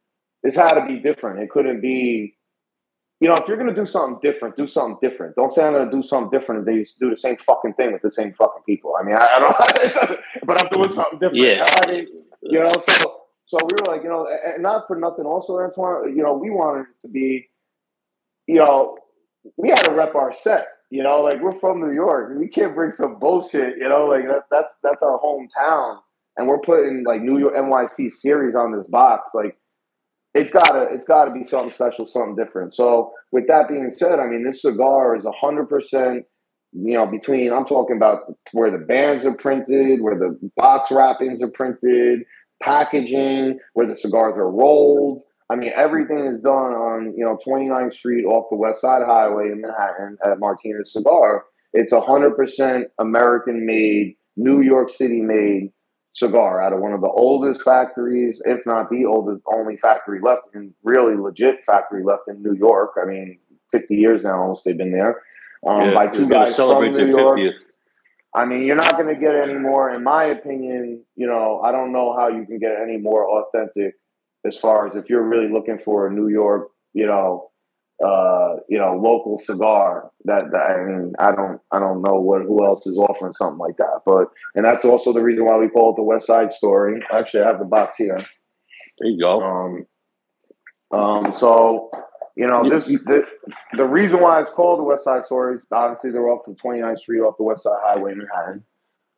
this 0.41 0.55
had 0.55 0.73
to 0.73 0.87
be 0.87 0.99
different. 0.99 1.41
It 1.41 1.49
couldn't 1.49 1.81
be. 1.81 2.35
You 3.23 3.29
know, 3.29 3.35
if 3.35 3.47
you're 3.47 3.55
gonna 3.55 3.73
do 3.73 3.85
something 3.85 4.19
different, 4.21 4.57
do 4.57 4.67
something 4.67 4.97
different. 5.01 5.37
Don't 5.37 5.53
say 5.53 5.63
I'm 5.63 5.71
gonna 5.71 5.89
do 5.89 6.03
something 6.03 6.29
different 6.29 6.67
and 6.67 6.67
they 6.67 6.85
do 6.99 7.09
the 7.09 7.15
same 7.15 7.37
fucking 7.37 7.73
thing 7.75 7.93
with 7.93 8.01
the 8.01 8.11
same 8.11 8.33
fucking 8.33 8.63
people. 8.65 8.97
I 8.99 9.03
mean, 9.05 9.15
I, 9.15 9.25
I 9.35 9.39
don't. 9.39 10.19
but 10.45 10.61
I'm 10.61 10.69
doing 10.69 10.91
something 10.91 11.19
different. 11.19 11.45
Yeah. 11.45 11.63
I 11.65 11.89
mean, 11.89 12.07
you 12.41 12.59
know, 12.59 12.67
so 12.67 13.21
so 13.45 13.57
we 13.63 13.77
were 13.79 13.93
like, 13.93 14.03
you 14.03 14.09
know, 14.09 14.27
and 14.27 14.61
not 14.61 14.87
for 14.87 14.99
nothing. 14.99 15.23
Also, 15.23 15.57
Antoine, 15.57 16.13
you 16.13 16.21
know, 16.21 16.33
we 16.33 16.49
wanted 16.49 16.81
it 16.81 16.99
to 17.03 17.07
be, 17.07 17.47
you 18.45 18.55
know, 18.55 18.97
we 19.55 19.69
had 19.69 19.85
to 19.85 19.91
rep 19.91 20.15
our 20.15 20.33
set. 20.33 20.67
You 20.89 21.03
know, 21.03 21.21
like 21.21 21.39
we're 21.39 21.57
from 21.57 21.79
New 21.79 21.93
York, 21.93 22.37
we 22.37 22.49
can't 22.49 22.75
bring 22.75 22.91
some 22.91 23.19
bullshit. 23.19 23.77
You 23.77 23.87
know, 23.87 24.05
like 24.05 24.27
that, 24.27 24.47
that's 24.51 24.79
that's 24.83 25.01
our 25.01 25.17
hometown, 25.21 25.99
and 26.35 26.45
we're 26.45 26.59
putting 26.59 27.05
like 27.07 27.21
New 27.21 27.39
York 27.39 27.55
NYC 27.55 28.11
series 28.11 28.53
on 28.53 28.75
this 28.75 28.85
box. 28.89 29.31
Like, 29.33 29.55
it's 30.33 30.51
gotta 30.51 30.87
it's 30.91 31.05
gotta 31.05 31.31
be 31.31 31.45
something 31.45 31.71
special, 31.71 32.07
something 32.07 32.35
different. 32.35 32.73
So, 32.75 33.11
with 33.31 33.47
that 33.47 33.67
being 33.67 33.91
said, 33.91 34.19
I 34.19 34.27
mean, 34.27 34.43
this 34.43 34.61
cigar 34.61 35.15
is 35.15 35.25
hundred 35.39 35.69
percent. 35.69 36.25
You 36.71 36.95
know, 36.95 37.05
between 37.05 37.53
I'm 37.53 37.65
talking 37.65 37.97
about 37.97 38.33
where 38.51 38.71
the 38.71 38.79
bands 38.79 39.25
are 39.25 39.33
printed, 39.33 40.01
where 40.01 40.17
the 40.17 40.37
box 40.57 40.89
wrappings 40.89 41.41
are 41.43 41.49
printed, 41.49 42.23
packaging, 42.63 43.59
where 43.73 43.87
the 43.87 43.95
cigars 43.95 44.33
are 44.37 44.49
rolled. 44.49 45.21
I 45.51 45.55
mean, 45.55 45.71
everything 45.75 46.25
is 46.25 46.41
done 46.41 46.73
on 46.73 47.13
you 47.15 47.23
know 47.23 47.37
29th 47.45 47.93
Street 47.93 48.25
off 48.25 48.49
the 48.49 48.55
West 48.55 48.81
Side 48.81 49.03
Highway 49.05 49.51
in 49.51 49.61
Manhattan 49.61 50.17
at 50.25 50.39
Martinez 50.39 50.93
Cigar. 50.93 51.43
It's 51.73 51.91
a 51.91 52.01
hundred 52.01 52.35
percent 52.35 52.87
American 52.99 53.67
made, 53.67 54.15
New 54.35 54.61
York 54.61 54.89
City 54.89 55.21
made 55.21 55.71
cigar 56.13 56.61
out 56.61 56.73
of 56.73 56.79
one 56.79 56.93
of 56.93 57.01
the 57.01 57.09
oldest 57.09 57.63
factories, 57.63 58.41
if 58.45 58.65
not 58.65 58.89
the 58.89 59.05
oldest, 59.05 59.43
only 59.53 59.77
factory 59.77 60.19
left, 60.21 60.43
and 60.53 60.73
really 60.83 61.15
legit 61.15 61.65
factory 61.65 62.03
left 62.03 62.23
in 62.27 62.41
New 62.41 62.53
York. 62.53 62.91
I 63.01 63.05
mean, 63.05 63.39
50 63.71 63.95
years 63.95 64.23
now 64.23 64.41
almost 64.41 64.63
they've 64.63 64.77
been 64.77 64.91
there. 64.91 65.21
Um, 65.65 65.81
Yeah, 65.81 65.93
by 65.93 66.07
two 66.07 66.27
guys 66.27 66.55
celebrate 66.55 66.89
from 66.89 66.97
their 66.97 67.07
New 67.07 67.17
York. 67.17 67.39
50th. 67.39 67.55
I 68.35 68.45
mean, 68.45 68.63
you're 68.63 68.75
not 68.75 68.97
going 68.97 69.13
to 69.13 69.19
get 69.19 69.35
any 69.35 69.59
more, 69.59 69.93
in 69.93 70.03
my 70.03 70.25
opinion. 70.25 71.03
You 71.15 71.27
know, 71.27 71.61
I 71.63 71.71
don't 71.71 71.91
know 71.91 72.15
how 72.17 72.29
you 72.29 72.45
can 72.45 72.57
get 72.57 72.73
any 72.81 72.97
more 72.97 73.27
authentic 73.29 73.95
as 74.45 74.57
far 74.57 74.87
as 74.87 74.95
if 74.95 75.09
you're 75.09 75.23
really 75.23 75.51
looking 75.51 75.77
for 75.77 76.07
a 76.07 76.11
New 76.11 76.29
York, 76.29 76.69
you 76.93 77.05
know, 77.05 77.51
uh, 78.03 78.55
you 78.67 78.77
know, 78.77 78.95
local 78.95 79.37
cigar. 79.39 80.09
That, 80.25 80.51
that 80.51 80.71
I 80.71 80.83
mean, 80.83 81.13
I 81.19 81.31
don't, 81.31 81.59
I 81.71 81.79
don't 81.79 82.01
know 82.01 82.19
what 82.19 82.41
who 82.41 82.65
else 82.65 82.85
is 82.87 82.97
offering 82.97 83.33
something 83.33 83.59
like 83.59 83.77
that. 83.77 84.01
But 84.05 84.29
and 84.55 84.65
that's 84.65 84.85
also 84.85 85.13
the 85.13 85.21
reason 85.21 85.45
why 85.45 85.57
we 85.57 85.69
call 85.69 85.91
it 85.91 85.95
the 85.95 86.03
West 86.03 86.27
Side 86.27 86.51
Story. 86.51 87.01
Actually, 87.11 87.43
I 87.43 87.47
have 87.47 87.59
the 87.59 87.65
box 87.65 87.97
here. 87.97 88.17
There 88.17 89.09
you 89.09 89.19
go. 89.19 89.41
Um, 89.41 89.85
um, 90.97 91.35
so 91.35 91.89
you 92.35 92.47
know, 92.47 92.67
this 92.67 92.85
the, 92.85 93.25
the 93.73 93.85
reason 93.85 94.19
why 94.19 94.41
it's 94.41 94.49
called 94.49 94.79
the 94.79 94.83
West 94.83 95.03
Side 95.03 95.25
Story 95.25 95.55
is 95.55 95.61
obviously 95.71 96.11
they're 96.11 96.29
off 96.29 96.45
from 96.45 96.55
29th 96.55 96.99
Street 96.99 97.21
off 97.21 97.37
the 97.37 97.43
West 97.43 97.63
Side 97.63 97.79
Highway 97.83 98.13
in 98.13 98.19
Manhattan. 98.19 98.63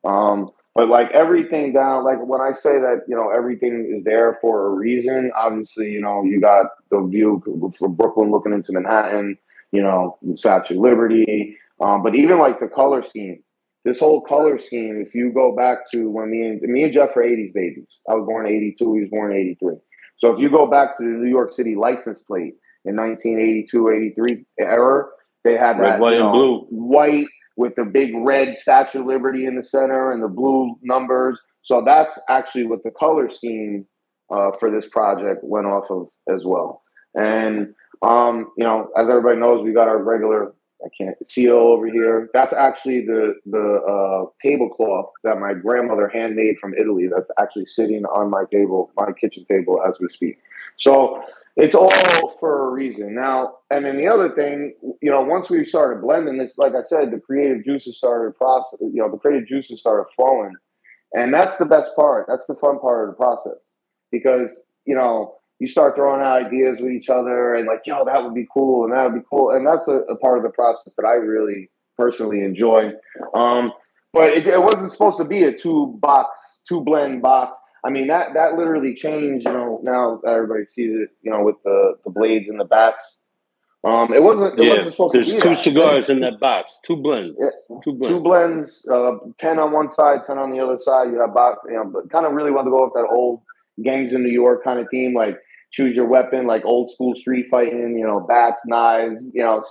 Um, 0.03 0.49
but 0.75 0.89
like 0.89 1.09
everything 1.11 1.73
down, 1.73 2.03
like 2.03 2.17
when 2.19 2.41
I 2.41 2.51
say 2.51 2.73
that, 2.73 3.03
you 3.07 3.15
know, 3.15 3.29
everything 3.29 3.89
is 3.95 4.03
there 4.03 4.37
for 4.41 4.67
a 4.67 4.69
reason. 4.69 5.31
Obviously, 5.33 5.89
you 5.89 6.01
know, 6.01 6.23
you 6.23 6.41
got 6.41 6.67
the 6.91 7.01
view 7.01 7.41
from 7.79 7.95
Brooklyn 7.95 8.29
looking 8.29 8.53
into 8.53 8.73
Manhattan. 8.73 9.37
You 9.71 9.81
know, 9.81 10.17
Statue 10.35 10.75
of 10.75 10.81
Liberty. 10.81 11.57
Um, 11.81 12.03
but 12.03 12.15
even 12.15 12.39
like 12.39 12.59
the 12.59 12.67
color 12.67 13.03
scheme, 13.03 13.43
this 13.83 13.99
whole 13.99 14.21
color 14.21 14.57
scheme. 14.57 15.01
If 15.05 15.13
you 15.15 15.31
go 15.33 15.55
back 15.55 15.89
to 15.91 16.09
when 16.09 16.29
me 16.29 16.47
and 16.47 16.61
me 16.61 16.83
and 16.83 16.93
Jeff 16.93 17.15
are 17.17 17.23
80s 17.23 17.53
babies. 17.53 17.87
I 18.09 18.13
was 18.13 18.25
born 18.25 18.45
in 18.45 18.53
82. 18.53 18.93
He 18.93 19.01
was 19.01 19.09
born 19.09 19.31
in 19.31 19.37
83. 19.37 19.75
So 20.17 20.31
if 20.31 20.39
you 20.39 20.49
go 20.49 20.65
back 20.65 20.97
to 20.97 21.03
the 21.03 21.09
New 21.09 21.29
York 21.29 21.51
City 21.51 21.75
license 21.75 22.19
plate 22.19 22.55
in 22.85 22.95
1982, 22.95 23.89
83 23.89 24.45
era, 24.59 25.05
they 25.43 25.57
had 25.57 25.79
Red, 25.79 25.93
that 25.93 25.99
white, 25.99 26.15
you 26.15 26.23
and 26.23 26.33
blue. 26.33 26.67
white 26.69 27.27
with 27.55 27.73
the 27.75 27.85
big 27.85 28.11
red 28.15 28.57
Statue 28.57 29.01
of 29.01 29.05
Liberty 29.05 29.45
in 29.45 29.55
the 29.55 29.63
center 29.63 30.11
and 30.11 30.21
the 30.21 30.27
blue 30.27 30.75
numbers. 30.81 31.39
So 31.63 31.83
that's 31.85 32.19
actually 32.29 32.67
what 32.67 32.83
the 32.83 32.91
color 32.91 33.29
scheme 33.29 33.85
uh, 34.33 34.51
for 34.59 34.71
this 34.71 34.87
project 34.89 35.41
went 35.43 35.67
off 35.67 35.85
of 35.89 36.07
as 36.33 36.43
well. 36.45 36.83
And 37.13 37.73
um, 38.01 38.51
you 38.57 38.65
know, 38.65 38.89
as 38.97 39.09
everybody 39.09 39.39
knows, 39.39 39.63
we 39.63 39.73
got 39.73 39.87
our 39.87 40.01
regular 40.01 40.53
I 40.85 40.89
can't 40.95 41.15
seal 41.27 41.55
over 41.55 41.87
here. 41.87 42.29
That's 42.33 42.53
actually 42.53 43.05
the 43.05 43.35
the 43.45 43.81
uh, 43.81 44.25
tablecloth 44.41 45.11
that 45.23 45.39
my 45.39 45.53
grandmother 45.53 46.07
handmade 46.07 46.57
from 46.59 46.75
Italy. 46.75 47.07
That's 47.13 47.29
actually 47.39 47.65
sitting 47.65 48.05
on 48.05 48.29
my 48.29 48.43
table, 48.51 48.91
my 48.95 49.11
kitchen 49.19 49.45
table 49.49 49.81
as 49.85 49.95
we 49.99 50.07
speak. 50.09 50.37
So 50.77 51.23
it's 51.55 51.73
all 51.73 52.35
for 52.39 52.67
a 52.67 52.71
reason. 52.71 53.15
Now, 53.15 53.55
and 53.71 53.85
then 53.85 53.97
the 53.97 54.07
other 54.07 54.29
thing, 54.35 54.75
you 55.01 55.09
know, 55.09 55.21
once 55.21 55.49
we 55.49 55.65
started 55.65 56.01
blending 56.01 56.37
this, 56.37 56.57
like 56.57 56.73
I 56.75 56.83
said, 56.83 57.11
the 57.11 57.19
creative 57.19 57.63
juices 57.63 57.97
started 57.97 58.35
process. 58.35 58.79
You 58.81 59.01
know, 59.01 59.09
the 59.09 59.17
creative 59.17 59.47
juices 59.47 59.79
started 59.79 60.05
flowing, 60.15 60.53
and 61.13 61.33
that's 61.33 61.57
the 61.57 61.65
best 61.65 61.95
part. 61.95 62.25
That's 62.27 62.45
the 62.45 62.55
fun 62.55 62.79
part 62.79 63.09
of 63.09 63.15
the 63.15 63.17
process 63.17 63.63
because 64.11 64.61
you 64.85 64.95
know 64.95 65.35
you 65.59 65.67
start 65.67 65.95
throwing 65.95 66.21
out 66.21 66.45
ideas 66.45 66.77
with 66.81 66.91
each 66.91 67.09
other 67.09 67.53
and 67.53 67.65
like, 67.67 67.81
yo, 67.85 68.03
that 68.05 68.23
would 68.23 68.33
be 68.33 68.45
cool 68.53 68.83
and 68.85 68.93
that 68.93 69.03
would 69.11 69.19
be 69.21 69.25
cool, 69.29 69.51
and 69.51 69.65
that's 69.65 69.87
a, 69.87 69.97
a 69.97 70.17
part 70.17 70.37
of 70.37 70.43
the 70.43 70.49
process 70.49 70.93
that 70.97 71.05
I 71.05 71.13
really 71.13 71.69
personally 71.97 72.41
enjoy. 72.41 72.91
Um, 73.33 73.71
but 74.13 74.33
it, 74.33 74.47
it 74.47 74.61
wasn't 74.61 74.91
supposed 74.91 75.17
to 75.17 75.25
be 75.25 75.43
a 75.43 75.53
two 75.53 75.97
box, 75.99 76.59
two 76.67 76.81
blend 76.81 77.21
box. 77.21 77.59
I 77.85 77.89
mean 77.89 78.07
that 78.07 78.33
that 78.33 78.55
literally 78.57 78.95
changed. 78.95 79.45
You 79.45 79.53
know, 79.53 79.79
now 79.83 80.19
everybody 80.27 80.65
sees 80.67 80.91
it. 80.95 81.09
You 81.21 81.31
know, 81.31 81.43
with 81.43 81.55
the 81.63 81.95
the 82.03 82.09
blades 82.11 82.49
and 82.49 82.59
the 82.59 82.65
bats. 82.65 83.17
Um, 83.83 84.11
it 84.13 84.23
wasn't. 84.23 84.59
It 84.59 84.63
Yeah, 84.63 84.69
wasn't 84.77 84.91
supposed 84.93 85.13
there's 85.13 85.27
to 85.27 85.35
be 85.35 85.41
two 85.41 85.49
that. 85.49 85.57
cigars 85.57 86.09
in 86.09 86.19
that 86.21 86.39
box, 86.39 86.79
two 86.87 86.95
blends, 86.95 87.37
Yeah, 87.39 87.77
two 87.83 87.93
blends. 87.93 88.07
Two 88.07 88.19
blends, 88.19 88.85
uh, 88.91 89.11
ten 89.37 89.59
on 89.59 89.71
one 89.71 89.91
side, 89.91 90.23
ten 90.25 90.39
on 90.39 90.49
the 90.49 90.59
other 90.59 90.79
side. 90.79 91.11
You 91.11 91.19
have 91.19 91.35
box, 91.35 91.59
you 91.67 91.75
know, 91.75 91.85
but 91.85 92.09
kind 92.09 92.25
of 92.25 92.33
really 92.33 92.49
want 92.51 92.65
to 92.65 92.71
go 92.71 92.85
with 92.85 92.93
that 92.93 93.07
old 93.13 93.41
gangs 93.83 94.13
in 94.13 94.23
New 94.23 94.31
York 94.31 94.63
kind 94.63 94.79
of 94.79 94.87
theme, 94.89 95.13
like 95.13 95.37
choose 95.75 95.95
your 95.95 96.07
weapon, 96.07 96.47
like 96.47 96.63
old 96.63 96.89
school 96.89 97.13
street 97.13 97.47
fighting. 97.51 97.97
You 97.99 98.07
know, 98.07 98.21
bats, 98.21 98.61
knives, 98.65 99.23
you 99.33 99.43
know, 99.43 99.63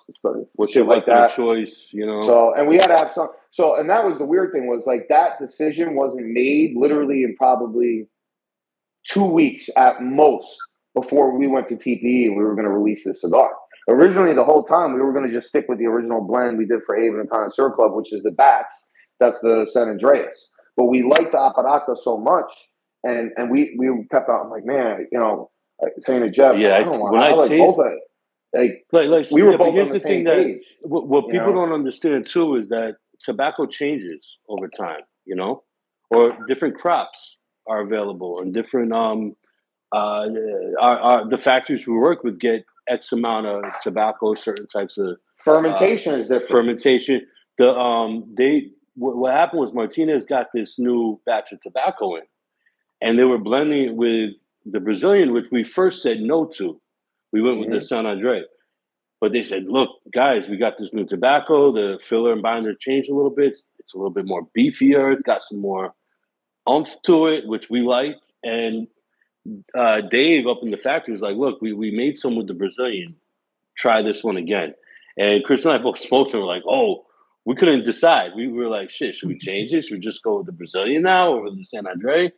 What's 0.56 0.72
shit 0.72 0.76
your 0.76 0.84
like 0.84 1.06
that. 1.06 1.34
choice? 1.34 1.88
You 1.92 2.04
know, 2.06 2.20
So, 2.20 2.54
and 2.54 2.68
we 2.68 2.76
had 2.76 2.88
to 2.88 2.96
have 2.96 3.10
some. 3.10 3.28
So, 3.50 3.76
and 3.76 3.88
that 3.88 4.04
was 4.04 4.18
the 4.18 4.24
weird 4.26 4.52
thing 4.52 4.66
was 4.68 4.86
like 4.86 5.06
that 5.08 5.38
decision 5.40 5.96
wasn't 5.96 6.26
made 6.26 6.74
literally 6.76 7.22
in 7.22 7.34
probably 7.36 8.06
two 9.06 9.24
weeks 9.24 9.68
at 9.76 10.02
most 10.02 10.56
before 10.94 11.36
we 11.36 11.46
went 11.46 11.68
to 11.68 11.76
TPE 11.76 12.26
and 12.26 12.36
we 12.36 12.44
were 12.44 12.54
going 12.54 12.66
to 12.66 12.70
release 12.72 13.04
this 13.04 13.22
cigar. 13.22 13.50
Originally, 13.88 14.34
the 14.34 14.44
whole 14.44 14.62
time 14.62 14.94
we 14.94 15.00
were 15.00 15.12
going 15.12 15.26
to 15.26 15.32
just 15.32 15.48
stick 15.48 15.66
with 15.68 15.78
the 15.78 15.86
original 15.86 16.20
blend 16.20 16.56
we 16.58 16.66
did 16.66 16.80
for 16.86 16.96
Avon 16.96 17.20
and 17.20 17.30
Connoisseur 17.30 17.70
Club, 17.72 17.92
which 17.94 18.12
is 18.12 18.22
the 18.22 18.30
Bats. 18.30 18.84
That's 19.20 19.40
the 19.40 19.66
San 19.70 19.88
Andres. 19.88 20.48
But 20.76 20.84
we 20.84 21.02
liked 21.02 21.32
the 21.32 21.38
Aparaca 21.38 21.96
so 21.96 22.16
much, 22.18 22.52
and 23.04 23.30
and 23.36 23.50
we 23.50 23.76
we 23.78 23.88
kept 24.10 24.28
on 24.28 24.50
like, 24.50 24.64
man, 24.64 25.06
you 25.12 25.18
know, 25.18 25.50
like 25.80 25.92
saying 26.00 26.22
to 26.22 26.30
Jeff, 26.30 26.56
Yeah, 26.56 26.76
I 26.76 26.82
don't 26.84 27.00
want. 27.00 27.16
I, 27.16 27.28
I 27.28 27.32
like 27.32 27.48
taste- 27.48 27.58
both 27.60 27.78
of. 27.78 27.92
Like 28.52 28.86
like, 28.92 29.08
like 29.08 29.30
we 29.32 29.42
were 29.42 29.58
both 29.58 29.74
on 29.74 29.88
the 29.88 29.94
the 29.94 30.00
thing 30.00 30.00
same 30.00 30.24
that 30.24 30.36
page. 30.36 30.62
what, 30.82 31.08
what 31.08 31.28
people 31.28 31.48
know? 31.48 31.66
don't 31.66 31.72
understand 31.72 32.26
too 32.26 32.54
is 32.54 32.68
that 32.68 32.98
tobacco 33.20 33.66
changes 33.66 34.38
over 34.48 34.68
time, 34.68 35.00
you 35.24 35.34
know, 35.34 35.64
or 36.10 36.36
different 36.46 36.76
crops 36.76 37.36
are 37.66 37.80
available 37.80 38.40
and 38.40 38.54
different 38.54 38.92
um 38.92 39.34
uh, 39.90 40.28
our, 40.80 40.98
our, 40.98 41.28
the 41.28 41.38
factories 41.38 41.86
we 41.86 41.94
work 41.94 42.24
with 42.24 42.38
get 42.38 42.64
X 42.88 43.12
amount 43.12 43.46
of 43.46 43.64
tobacco, 43.82 44.34
certain 44.34 44.66
types 44.66 44.98
of 44.98 45.16
fermentation 45.44 46.14
uh, 46.14 46.18
is 46.18 46.28
different. 46.28 46.48
Fermentation. 46.48 47.26
The 47.58 47.70
um 47.72 48.32
they 48.36 48.70
what, 48.94 49.16
what 49.16 49.32
happened 49.32 49.60
was 49.60 49.72
Martinez 49.72 50.26
got 50.26 50.48
this 50.54 50.78
new 50.78 51.20
batch 51.26 51.52
of 51.52 51.60
tobacco 51.60 52.16
in, 52.16 52.22
and 53.00 53.18
they 53.18 53.24
were 53.24 53.38
blending 53.38 53.84
it 53.84 53.94
with 53.94 54.34
the 54.66 54.80
Brazilian, 54.80 55.32
which 55.32 55.46
we 55.50 55.62
first 55.62 56.02
said 56.02 56.20
no 56.20 56.46
to. 56.46 56.80
We 57.32 57.42
went 57.42 57.54
mm-hmm. 57.54 57.60
with 57.60 57.70
the 57.70 57.76
mm-hmm. 57.76 57.84
San 57.84 58.06
Andre. 58.06 58.44
But 59.20 59.32
they 59.32 59.42
said, 59.42 59.64
look, 59.66 59.90
guys, 60.12 60.48
we 60.48 60.56
got 60.56 60.76
this 60.76 60.92
new 60.92 61.06
tobacco. 61.06 61.72
The 61.72 61.98
filler 62.02 62.32
and 62.32 62.42
binder 62.42 62.74
changed 62.74 63.08
a 63.10 63.14
little 63.14 63.30
bit. 63.30 63.56
It's 63.78 63.94
a 63.94 63.96
little 63.96 64.10
bit 64.10 64.26
more 64.26 64.46
beefier. 64.56 65.12
It's 65.12 65.22
got 65.22 65.42
some 65.42 65.60
more 65.60 65.94
umph 66.66 66.94
to 67.04 67.26
it, 67.26 67.46
which 67.46 67.70
we 67.70 67.80
like. 67.80 68.16
And 68.42 68.86
uh, 69.74 70.02
Dave 70.02 70.46
up 70.46 70.58
in 70.62 70.70
the 70.70 70.76
factory 70.76 71.12
was 71.12 71.22
like, 71.22 71.36
look, 71.36 71.60
we, 71.62 71.72
we 71.72 71.90
made 71.90 72.18
some 72.18 72.36
with 72.36 72.48
the 72.48 72.54
Brazilian. 72.54 73.16
Try 73.76 74.02
this 74.02 74.22
one 74.22 74.36
again. 74.36 74.74
And 75.16 75.44
Chris 75.44 75.64
and 75.64 75.72
I 75.72 75.78
both 75.78 75.98
spoke 75.98 76.30
to 76.30 76.38
him 76.38 76.44
like, 76.44 76.62
oh, 76.68 77.04
we 77.44 77.56
couldn't 77.56 77.84
decide. 77.84 78.32
We 78.34 78.48
were 78.48 78.68
like, 78.68 78.90
shit, 78.90 79.16
should 79.16 79.28
we 79.28 79.38
change 79.38 79.72
it? 79.72 79.84
Should 79.84 79.94
we 79.94 80.00
just 80.00 80.22
go 80.22 80.38
with 80.38 80.46
the 80.46 80.52
Brazilian 80.52 81.02
now 81.02 81.32
or 81.32 81.44
with 81.44 81.56
the 81.56 81.64
San 81.64 81.86
Andre? 81.86 82.32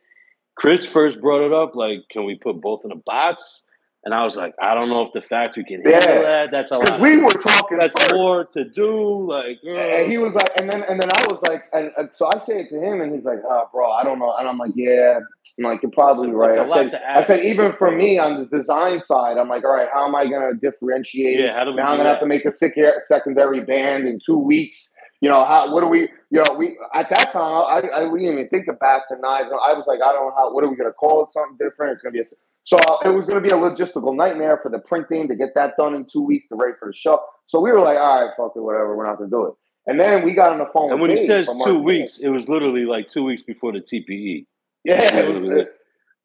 Chris 0.56 0.86
first 0.86 1.20
brought 1.20 1.44
it 1.44 1.52
up, 1.52 1.76
like, 1.76 2.08
can 2.10 2.24
we 2.24 2.34
put 2.34 2.60
both 2.60 2.84
in 2.84 2.90
a 2.90 2.96
box? 2.96 3.62
And 4.06 4.14
I 4.14 4.22
was 4.22 4.36
like, 4.36 4.54
I 4.62 4.76
don't 4.76 4.88
know 4.88 5.02
if 5.02 5.12
the 5.12 5.20
factory 5.20 5.64
can 5.64 5.82
handle 5.82 6.14
yeah. 6.14 6.22
that. 6.22 6.50
That's 6.52 6.70
a 6.70 6.78
lot. 6.78 7.00
we 7.00 7.16
were 7.16 7.28
talking. 7.28 7.78
That's 7.78 7.98
first. 7.98 8.14
more 8.14 8.44
to 8.44 8.62
do. 8.64 9.26
Like, 9.28 9.58
and 9.64 10.08
he 10.08 10.16
was 10.16 10.32
like, 10.32 10.52
and 10.56 10.70
then 10.70 10.84
and 10.84 11.02
then 11.02 11.08
I 11.12 11.26
was 11.28 11.42
like, 11.42 11.64
and, 11.72 11.90
and, 11.96 12.14
so 12.14 12.30
I 12.32 12.38
say 12.38 12.60
it 12.60 12.70
to 12.70 12.80
him, 12.80 13.00
and 13.00 13.12
he's 13.12 13.24
like, 13.24 13.40
oh, 13.44 13.68
bro, 13.72 13.90
I 13.90 14.04
don't 14.04 14.20
know. 14.20 14.32
And 14.38 14.48
I'm 14.48 14.58
like, 14.58 14.70
yeah, 14.76 15.18
I'm 15.58 15.64
like, 15.64 15.82
you're 15.82 15.90
probably 15.90 16.30
right. 16.30 16.56
I 16.56 16.68
said, 16.68 16.94
I 16.94 17.20
said, 17.22 17.44
even 17.44 17.72
for 17.72 17.90
me 17.90 18.16
on 18.16 18.38
the 18.38 18.56
design 18.56 19.00
side, 19.00 19.38
I'm 19.38 19.48
like, 19.48 19.64
all 19.64 19.74
right, 19.74 19.88
how 19.92 20.06
am 20.06 20.14
I 20.14 20.28
going 20.28 20.54
to 20.54 20.56
differentiate? 20.56 21.40
Yeah, 21.40 21.58
how 21.58 21.64
do 21.64 21.72
we 21.72 21.78
now 21.78 21.88
I'm 21.88 21.96
going 21.96 22.04
to 22.04 22.10
have 22.10 22.20
to 22.20 22.26
make 22.26 22.44
a 22.44 22.52
secondary 22.52 23.58
band 23.58 24.06
in 24.06 24.20
two 24.24 24.38
weeks. 24.38 24.92
You 25.20 25.30
know 25.30 25.44
how? 25.44 25.72
What 25.72 25.80
do 25.80 25.86
we? 25.86 26.08
You 26.30 26.42
know, 26.42 26.54
we 26.58 26.78
at 26.94 27.08
that 27.10 27.32
time 27.32 27.42
I, 27.42 27.88
I, 27.88 28.08
we 28.08 28.20
didn't 28.20 28.34
even 28.34 28.48
think 28.48 28.68
of 28.68 28.78
bats 28.78 29.10
and 29.10 29.20
knives. 29.22 29.48
I 29.50 29.72
was 29.72 29.84
like, 29.86 30.00
I 30.02 30.12
don't 30.12 30.26
know 30.26 30.34
how. 30.36 30.52
What 30.52 30.64
are 30.64 30.68
we 30.68 30.76
going 30.76 30.90
to 30.90 30.94
call 30.94 31.24
it? 31.24 31.30
Something 31.30 31.56
different? 31.58 31.92
It's 31.92 32.02
going 32.02 32.12
to 32.12 32.18
be 32.18 32.22
a 32.22 32.26
so 32.66 32.78
it 33.04 33.10
was 33.10 33.26
going 33.26 33.40
to 33.40 33.48
be 33.48 33.50
a 33.50 33.52
logistical 33.52 34.14
nightmare 34.14 34.58
for 34.60 34.72
the 34.72 34.80
printing 34.80 35.28
to 35.28 35.36
get 35.36 35.54
that 35.54 35.76
done 35.78 35.94
in 35.94 36.04
two 36.04 36.20
weeks 36.20 36.48
to 36.48 36.56
ready 36.56 36.74
for 36.80 36.88
the 36.88 36.96
show. 36.96 37.22
So 37.46 37.60
we 37.60 37.70
were 37.70 37.80
like, 37.80 37.96
all 37.96 38.26
right, 38.26 38.30
fuck 38.36 38.54
it, 38.56 38.60
whatever, 38.60 38.96
we're 38.96 39.06
not 39.06 39.18
going 39.18 39.30
to 39.30 39.36
do 39.36 39.46
it. 39.46 39.54
And 39.86 40.00
then 40.00 40.24
we 40.24 40.34
got 40.34 40.50
on 40.50 40.58
the 40.58 40.66
phone. 40.74 40.90
And 40.90 41.00
when 41.00 41.10
he 41.10 41.26
says 41.28 41.48
two 41.64 41.78
weeks, 41.78 42.18
it 42.18 42.28
was 42.28 42.48
literally 42.48 42.84
like 42.84 43.08
two 43.08 43.22
weeks 43.22 43.44
before 43.44 43.70
the 43.70 43.78
TPE. 43.78 44.46
Yeah, 44.84 45.28
was, 45.28 45.42
you 45.44 45.66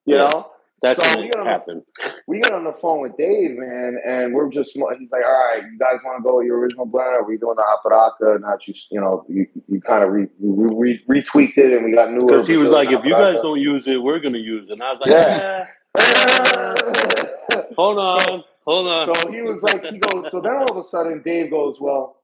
yeah. 0.08 0.18
know. 0.18 0.51
That's 0.82 1.00
so 1.00 1.20
when 1.20 1.28
it 1.28 1.36
happened. 1.38 1.84
The, 2.04 2.12
we 2.28 2.40
got 2.40 2.54
on 2.54 2.64
the 2.64 2.74
phone 2.74 3.02
with 3.02 3.16
Dave, 3.16 3.52
man, 3.52 4.00
and 4.04 4.34
we're 4.34 4.50
just 4.50 4.74
he's 4.74 4.82
like, 4.82 5.24
"All 5.26 5.32
right, 5.32 5.62
you 5.64 5.78
guys 5.78 6.00
want 6.04 6.18
to 6.18 6.24
go 6.24 6.38
with 6.38 6.48
your 6.48 6.58
original 6.58 6.88
blend? 6.88 7.10
Are 7.10 7.24
we 7.24 7.38
doing 7.38 7.56
the 7.56 7.64
Aparaca? 7.64 8.42
Not 8.42 8.68
you, 8.68 8.74
you 8.90 9.00
know, 9.00 9.24
you, 9.30 9.46
you 9.68 9.80
kind 9.80 10.04
of 10.04 10.10
re, 10.10 10.28
re, 10.40 11.00
re, 11.08 11.24
retweaked 11.24 11.58
it, 11.58 11.74
and 11.74 11.86
we 11.86 11.94
got 11.94 12.12
new." 12.12 12.26
Because 12.26 12.48
he 12.48 12.58
was 12.58 12.72
like, 12.72 12.90
"If 12.90 13.06
you 13.06 13.12
guys 13.12 13.38
don't 13.42 13.60
use 13.60 13.88
it, 13.88 13.98
we're 13.98 14.20
gonna 14.20 14.40
use 14.40 14.70
it." 14.70 14.74
And 14.74 14.84
I 14.84 14.92
was 14.92 15.00
like, 15.02 15.10
"Yeah." 15.12 15.68
Ah. 15.98 16.76
hold 17.76 18.00
on, 18.00 18.26
so, 18.26 18.44
hold 18.66 18.88
on. 18.88 19.16
So 19.16 19.32
he 19.32 19.42
was 19.44 19.62
like, 19.62 19.86
he 19.86 20.00
goes. 20.00 20.32
So 20.32 20.42
then 20.42 20.56
all 20.56 20.72
of 20.72 20.78
a 20.78 20.84
sudden, 20.84 21.22
Dave 21.24 21.52
goes, 21.52 21.80
"Well, 21.80 22.22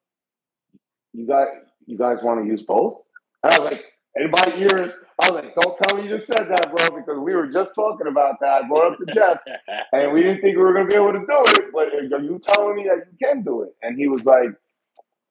you 1.13 1.27
got, 1.27 1.47
you 1.85 1.95
guys 1.97 2.23
want 2.23 2.43
to 2.43 2.47
use 2.47 2.63
both?" 2.63 3.03
And 3.43 3.53
I 3.53 3.59
was 3.59 3.71
like, 3.71 3.83
in 4.17 4.32
my 4.32 4.53
ears, 4.56 4.93
I 5.21 5.30
was 5.30 5.43
like, 5.43 5.56
don't 5.56 5.77
tell 5.77 5.97
me 5.97 6.03
you 6.03 6.10
just 6.10 6.27
said 6.27 6.47
that, 6.49 6.71
bro, 6.73 6.97
because 6.97 7.19
we 7.19 7.36
were 7.36 7.47
just 7.47 7.75
talking 7.75 8.08
about 8.08 8.36
that. 8.41 8.63
I 8.63 8.67
brought 8.67 8.93
up 8.93 8.99
the 8.99 9.12
Jeff, 9.13 9.39
and 9.91 10.12
we 10.12 10.21
didn't 10.23 10.41
think 10.41 10.58
we 10.58 10.63
were 10.63 10.73
going 10.73 10.86
to 10.86 10.89
be 10.89 10.95
able 10.95 11.13
to 11.13 11.19
do 11.19 11.63
it, 11.63 11.71
but 11.73 11.93
are 11.93 12.23
you 12.23 12.39
telling 12.41 12.75
me 12.75 12.84
that 12.84 13.06
you 13.12 13.17
can 13.21 13.43
do 13.43 13.63
it? 13.63 13.69
And 13.82 13.97
he 13.97 14.08
was 14.08 14.25
like, 14.25 14.49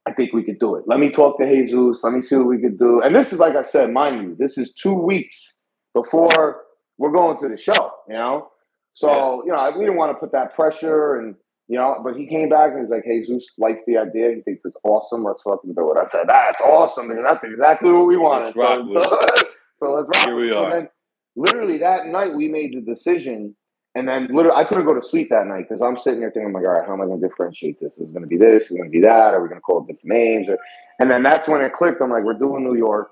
I 0.07 0.12
think 0.12 0.33
we 0.33 0.44
could 0.44 0.61
do 0.61 0.77
it. 0.77 0.85
Let 0.87 1.01
me 1.01 1.11
talk 1.11 1.38
to 1.38 1.46
Jesus. 1.46 2.05
Let 2.05 2.12
me 2.12 2.22
see 2.22 2.37
what 2.37 2.46
we 2.46 2.61
could 2.61 2.79
do. 2.79 3.03
And 3.03 3.14
this 3.14 3.33
is, 3.33 3.40
like 3.40 3.57
I 3.57 3.64
said, 3.64 3.92
mind 3.92 4.22
you, 4.22 4.37
this 4.38 4.57
is 4.57 4.72
two 4.72 4.94
weeks 4.94 5.57
before 5.94 6.62
we're 6.99 7.11
going 7.11 7.38
to 7.40 7.49
the 7.49 7.57
show, 7.57 7.90
you 8.09 8.14
know? 8.14 8.51
So, 8.92 9.42
you 9.44 9.53
know, 9.53 9.70
we 9.77 9.85
didn't 9.85 9.96
want 9.96 10.16
to 10.16 10.18
put 10.18 10.33
that 10.33 10.55
pressure 10.55 11.16
and 11.16 11.35
you 11.68 11.79
know, 11.79 12.00
but 12.02 12.16
he 12.16 12.26
came 12.26 12.48
back 12.48 12.72
and 12.72 12.83
he's 12.83 12.90
like, 12.90 13.02
"Hey, 13.05 13.24
Zeus 13.24 13.48
likes 13.59 13.81
the 13.87 13.96
idea. 13.96 14.35
He 14.37 14.40
thinks 14.42 14.62
it's 14.64 14.76
awesome. 14.85 15.24
Let's 15.24 15.42
fucking 15.42 15.74
do 15.74 15.92
it." 15.92 15.98
I 15.98 16.09
said, 16.11 16.29
"That's 16.29 16.61
awesome, 16.61 17.11
and 17.11 17.24
that's 17.24 17.44
exactly 17.44 17.90
what 17.90 18.07
we 18.07 18.16
wanted." 18.16 18.55
So, 18.55 18.87
so, 18.88 19.18
so, 19.74 19.92
let's 19.92 20.09
rock. 20.09 20.26
Here 20.26 20.37
we 20.37 20.52
so 20.52 20.64
are. 20.64 20.70
Then, 20.70 20.88
literally 21.35 21.79
that 21.79 22.07
night, 22.07 22.35
we 22.35 22.48
made 22.48 22.74
the 22.74 22.83
decision, 22.83 23.57
and 23.96 24.07
then 24.07 24.29
literally, 24.29 24.57
I 24.57 24.62
couldn't 24.62 24.87
go 24.87 24.94
to 24.94 25.02
sleep 25.02 25.29
that 25.31 25.48
night 25.48 25.66
because 25.68 25.83
I'm 25.83 25.96
sitting 25.96 26.20
there 26.20 26.31
thinking, 26.31 26.48
"I'm 26.48 26.52
like, 26.52 26.64
all 26.64 26.70
right, 26.70 26.87
how 26.87 26.92
am 26.92 27.00
I 27.00 27.07
going 27.07 27.20
to 27.20 27.29
differentiate 27.29 27.81
this? 27.81 27.98
Is 27.98 28.11
going 28.11 28.22
to 28.22 28.29
be 28.29 28.37
this? 28.37 28.66
Is 28.66 28.70
it 28.70 28.76
going 28.76 28.90
to 28.90 28.92
be 28.92 29.00
that? 29.00 29.35
Are 29.35 29.42
we 29.42 29.48
going 29.48 29.61
to 29.61 29.62
call 29.62 29.81
it 29.81 29.92
different 29.92 30.16
names?" 30.16 30.48
Or, 30.48 30.59
and 31.00 31.11
then 31.11 31.24
that's 31.24 31.48
when 31.48 31.62
it 31.62 31.72
clicked. 31.72 32.00
I'm 32.00 32.11
like, 32.11 32.22
"We're 32.22 32.35
doing 32.35 32.62
New 32.62 32.76
York," 32.76 33.11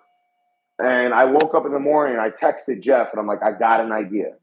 and 0.80 1.12
I 1.12 1.24
woke 1.24 1.56
up 1.56 1.66
in 1.66 1.72
the 1.72 1.80
morning 1.80 2.16
and 2.16 2.22
I 2.22 2.30
texted 2.30 2.82
Jeff, 2.82 3.10
and 3.10 3.18
I'm 3.18 3.26
like, 3.26 3.42
"I 3.42 3.50
got 3.50 3.80
an 3.80 3.90
idea. 3.90 4.34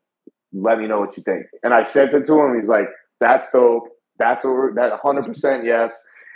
Let 0.51 0.79
me 0.79 0.87
know 0.87 0.99
what 0.99 1.15
you 1.15 1.23
think." 1.23 1.45
And 1.63 1.73
I 1.73 1.85
sent 1.85 2.13
it 2.13 2.25
to 2.25 2.33
him. 2.41 2.59
He's 2.59 2.67
like, 2.67 2.89
"That's 3.21 3.49
dope." 3.51 3.87
That's 4.21 4.43
what 4.43 4.53
we're, 4.53 4.73
that 4.75 5.01
100% 5.01 5.65
yes. 5.65 5.93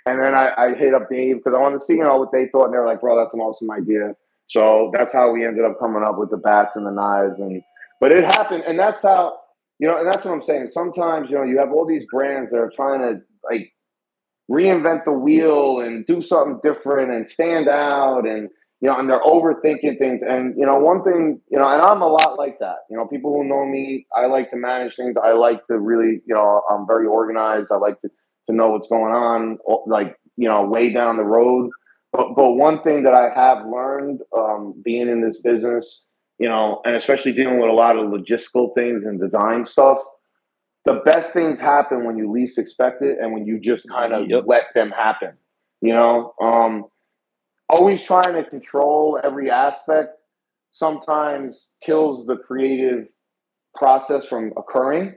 And 0.07 0.21
then 0.21 0.33
I, 0.33 0.49
I 0.57 0.73
hit 0.75 0.93
up 0.93 1.09
Dave 1.09 1.37
because 1.37 1.53
I 1.55 1.61
wanted 1.61 1.79
to 1.79 1.85
see, 1.85 1.93
you 1.93 2.03
know, 2.03 2.17
what 2.17 2.31
they 2.31 2.47
thought. 2.47 2.65
And 2.65 2.73
they 2.73 2.79
were 2.79 2.87
like, 2.87 3.01
bro, 3.01 3.15
that's 3.15 3.33
an 3.33 3.39
awesome 3.39 3.69
idea. 3.69 4.15
So 4.47 4.91
that's 4.97 5.13
how 5.13 5.31
we 5.31 5.45
ended 5.45 5.65
up 5.65 5.79
coming 5.79 6.03
up 6.03 6.17
with 6.17 6.31
the 6.31 6.37
bats 6.37 6.75
and 6.75 6.85
the 6.85 6.91
knives. 6.91 7.39
And, 7.39 7.61
but 8.01 8.11
it 8.11 8.23
happened. 8.23 8.63
And 8.67 8.77
that's 8.77 9.03
how, 9.03 9.37
you 9.79 9.87
know, 9.87 9.97
and 9.97 10.09
that's 10.09 10.25
what 10.25 10.33
I'm 10.33 10.41
saying. 10.41 10.69
Sometimes, 10.69 11.29
you 11.29 11.37
know, 11.37 11.43
you 11.43 11.59
have 11.59 11.71
all 11.71 11.85
these 11.85 12.05
brands 12.11 12.51
that 12.51 12.57
are 12.57 12.71
trying 12.73 13.01
to 13.01 13.21
like 13.49 13.71
reinvent 14.49 15.05
the 15.05 15.11
wheel 15.11 15.79
and 15.79 16.05
do 16.05 16.21
something 16.21 16.59
different 16.63 17.13
and 17.13 17.27
stand 17.27 17.67
out 17.67 18.27
and, 18.27 18.49
you 18.85 18.91
know, 18.91 18.99
and 18.99 19.09
they're 19.09 19.21
overthinking 19.21 19.97
things. 19.97 20.21
And, 20.21 20.53
you 20.55 20.63
know, 20.63 20.77
one 20.77 21.03
thing, 21.03 21.41
you 21.49 21.57
know, 21.57 21.67
and 21.67 21.81
I'm 21.81 22.03
a 22.03 22.07
lot 22.07 22.37
like 22.37 22.59
that. 22.59 22.81
You 22.87 22.95
know, 22.95 23.07
people 23.07 23.33
who 23.33 23.43
know 23.43 23.65
me, 23.65 24.05
I 24.15 24.27
like 24.27 24.51
to 24.51 24.57
manage 24.57 24.95
things. 24.95 25.15
I 25.23 25.31
like 25.31 25.65
to 25.65 25.79
really, 25.79 26.21
you 26.27 26.35
know, 26.35 26.61
I'm 26.69 26.85
very 26.85 27.07
organized. 27.07 27.71
I 27.71 27.77
like 27.77 27.99
to, 28.01 28.09
to 28.45 28.53
know 28.53 28.67
what's 28.67 28.87
going 28.87 29.11
on, 29.11 29.57
like, 29.87 30.15
you 30.37 30.47
know, 30.47 30.61
way 30.65 30.93
down 30.93 31.17
the 31.17 31.23
road. 31.23 31.71
But, 32.13 32.35
but 32.35 32.51
one 32.51 32.83
thing 32.83 33.01
that 33.05 33.15
I 33.15 33.31
have 33.33 33.65
learned 33.65 34.21
um, 34.37 34.79
being 34.85 35.09
in 35.09 35.19
this 35.19 35.37
business, 35.37 36.01
you 36.37 36.47
know, 36.47 36.81
and 36.85 36.95
especially 36.95 37.31
dealing 37.31 37.59
with 37.59 37.71
a 37.71 37.73
lot 37.73 37.97
of 37.97 38.05
logistical 38.11 38.75
things 38.75 39.03
and 39.03 39.19
design 39.19 39.65
stuff, 39.65 39.97
the 40.83 41.01
best 41.03 41.33
things 41.33 41.59
happen 41.59 42.05
when 42.05 42.19
you 42.19 42.31
least 42.31 42.59
expect 42.59 43.01
it 43.01 43.17
and 43.19 43.33
when 43.33 43.47
you 43.47 43.59
just 43.59 43.89
kind 43.89 44.13
of 44.13 44.29
yep. 44.29 44.43
let 44.45 44.65
them 44.75 44.91
happen. 44.91 45.31
You 45.81 45.93
know, 45.93 46.35
um, 46.39 46.85
always 47.69 48.03
trying 48.03 48.33
to 48.33 48.43
control 48.43 49.19
every 49.23 49.49
aspect 49.49 50.17
sometimes 50.71 51.67
kills 51.83 52.25
the 52.25 52.35
creative 52.35 53.07
process 53.75 54.27
from 54.27 54.53
occurring. 54.57 55.15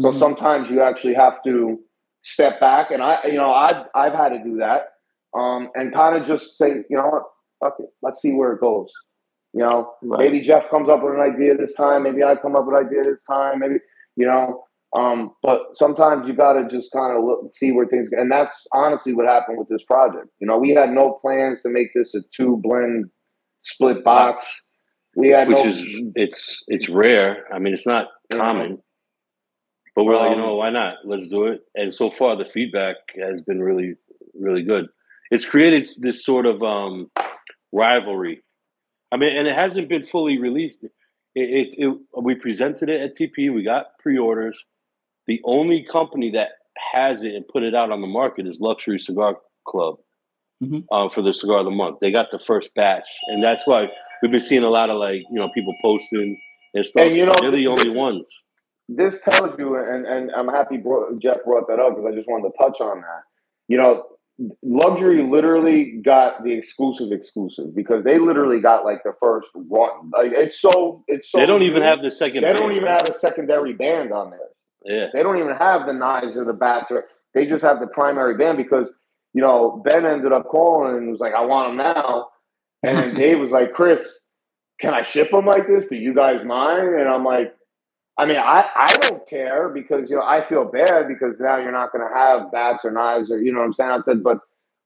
So 0.00 0.08
mm-hmm. 0.08 0.18
sometimes 0.18 0.70
you 0.70 0.82
actually 0.82 1.14
have 1.14 1.42
to 1.44 1.80
step 2.22 2.60
back, 2.60 2.90
and 2.90 3.02
I, 3.02 3.18
you 3.26 3.36
know, 3.36 3.50
I've 3.50 3.86
I've 3.94 4.14
had 4.14 4.30
to 4.30 4.42
do 4.42 4.56
that, 4.58 4.92
um, 5.38 5.70
and 5.74 5.94
kind 5.94 6.16
of 6.16 6.26
just 6.26 6.56
say, 6.56 6.68
you 6.88 6.96
know 6.96 7.08
what, 7.08 7.22
fuck 7.60 7.76
it, 7.78 7.90
let's 8.00 8.22
see 8.22 8.32
where 8.32 8.52
it 8.52 8.60
goes. 8.60 8.90
You 9.52 9.60
know, 9.60 9.92
right. 10.02 10.18
maybe 10.18 10.40
Jeff 10.40 10.70
comes 10.70 10.88
up 10.88 11.02
with 11.02 11.14
an 11.14 11.20
idea 11.20 11.56
this 11.56 11.74
time, 11.74 12.04
maybe 12.04 12.24
I 12.24 12.36
come 12.36 12.56
up 12.56 12.66
with 12.66 12.78
an 12.78 12.86
idea 12.86 13.04
this 13.04 13.24
time, 13.24 13.58
maybe 13.58 13.76
you 14.16 14.26
know, 14.26 14.64
um, 14.94 15.32
but 15.42 15.74
sometimes 15.74 16.26
you 16.26 16.34
got 16.34 16.52
to 16.54 16.68
just 16.68 16.92
kind 16.92 17.16
of 17.16 17.24
look, 17.24 17.50
see 17.52 17.72
where 17.72 17.86
things, 17.86 18.10
go. 18.10 18.20
and 18.20 18.30
that's 18.30 18.66
honestly 18.72 19.14
what 19.14 19.26
happened 19.26 19.58
with 19.58 19.68
this 19.68 19.82
project. 19.82 20.28
You 20.38 20.46
know, 20.46 20.58
we 20.58 20.70
had 20.70 20.90
no 20.90 21.18
plans 21.22 21.62
to 21.62 21.70
make 21.70 21.88
this 21.94 22.14
a 22.14 22.20
two 22.34 22.58
blend 22.62 23.06
split 23.62 24.04
box. 24.04 24.62
We 25.16 25.30
had 25.30 25.48
which 25.48 25.58
no, 25.58 25.70
is 25.70 25.84
it's 26.14 26.62
it's 26.68 26.88
rare. 26.88 27.44
I 27.52 27.58
mean, 27.58 27.72
it's 27.72 27.86
not 27.86 28.08
common, 28.30 28.82
but 29.96 30.04
we're 30.04 30.16
um, 30.16 30.26
like, 30.26 30.36
you 30.36 30.42
know, 30.42 30.56
why 30.56 30.70
not? 30.70 30.96
Let's 31.04 31.28
do 31.28 31.46
it. 31.46 31.62
And 31.74 31.94
so 31.94 32.10
far, 32.10 32.36
the 32.36 32.44
feedback 32.44 32.96
has 33.18 33.40
been 33.40 33.62
really, 33.62 33.94
really 34.38 34.62
good. 34.62 34.86
It's 35.30 35.46
created 35.46 35.88
this 35.98 36.22
sort 36.22 36.44
of 36.44 36.62
um, 36.62 37.10
rivalry. 37.72 38.42
I 39.10 39.16
mean, 39.16 39.34
and 39.34 39.46
it 39.46 39.54
hasn't 39.54 39.88
been 39.88 40.04
fully 40.04 40.38
released. 40.38 40.78
It, 40.82 40.90
it, 41.34 41.74
it, 41.78 41.98
we 42.22 42.34
presented 42.34 42.90
it 42.90 43.00
at 43.00 43.16
TP. 43.16 43.52
We 43.52 43.62
got 43.62 43.98
pre-orders 43.98 44.62
the 45.26 45.40
only 45.44 45.86
company 45.90 46.30
that 46.32 46.50
has 46.94 47.22
it 47.22 47.34
and 47.34 47.46
put 47.48 47.62
it 47.62 47.74
out 47.74 47.90
on 47.90 48.00
the 48.00 48.06
market 48.06 48.46
is 48.46 48.60
Luxury 48.60 48.98
Cigar 48.98 49.36
Club 49.66 49.96
mm-hmm. 50.62 50.80
uh, 50.90 51.08
for 51.08 51.22
the 51.22 51.32
cigar 51.32 51.60
of 51.60 51.64
the 51.64 51.70
month. 51.70 51.98
They 52.00 52.10
got 52.10 52.30
the 52.30 52.38
first 52.38 52.70
batch, 52.74 53.08
and 53.28 53.42
that's 53.42 53.66
why 53.66 53.88
we've 54.22 54.30
been 54.30 54.40
seeing 54.40 54.62
a 54.62 54.70
lot 54.70 54.90
of 54.90 54.98
like 54.98 55.22
you 55.30 55.40
know 55.40 55.48
people 55.54 55.74
posting 55.82 56.40
and 56.74 56.86
stuff. 56.86 57.06
And 57.06 57.16
you 57.16 57.26
know, 57.26 57.34
they're 57.40 57.50
the 57.50 57.66
only 57.66 57.88
this, 57.88 57.96
ones. 57.96 58.26
This 58.88 59.20
tells 59.20 59.58
you, 59.58 59.76
and 59.76 60.06
and 60.06 60.30
I'm 60.32 60.48
happy 60.48 60.76
bro- 60.76 61.18
Jeff 61.20 61.44
brought 61.44 61.68
that 61.68 61.78
up 61.78 61.96
because 61.96 62.10
I 62.10 62.14
just 62.14 62.28
wanted 62.28 62.50
to 62.50 62.58
touch 62.62 62.80
on 62.80 63.00
that. 63.00 63.22
You 63.68 63.78
know, 63.78 64.04
luxury 64.62 65.22
literally 65.22 66.00
got 66.04 66.42
the 66.44 66.52
exclusive 66.52 67.12
exclusive 67.12 67.74
because 67.74 68.04
they 68.04 68.18
literally 68.18 68.60
got 68.60 68.84
like 68.84 69.02
the 69.04 69.14
first 69.20 69.48
one. 69.54 70.10
Like 70.16 70.32
it's 70.32 70.60
so 70.60 71.04
it's 71.06 71.30
so. 71.30 71.38
They 71.38 71.46
don't 71.46 71.62
even 71.62 71.82
have 71.82 72.02
the 72.02 72.10
second. 72.10 72.42
They 72.42 72.48
band, 72.48 72.58
don't 72.58 72.72
even 72.72 72.88
have 72.88 73.08
a 73.08 73.14
secondary 73.14 73.72
band 73.72 74.12
on 74.12 74.30
there. 74.30 74.40
Yeah. 74.84 75.06
They 75.14 75.22
don't 75.22 75.38
even 75.38 75.54
have 75.56 75.86
the 75.86 75.92
knives 75.92 76.36
or 76.36 76.44
the 76.44 76.52
bats 76.52 76.90
or 76.90 77.04
they 77.34 77.46
just 77.46 77.64
have 77.64 77.80
the 77.80 77.86
primary 77.86 78.36
band 78.36 78.56
because 78.58 78.90
you 79.34 79.40
know 79.42 79.82
Ben 79.84 80.04
ended 80.06 80.32
up 80.32 80.46
calling 80.48 80.96
and 80.96 81.10
was 81.10 81.20
like, 81.20 81.34
"I 81.34 81.44
want 81.44 81.70
them 81.70 81.76
now," 81.78 82.28
and 82.84 82.98
then 82.98 83.14
Dave 83.22 83.38
was 83.40 83.50
like, 83.52 83.72
"Chris, 83.72 84.20
can 84.80 84.92
I 84.94 85.02
ship 85.02 85.30
them 85.30 85.46
like 85.46 85.66
this? 85.66 85.86
Do 85.88 85.96
you 85.96 86.14
guys 86.14 86.44
mind?" 86.44 86.88
And 86.88 87.08
I'm 87.08 87.24
like. 87.24 87.54
I 88.18 88.26
mean, 88.26 88.36
I, 88.36 88.66
I 88.76 88.94
don't 88.98 89.26
care 89.26 89.70
because 89.70 90.10
you 90.10 90.16
know 90.16 90.22
I 90.22 90.46
feel 90.46 90.66
bad 90.66 91.08
because 91.08 91.34
now 91.40 91.56
you're 91.56 91.72
not 91.72 91.92
going 91.92 92.06
to 92.06 92.14
have 92.14 92.52
bats 92.52 92.84
or 92.84 92.90
knives 92.90 93.30
or 93.30 93.40
you 93.40 93.50
know 93.50 93.60
what 93.60 93.64
I'm 93.64 93.72
saying. 93.72 93.90
I 93.90 93.98
said, 94.00 94.22
but 94.22 94.36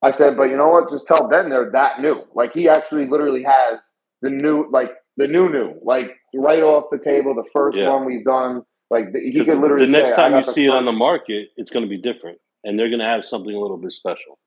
I 0.01 0.13
said, 0.13 0.37
but 0.37 0.45
you 0.45 0.57
know 0.57 0.69
what? 0.69 0.89
Just 0.91 1.09
tell 1.09 1.27
Ben 1.29 1.51
they're 1.51 1.69
that 1.73 2.01
new. 2.01 2.23
Like 2.37 2.53
he 2.55 2.69
actually 2.69 3.09
literally 3.09 3.43
has 3.43 3.81
the 4.23 4.31
new, 4.31 4.69
like 4.71 4.93
the 5.17 5.27
new 5.27 5.49
new, 5.51 5.75
like 5.83 6.13
right 6.37 6.63
off 6.63 6.85
the 6.93 6.99
table, 6.99 7.35
the 7.35 7.43
first 7.53 7.77
Yeah. 7.77 7.91
one 7.91 8.05
we've 8.05 8.25
done. 8.25 8.63
Like 8.91 9.13
the, 9.13 9.21
he 9.21 9.37
'Cause 9.39 9.47
could 9.47 9.59
literally 9.59 9.87
the 9.87 9.93
next 9.93 10.11
say, 10.11 10.17
time 10.17 10.37
you 10.37 10.45
see 10.45 10.67
it 10.67 10.71
on 10.71 10.85
the 10.85 10.93
market, 10.93 11.49
it's 11.57 11.71
going 11.71 11.85
to 11.85 11.89
be 11.89 12.01
different, 12.01 12.39
and 12.65 12.79
they're 12.79 12.89
going 12.89 13.01
to 13.01 13.05
have 13.07 13.25
something 13.25 13.55
a 13.55 13.59
little 13.59 13.77
bit 13.79 13.93
special. 13.93 14.39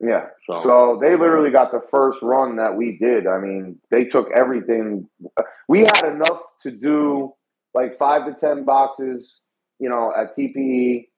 yeah. 0.00 0.26
So, 0.46 0.60
So 0.60 0.98
they 1.02 1.10
literally 1.16 1.50
got 1.50 1.70
the 1.72 1.82
first 1.90 2.22
run 2.22 2.56
that 2.56 2.74
we 2.76 2.96
did. 2.98 3.26
I 3.26 3.38
mean, 3.38 3.78
they 3.90 4.04
took 4.04 4.30
everything. 4.34 5.08
We 5.68 5.80
had 5.80 6.04
enough 6.04 6.40
to 6.62 6.70
do 6.70 7.34
like 7.74 7.98
five 7.98 8.24
to 8.26 8.32
ten 8.32 8.64
boxes, 8.64 9.40
you 9.78 9.88
know, 9.90 10.12
at 10.16 10.34
TPE, 10.34 11.08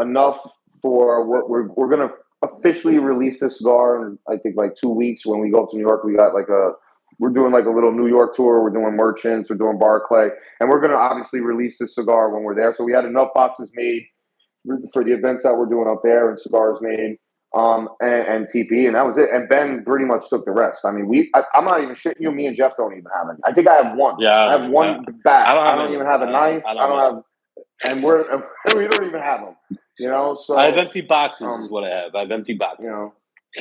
enough 0.00 0.38
for 0.80 1.24
what 1.24 1.48
we're 1.48 1.68
we're 1.68 1.88
gonna 1.88 2.10
officially 2.42 2.98
release 2.98 3.40
this 3.40 3.58
cigar 3.58 4.06
in 4.06 4.18
I 4.28 4.36
think 4.36 4.56
like 4.56 4.76
two 4.76 4.90
weeks 4.90 5.24
when 5.26 5.40
we 5.40 5.50
go 5.50 5.64
up 5.64 5.70
to 5.70 5.76
New 5.76 5.82
York. 5.82 6.04
We 6.04 6.14
got 6.14 6.34
like 6.34 6.48
a 6.48 6.72
we're 7.18 7.30
doing 7.30 7.52
like 7.52 7.66
a 7.66 7.70
little 7.70 7.92
New 7.92 8.08
York 8.08 8.34
tour. 8.34 8.62
We're 8.62 8.70
doing 8.70 8.96
merchants. 8.96 9.48
We're 9.50 9.56
doing 9.56 9.78
Barclay, 9.78 10.28
and 10.60 10.68
we're 10.68 10.80
gonna 10.80 10.96
obviously 10.96 11.40
release 11.40 11.78
this 11.78 11.94
cigar 11.94 12.30
when 12.30 12.42
we're 12.42 12.54
there. 12.54 12.72
So 12.74 12.84
we 12.84 12.92
had 12.92 13.04
enough 13.04 13.28
boxes 13.34 13.68
made 13.74 14.02
for 14.92 15.04
the 15.04 15.12
events 15.12 15.42
that 15.42 15.54
we're 15.56 15.66
doing 15.66 15.86
up 15.88 16.00
there 16.02 16.30
and 16.30 16.40
cigars 16.40 16.78
made 16.80 17.18
um, 17.54 17.88
and, 18.00 18.26
and 18.26 18.46
TP, 18.46 18.86
and 18.86 18.96
that 18.96 19.06
was 19.06 19.16
it. 19.18 19.28
And 19.32 19.48
Ben 19.48 19.84
pretty 19.84 20.06
much 20.06 20.28
took 20.28 20.44
the 20.44 20.50
rest. 20.50 20.84
I 20.84 20.90
mean, 20.90 21.06
we 21.06 21.30
I, 21.34 21.42
I'm 21.54 21.64
not 21.64 21.82
even 21.82 21.94
shitting 21.94 22.20
you. 22.20 22.30
Me 22.32 22.46
and 22.46 22.56
Jeff 22.56 22.72
don't 22.76 22.92
even 22.92 23.04
have 23.16 23.28
any. 23.30 23.38
I 23.44 23.52
think 23.52 23.68
I 23.68 23.74
have 23.74 23.96
one. 23.96 24.16
yeah, 24.18 24.46
I 24.48 24.60
have 24.60 24.70
one 24.70 25.04
bat. 25.22 25.48
I 25.48 25.50
I 25.50 25.54
don't 25.54 25.76
don't, 25.76 25.84
any. 25.86 25.94
even 25.94 26.06
have 26.06 26.22
a 26.22 26.24
I- 26.24 26.32
knife. 26.32 26.62
I 26.66 26.70
I 26.70 26.74
don't 26.74 26.88
don't, 26.98 27.14
have, 27.14 27.22
and 27.92 28.02
we're 28.02 28.18
we 28.74 28.88
don't 28.88 29.06
even 29.06 29.20
have 29.20 29.40
them. 29.40 29.56
You 29.98 30.08
know, 30.08 30.34
so 30.34 30.56
I 30.56 30.66
have 30.66 30.78
empty 30.78 31.02
boxes. 31.02 31.46
um, 31.46 31.62
is 31.62 31.70
what 31.70 31.84
I 31.84 31.90
have. 31.90 32.14
I 32.16 32.20
have 32.20 32.30
empty 32.32 32.54
boxes. 32.54 32.86
you 32.86 32.90
know, 32.90 33.14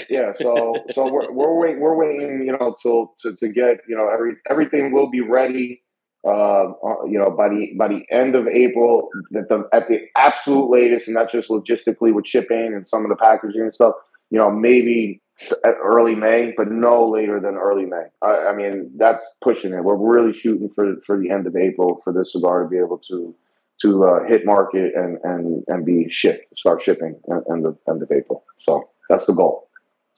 yeah. 0.10 0.34
So 0.34 0.76
so 0.92 1.12
we're 1.12 1.32
we're 1.32 1.56
waiting 1.56 1.80
we're 1.82 1.96
waiting. 1.96 2.46
You 2.46 2.58
know, 2.58 2.76
till 2.82 3.16
to, 3.22 3.36
to 3.36 3.48
get 3.48 3.82
you 3.88 3.96
know 3.96 4.10
every 4.10 4.36
everything 4.50 4.92
will 4.92 5.10
be 5.10 5.22
ready. 5.22 5.82
Uh, 6.26 6.72
uh, 6.86 7.04
you 7.06 7.20
know, 7.20 7.30
by 7.30 7.50
the 7.50 7.74
by 7.78 7.88
the 7.88 8.02
end 8.10 8.36
of 8.36 8.48
April, 8.48 9.10
at 9.36 9.50
the 9.50 9.68
at 9.74 9.88
the 9.90 10.00
absolute 10.18 10.70
latest, 10.70 11.08
and 11.08 11.16
not 11.16 11.30
just 11.30 11.50
logistically 11.50 12.14
with 12.14 12.26
shipping 12.26 12.74
and 12.74 12.88
some 12.88 13.04
of 13.04 13.10
the 13.10 13.16
packaging 13.16 13.62
and 13.62 13.76
stuff. 13.76 13.96
You 14.30 14.40
know, 14.40 14.50
maybe 14.50 15.22
early 15.66 16.16
May, 16.16 16.54
but 16.56 16.72
no 16.72 17.08
later 17.10 17.40
than 17.40 17.56
early 17.56 17.86
May. 17.86 18.06
I, 18.22 18.48
I 18.48 18.56
mean, 18.56 18.92
that's 18.98 19.26
pushing 19.44 19.74
it. 19.74 19.84
We're 19.84 19.96
really 19.96 20.34
shooting 20.34 20.70
for 20.70 20.96
for 21.06 21.20
the 21.20 21.30
end 21.30 21.48
of 21.48 21.56
April 21.56 22.02
for 22.04 22.14
this 22.14 22.32
cigar 22.32 22.64
to 22.64 22.70
be 22.70 22.78
able 22.78 23.00
to 23.10 23.36
to 23.82 24.06
uh, 24.06 24.24
hit 24.28 24.46
market 24.46 24.94
and 24.96 25.18
and 25.24 25.64
and 25.68 25.86
be 25.86 26.08
shipped, 26.10 26.58
start 26.58 26.82
shipping 26.82 27.20
end 27.52 27.66
of 27.66 27.78
end 27.88 28.02
of 28.02 28.12
April. 28.12 28.44
So 28.62 28.90
that's 29.10 29.26
the 29.26 29.34
goal. 29.34 29.68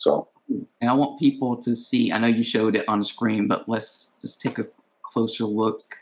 So 0.05 0.27
And 0.79 0.89
I 0.89 0.93
want 0.93 1.19
people 1.19 1.57
to 1.57 1.75
see. 1.75 2.11
I 2.11 2.19
know 2.19 2.27
you 2.27 2.43
showed 2.43 2.75
it 2.75 2.87
on 2.87 2.99
the 2.99 3.03
screen, 3.03 3.47
but 3.47 3.67
let's 3.67 4.11
just 4.21 4.39
take 4.39 4.59
a 4.59 4.67
closer 5.01 5.45
look 5.45 5.97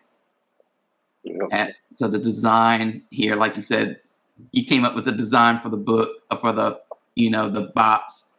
You 1.24 1.38
know? 1.38 1.48
at 1.52 1.76
so 1.94 2.08
the 2.10 2.20
design 2.20 3.04
here. 3.10 3.36
Like 3.36 3.56
you 3.56 3.62
said, 3.62 4.02
you 4.52 4.66
came 4.66 4.84
up 4.84 4.94
with 4.96 5.06
the 5.06 5.14
design 5.14 5.62
for 5.62 5.70
the 5.70 5.78
book 5.78 6.10
uh, 6.30 6.38
for 6.38 6.52
the 6.52 6.82
you 7.16 7.30
know 7.30 7.48
the 7.50 7.72
box. 7.74 8.34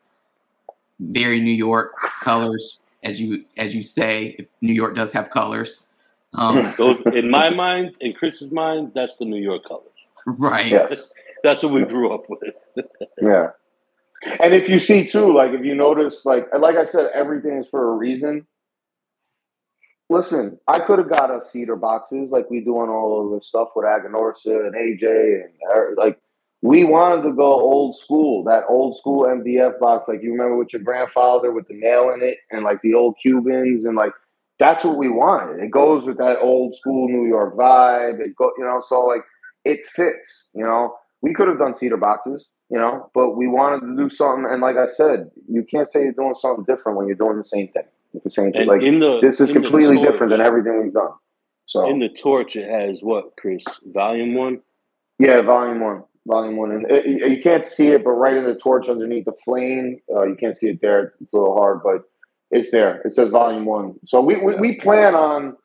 Very 1.01 1.41
New 1.41 1.55
York 1.69 1.93
colors, 2.23 2.79
as 3.03 3.21
you 3.21 3.45
as 3.57 3.75
you 3.75 3.83
say. 3.83 4.37
If 4.39 4.47
New 4.61 4.75
York 4.75 4.95
does 4.95 5.13
have 5.13 5.31
colors, 5.31 5.87
um, 6.35 6.75
Those, 6.79 7.03
in 7.15 7.31
my 7.31 7.51
mind, 7.51 7.97
in 8.01 8.13
Chris's 8.13 8.51
mind, 8.51 8.93
that's 8.95 9.17
the 9.17 9.25
New 9.25 9.43
York 9.43 9.65
colors. 9.67 10.07
right? 10.27 10.67
yeah, 10.71 10.95
That's 11.43 11.63
what 11.63 11.73
we 11.73 11.85
grew 11.85 12.13
up 12.15 12.29
with. 12.29 12.55
yeah. 13.23 13.51
And 14.41 14.55
if 14.55 14.69
you 14.69 14.79
see 14.79 15.05
too, 15.05 15.35
like 15.35 15.53
if 15.53 15.65
you 15.65 15.75
notice, 15.75 16.25
like 16.25 16.47
like 16.59 16.77
I 16.77 16.85
said, 16.85 17.11
everything 17.15 17.59
is 17.59 17.67
for 17.71 17.93
a 17.93 17.97
reason. 17.97 18.47
Listen, 20.11 20.59
I 20.69 20.81
could 20.81 20.99
have 20.99 21.09
got 21.09 21.31
us 21.31 21.51
cedar 21.51 21.77
boxes 21.77 22.31
like 22.31 22.51
we 22.51 22.61
do 22.61 22.77
on 22.77 22.91
all 22.91 23.25
of 23.25 23.33
the 23.33 23.45
stuff 23.45 23.71
with 23.75 23.87
Aganorsa 23.87 24.67
and 24.67 24.75
AJ 24.75 25.43
and 25.43 25.97
like 25.97 26.19
we 26.65 26.83
wanted 26.85 27.23
to 27.23 27.33
go 27.33 27.53
old 27.53 27.95
school, 27.95 28.43
that 28.45 28.65
old 28.71 28.97
school 28.97 29.25
MDF 29.25 29.79
box, 29.79 30.09
like 30.09 30.23
you 30.23 30.33
remember 30.33 30.57
with 30.57 30.73
your 30.73 30.81
grandfather 30.81 31.53
with 31.53 31.69
the 31.69 31.75
nail 31.75 32.11
in 32.11 32.23
it 32.23 32.39
and 32.51 32.65
like 32.65 32.81
the 32.83 32.95
old 32.95 33.17
Cubans 33.21 33.85
and 33.85 33.97
like 33.97 34.13
that's 34.59 34.85
what 34.85 34.97
we 34.97 35.09
wanted. 35.09 35.63
It 35.63 35.71
goes 35.71 36.07
with 36.07 36.19
that 36.19 36.39
old 36.41 36.75
school 36.75 37.09
New 37.09 37.27
York 37.29 37.57
vibe. 37.57 38.21
It 38.21 38.37
go, 38.37 38.53
you 38.57 38.65
know, 38.65 38.81
so 38.81 39.01
like 39.05 39.23
it 39.65 39.81
fits. 39.95 40.45
You 40.55 40.65
know, 40.65 40.97
we 41.21 41.35
could 41.35 41.49
have 41.49 41.59
done 41.59 41.75
cedar 41.75 41.97
boxes, 41.97 42.47
you 42.71 42.79
know, 42.79 43.11
but 43.15 43.37
we 43.37 43.47
wanted 43.47 43.81
to 43.87 43.97
do 43.97 44.09
something. 44.11 44.47
And 44.51 44.61
like 44.63 44.77
I 44.77 44.87
said, 44.89 45.31
you 45.49 45.63
can't 45.65 45.89
say 45.91 46.03
you're 46.03 46.13
doing 46.13 46.35
something 46.35 46.65
different 46.65 46.99
when 46.99 47.07
you're 47.07 47.17
doing 47.17 47.39
the 47.39 47.45
same 47.45 47.69
thing. 47.69 47.85
It's 48.15 48.25
the 48.25 48.31
same 48.31 48.53
thing. 48.53 48.63
And 48.63 48.69
Like 48.71 48.81
the 48.81 49.19
this 49.21 49.41
is 49.41 49.49
the 49.53 49.61
completely 49.61 49.97
torch- 49.97 50.09
different 50.11 50.31
than 50.31 50.41
everything 50.41 50.83
we've 50.83 50.93
done. 50.93 51.13
So 51.67 51.89
In 51.89 51.99
the 51.99 52.09
torch, 52.09 52.57
it 52.57 52.69
has 52.71 53.01
what, 53.03 53.37
Chris? 53.39 53.65
Volume 53.87 54.35
one. 54.35 54.61
Yeah, 55.19 55.41
volume 55.43 55.81
one, 55.81 56.03
volume 56.27 56.57
one, 56.57 56.73
and 56.73 56.91
it, 56.91 57.07
you 57.07 57.25
you 57.37 57.43
can't 57.43 57.65
see 57.65 57.89
it, 57.89 58.03
but 58.05 58.11
right 58.11 58.37
in 58.37 58.45
the 58.45 58.55
torch 58.57 58.89
underneath 58.89 59.25
the 59.27 59.33
flame, 59.45 60.01
uh, 60.15 60.25
you 60.25 60.35
can't 60.35 60.57
see 60.59 60.69
it 60.69 60.81
there. 60.83 61.15
It's 61.21 61.33
a 61.33 61.37
little 61.39 61.57
hard, 61.57 61.81
but 61.85 62.03
it's 62.51 62.71
there. 62.73 63.01
It 63.03 63.15
says 63.15 63.31
volume 63.31 63.65
one. 63.65 63.95
So 64.07 64.21
we 64.21 64.37
we, 64.37 64.57
we 64.57 64.81
plan 64.81 65.15
on, 65.15 65.57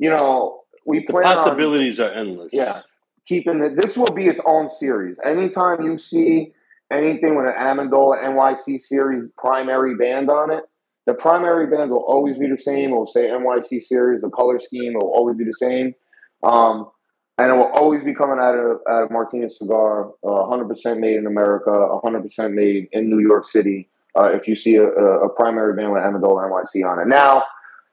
you 0.00 0.10
know, 0.10 0.62
we 0.84 1.00
The 1.06 1.12
plan 1.12 1.26
on 1.26 1.36
possibilities 1.36 2.00
are 2.00 2.10
endless. 2.10 2.50
yeah, 2.52 2.82
keeping 3.26 3.62
it. 3.62 3.76
This 3.80 3.96
will 3.96 4.12
be 4.12 4.26
its 4.26 4.40
own 4.46 4.70
series. 4.70 5.16
Anytime 5.24 5.82
you 5.82 5.98
see 5.98 6.52
anything 6.92 7.36
with 7.36 7.46
an 7.46 7.54
Amendola 7.58 8.22
NYC 8.24 8.80
series 8.80 9.28
primary 9.36 9.94
band 9.96 10.30
on 10.30 10.50
it, 10.50 10.64
the 11.06 11.14
primary 11.14 11.66
band 11.66 11.90
will 11.90 12.04
always 12.06 12.36
be 12.38 12.48
the 12.48 12.58
same. 12.58 12.90
It 12.90 12.96
will 12.96 13.06
say 13.06 13.28
NYC 13.28 13.80
series. 13.82 14.22
The 14.22 14.30
color 14.30 14.58
scheme 14.60 14.94
will 14.94 15.12
always 15.12 15.36
be 15.36 15.44
the 15.44 15.54
same. 15.54 15.94
Um, 16.42 16.90
and 17.38 17.50
it 17.50 17.54
will 17.54 17.70
always 17.74 18.02
be 18.02 18.14
coming 18.14 18.38
out 18.40 18.54
of, 18.54 18.78
out 18.88 19.02
of 19.04 19.10
Martinez 19.10 19.58
Cigar, 19.58 20.10
uh, 20.24 20.26
100% 20.26 20.98
made 20.98 21.16
in 21.16 21.26
America, 21.26 21.70
100% 21.70 22.54
made 22.54 22.88
in 22.92 23.10
New 23.10 23.20
York 23.20 23.44
City. 23.44 23.88
Uh, 24.18 24.32
if 24.32 24.48
you 24.48 24.56
see 24.56 24.76
a, 24.76 24.84
a, 24.84 25.26
a 25.26 25.28
primary 25.28 25.74
band 25.76 25.92
with 25.92 26.02
Amendola 26.02 26.50
NYC 26.50 26.90
on 26.90 26.98
it. 26.98 27.06
Now, 27.06 27.44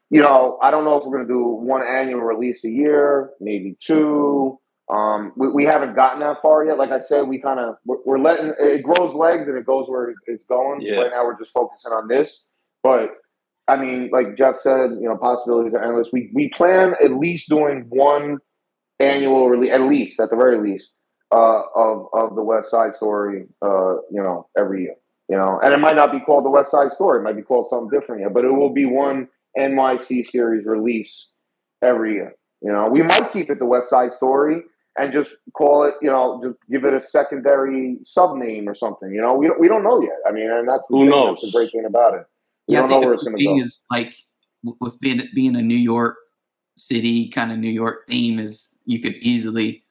you 0.10 0.22
know, 0.22 0.58
I 0.62 0.72
don't 0.72 0.86
know 0.86 0.98
if 0.98 1.06
we're 1.06 1.18
going 1.18 1.28
to 1.28 1.34
do 1.34 1.44
one 1.44 1.82
annual 1.86 2.22
release 2.22 2.64
a 2.64 2.70
year, 2.70 3.32
maybe 3.42 3.76
two. 3.80 4.60
Um, 4.92 5.32
we, 5.36 5.50
we 5.50 5.66
haven't 5.66 5.96
gotten 5.96 6.20
that 6.20 6.42
far 6.42 6.66
yet. 6.66 6.78
Like 6.78 6.92
I 6.92 7.00
said, 7.00 7.28
we 7.28 7.40
kind 7.40 7.60
of 7.60 7.76
we're, 7.86 7.98
we're 8.06 8.20
letting 8.20 8.54
it 8.60 8.84
grows 8.84 9.14
legs 9.14 9.48
and 9.48 9.58
it 9.58 9.66
goes 9.66 9.88
where 9.88 10.14
it's 10.26 10.46
going. 10.46 10.82
Yeah. 10.82 10.96
Right 10.96 11.12
now, 11.12 11.24
we're 11.24 11.38
just 11.38 11.52
focusing 11.52 11.92
on 11.92 12.08
this. 12.08 12.42
But 12.84 13.12
I 13.68 13.78
mean, 13.78 14.10
like 14.12 14.38
Jeff 14.38 14.58
said, 14.58 14.92
you 15.00 15.08
know, 15.08 15.18
possibilities 15.18 15.74
are 15.74 15.84
endless. 15.84 16.10
We 16.12 16.32
we 16.34 16.52
plan 16.56 16.96
at 17.04 17.14
least 17.14 17.48
doing 17.48 17.86
one 17.90 18.40
annual 19.00 19.50
release, 19.50 19.72
at 19.72 19.82
least 19.82 20.20
at 20.20 20.30
the 20.30 20.36
very 20.36 20.60
least, 20.60 20.92
uh, 21.34 21.62
of 21.76 22.08
of 22.14 22.36
the 22.36 22.44
West 22.44 22.70
Side 22.70 22.96
Story. 22.96 23.46
Uh, 23.62 23.96
you 24.12 24.22
know, 24.22 24.48
every 24.58 24.84
year. 24.84 24.96
You 25.30 25.38
know, 25.38 25.58
and 25.64 25.74
it 25.74 25.80
might 25.80 25.96
not 25.96 26.12
be 26.12 26.20
called 26.20 26.44
the 26.44 26.50
West 26.50 26.72
Side 26.72 26.92
Story. 26.92 27.20
It 27.20 27.24
might 27.24 27.38
be 27.38 27.42
called 27.42 27.68
something 27.68 27.90
different 27.90 28.22
yet, 28.22 28.34
but 28.34 28.44
it 28.44 28.52
will 28.52 28.74
be 28.74 28.86
one 28.86 29.30
NYC 29.58 30.28
series 30.28 30.66
release 30.66 31.30
every 31.82 32.16
year. 32.16 32.36
You 32.62 32.74
know, 32.74 32.90
we 32.90 33.02
might 33.02 33.32
keep 33.32 33.50
it 33.50 33.58
the 33.58 33.66
West 33.66 33.90
Side 33.90 34.12
Story 34.12 34.64
and 34.98 35.12
just 35.12 35.32
call 35.54 35.84
it, 35.84 35.96
you 36.02 36.10
know, 36.10 36.42
just 36.44 36.58
give 36.70 36.86
it 36.86 36.94
a 36.94 37.02
secondary 37.02 37.98
sub 38.04 38.36
name 38.38 38.68
or 38.70 38.76
something. 38.76 39.12
You 39.12 39.22
know, 39.22 39.34
we 39.34 39.48
don't, 39.48 39.60
we 39.60 39.68
don't 39.68 39.84
know 39.84 40.02
yet. 40.02 40.18
I 40.28 40.32
mean, 40.32 40.50
and 40.52 40.68
that's 40.68 40.88
the 40.88 40.96
Who 40.98 41.02
thing, 41.04 41.10
knows? 41.10 41.40
That's 41.42 41.52
the 41.52 41.58
great 41.58 41.72
thing 41.72 41.86
about 41.86 42.14
it. 42.16 42.26
We 42.68 42.76
Yeah, 42.76 42.82
don't 42.82 42.90
know 42.92 43.00
where 43.00 43.10
the 43.10 43.14
it's 43.16 43.24
going 43.24 43.38
to 43.38 43.44
thing 43.44 43.58
go. 43.58 43.64
is 43.64 43.86
like 43.92 44.16
with 44.80 45.00
being, 45.00 45.28
being 45.34 45.56
a 45.56 45.62
New 45.62 45.76
York 45.76 46.18
City 46.76 47.28
kind 47.30 47.52
of 47.52 47.58
New 47.60 47.70
York 47.70 48.08
theme 48.08 48.40
is 48.40 48.76
you 48.86 49.00
could 49.00 49.16
easily 49.16 49.84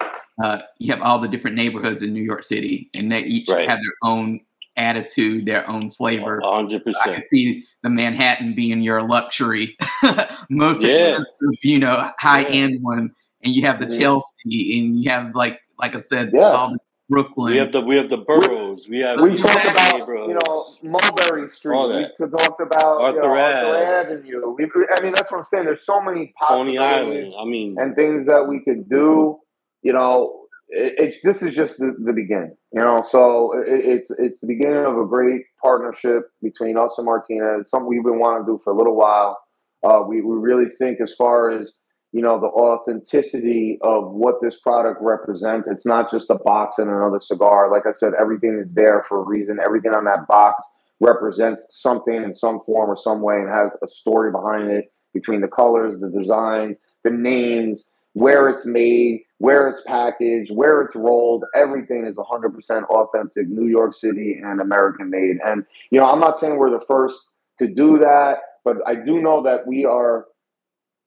uh, 0.43 0.61
you 0.79 0.91
have 0.93 1.03
all 1.03 1.19
the 1.19 1.29
different 1.29 1.57
neighborhoods 1.57 2.03
in 2.03 2.13
New 2.13 2.23
York 2.23 2.43
City, 2.43 2.91
and 2.95 3.13
they 3.13 3.21
each 3.21 3.49
Right. 3.49 3.69
have 3.69 3.79
their 3.79 4.11
own 4.11 4.41
attitude, 4.77 5.45
their 5.45 5.69
own 5.71 5.91
flavor. 5.91 6.39
A 6.39 6.51
hundred 6.51 6.83
I 7.05 7.13
can 7.13 7.23
see 7.23 7.65
the 7.83 7.91
Manhattan 7.91 8.55
being 8.55 8.81
your 8.81 9.03
luxury, 9.03 9.77
most 10.51 10.83
Yeah. 10.83 10.91
expensive, 11.09 11.59
you 11.63 11.79
know, 11.79 12.11
high 12.19 12.41
Yeah. 12.43 12.49
end 12.49 12.83
one, 12.83 13.13
and 13.43 13.55
you 13.55 13.63
have 13.67 13.81
the. 13.81 13.87
Chelsea, 13.99 14.79
and 14.79 15.03
you 15.03 15.11
have 15.11 15.35
like 15.35 15.61
like 15.79 15.95
I 15.95 15.99
said, 16.01 16.31
Yeah. 16.33 16.43
all 16.51 16.71
the 16.71 16.79
Brooklyn. 17.09 17.53
We 17.53 17.59
have 17.59 17.73
the 17.73 17.81
we 17.81 17.97
have 17.97 18.09
the 18.09 18.17
boroughs. 18.19 18.87
We 18.89 18.99
have 19.01 19.21
We 19.21 19.35
the 19.35 19.41
talked 19.41 19.67
about 19.67 20.09
you 20.29 20.35
know 20.35 20.67
Mulberry 20.83 21.49
Street. 21.49 21.89
We 21.89 22.03
that. 22.03 22.17
could 22.17 22.31
talk 22.31 22.59
about 22.61 23.01
Arthur 23.01 23.17
you 23.17 23.23
know, 23.23 23.35
Arthur 23.35 23.77
Avenue. 23.77 24.55
We 24.57 24.69
could, 24.69 24.87
I 24.97 25.03
mean, 25.03 25.13
that's 25.13 25.31
what 25.31 25.39
I'm 25.39 25.45
saying. 25.45 25.65
There's 25.65 25.85
so 25.85 26.01
many 26.01 26.33
Coney 26.49 26.79
Island. 26.79 27.33
possibilities 27.33 27.35
I 27.39 27.45
mean, 27.45 27.77
and 27.79 27.95
things 27.97 28.27
that 28.27 28.47
we 28.49 28.61
could 28.65 28.89
do. 28.89 29.39
You 29.83 29.93
know, 29.93 30.39
it, 30.69 30.95
it's 30.97 31.19
this 31.25 31.43
is 31.43 31.55
just 31.55 31.77
the, 31.79 31.95
the 32.03 32.13
beginning. 32.13 32.57
You 32.73 32.81
know, 32.83 33.05
so 33.07 33.53
it, 33.59 33.65
it's 33.69 34.11
it's 34.19 34.41
the 34.41 34.47
beginning 34.47 34.85
of 34.87 34.97
a 34.97 35.05
great 35.05 35.43
partnership 35.61 36.31
between 36.43 36.79
us 36.79 36.95
and 36.97 37.05
Martinez. 37.05 37.69
Something 37.69 37.89
we've 37.89 38.05
been 38.05 38.21
wanting 38.21 38.47
to 38.47 38.53
do 38.53 38.59
for 38.63 38.73
a 38.73 38.77
little 38.77 38.97
while. 38.97 39.39
Uh, 39.85 40.01
we 40.07 40.23
we 40.23 40.37
really 40.37 40.67
think 40.79 41.01
as 41.03 41.13
far 41.13 41.51
as 41.51 41.73
you 42.13 42.21
know 42.21 42.39
the 42.39 42.47
authenticity 42.47 43.79
of 43.83 44.13
what 44.13 44.37
this 44.43 44.57
product 44.57 45.01
represents. 45.01 45.67
It's 45.69 45.87
not 45.87 46.11
just 46.11 46.31
a 46.31 46.35
box 46.37 46.79
and 46.79 46.89
another 46.89 47.21
cigar. 47.21 47.71
Like 47.71 47.87
I 47.87 47.93
said, 47.93 48.13
everything 48.19 48.63
is 48.65 48.73
there 48.75 49.05
for 49.09 49.21
a 49.21 49.25
reason. 49.25 49.59
Everything 49.65 49.95
on 49.95 50.05
that 50.05 50.27
box 50.27 50.63
represents 51.01 51.67
something 51.71 52.15
in 52.15 52.33
some 52.35 52.61
form 52.61 52.91
or 52.91 52.97
some 52.97 53.23
way 53.23 53.37
and 53.37 53.49
has 53.49 53.77
a 53.83 53.89
story 53.89 54.31
behind 54.31 54.71
it 54.71 54.93
between 55.13 55.41
the 55.41 55.49
colors, 55.49 56.01
the 56.01 56.09
designs, 56.09 56.77
the 57.03 57.11
names, 57.11 57.85
where 58.15 58.49
it's 58.49 58.67
made, 58.67 59.23
where 59.39 59.69
it's 59.69 59.83
packaged, 59.87 60.55
where 60.55 60.83
it's 60.83 60.95
rolled. 60.95 61.45
Everything 61.55 62.07
is 62.07 62.19
100% 62.19 62.85
authentic, 62.85 63.49
New 63.49 63.69
York 63.69 63.95
City 63.95 64.41
and 64.43 64.61
American 64.61 65.11
made. 65.11 65.39
And, 65.45 65.65
you 65.91 65.99
know, 65.99 66.07
I'm 66.07 66.21
not 66.21 66.39
saying 66.39 66.57
we're 66.57 66.71
the 66.71 66.85
first 66.87 67.21
to 67.59 67.67
do 67.67 67.99
that, 67.99 68.37
but 68.65 68.77
I 68.87 68.95
do 68.95 69.21
know 69.21 69.43
that 69.43 69.67
we 69.67 69.85
are 69.85 70.27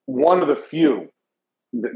one 0.06 0.40
of 0.40 0.48
the 0.48 0.56
few 0.56 1.08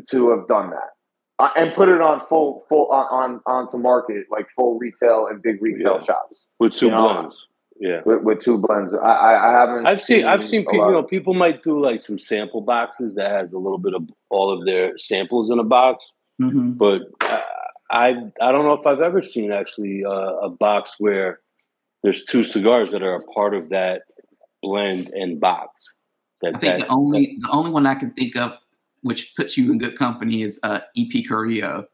to 0.09 0.31
have 0.31 0.46
done 0.49 0.70
that. 0.70 0.90
Uh, 1.38 1.49
and 1.57 1.73
put 1.75 1.88
it 1.88 2.03
on 2.03 2.20
full, 2.20 2.64
full 2.68 2.87
on, 2.88 3.07
on 3.07 3.40
onto 3.46 3.79
market 3.79 4.27
like 4.31 4.46
full 4.55 4.79
retail 4.79 5.27
and 5.31 5.40
big 5.42 5.62
retail 5.62 5.94
Yeah. 5.99 6.03
shops 6.05 6.44
with 6.59 6.75
two 6.75 6.87
you 6.87 6.92
know, 6.92 7.14
blends. 7.14 7.37
Yeah. 7.81 8.01
with, 8.05 8.23
with 8.23 8.40
two 8.40 8.59
blends. 8.59 8.92
I, 8.92 8.99
I, 8.99 9.49
I 9.49 9.53
haven't. 9.61 9.87
I've 9.87 10.03
seen 10.03 10.27
I've 10.27 10.44
seen 10.44 10.66
people 10.66 10.87
you 10.88 10.92
know 10.92 11.03
people 11.03 11.33
might 11.33 11.62
do 11.62 11.83
like 11.83 12.03
some 12.03 12.18
sample 12.18 12.61
boxes 12.61 13.14
that 13.14 13.31
has 13.31 13.55
a 13.55 13.59
little 13.59 13.79
bit 13.79 13.94
of 13.94 14.07
all 14.29 14.53
of 14.53 14.66
their 14.66 14.99
samples 14.99 15.51
in 15.51 15.59
a 15.59 15.64
box, 15.64 16.11
Mhm. 16.42 16.77
but 16.77 17.03
uh, 17.23 17.40
I 17.90 18.09
I 18.42 18.53
don't 18.53 18.64
know 18.66 18.75
if 18.75 18.87
I've 18.87 19.01
ever 19.01 19.23
seen 19.23 19.51
actually 19.51 20.05
uh, 20.05 20.11
a 20.11 20.51
box 20.51 20.96
where 20.99 21.40
there's 22.03 22.25
two 22.25 22.44
cigars 22.44 22.90
that 22.90 23.03
are 23.03 23.14
a 23.14 23.23
part 23.33 23.55
of 23.55 23.70
that 23.70 24.03
blend 24.62 25.09
and 25.09 25.40
box. 25.40 25.70
I 26.44 26.50
think 26.53 26.61
that- 26.61 26.81
the 26.81 26.88
only 26.88 27.37
the 27.40 27.50
only 27.50 27.70
one 27.70 27.87
I 27.87 27.94
can 27.94 28.11
think 28.12 28.37
of 28.37 28.59
which 29.03 29.35
puts 29.35 29.57
you 29.57 29.72
in 29.72 29.79
good 29.79 29.96
company 29.96 30.42
is 30.42 30.61
uh, 30.62 30.81
EP 30.96 31.24
Carrillo. 31.26 31.87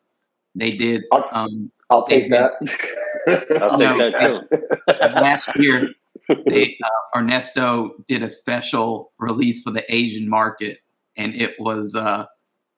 They 0.54 0.72
did 0.76 1.04
I'll- 1.12 1.28
um, 1.32 1.70
I'll 1.90 2.04
take 2.06 2.30
that. 2.32 2.52
I'll 3.62 3.78
No, 3.78 3.96
take 3.96 4.12
that 4.18 4.48
too. 4.50 4.96
last 5.20 5.48
year. 5.56 5.90
They 6.48 6.76
uh, 6.82 7.18
Ernesto 7.20 7.94
did 8.09 8.20
a 8.24 8.28
special 8.28 9.12
release 9.18 9.62
for 9.62 9.70
the 9.70 9.85
Asian 9.94 10.28
market, 10.28 10.78
and 11.16 11.37
it 11.37 11.54
was 11.61 11.94
uh, 11.94 12.26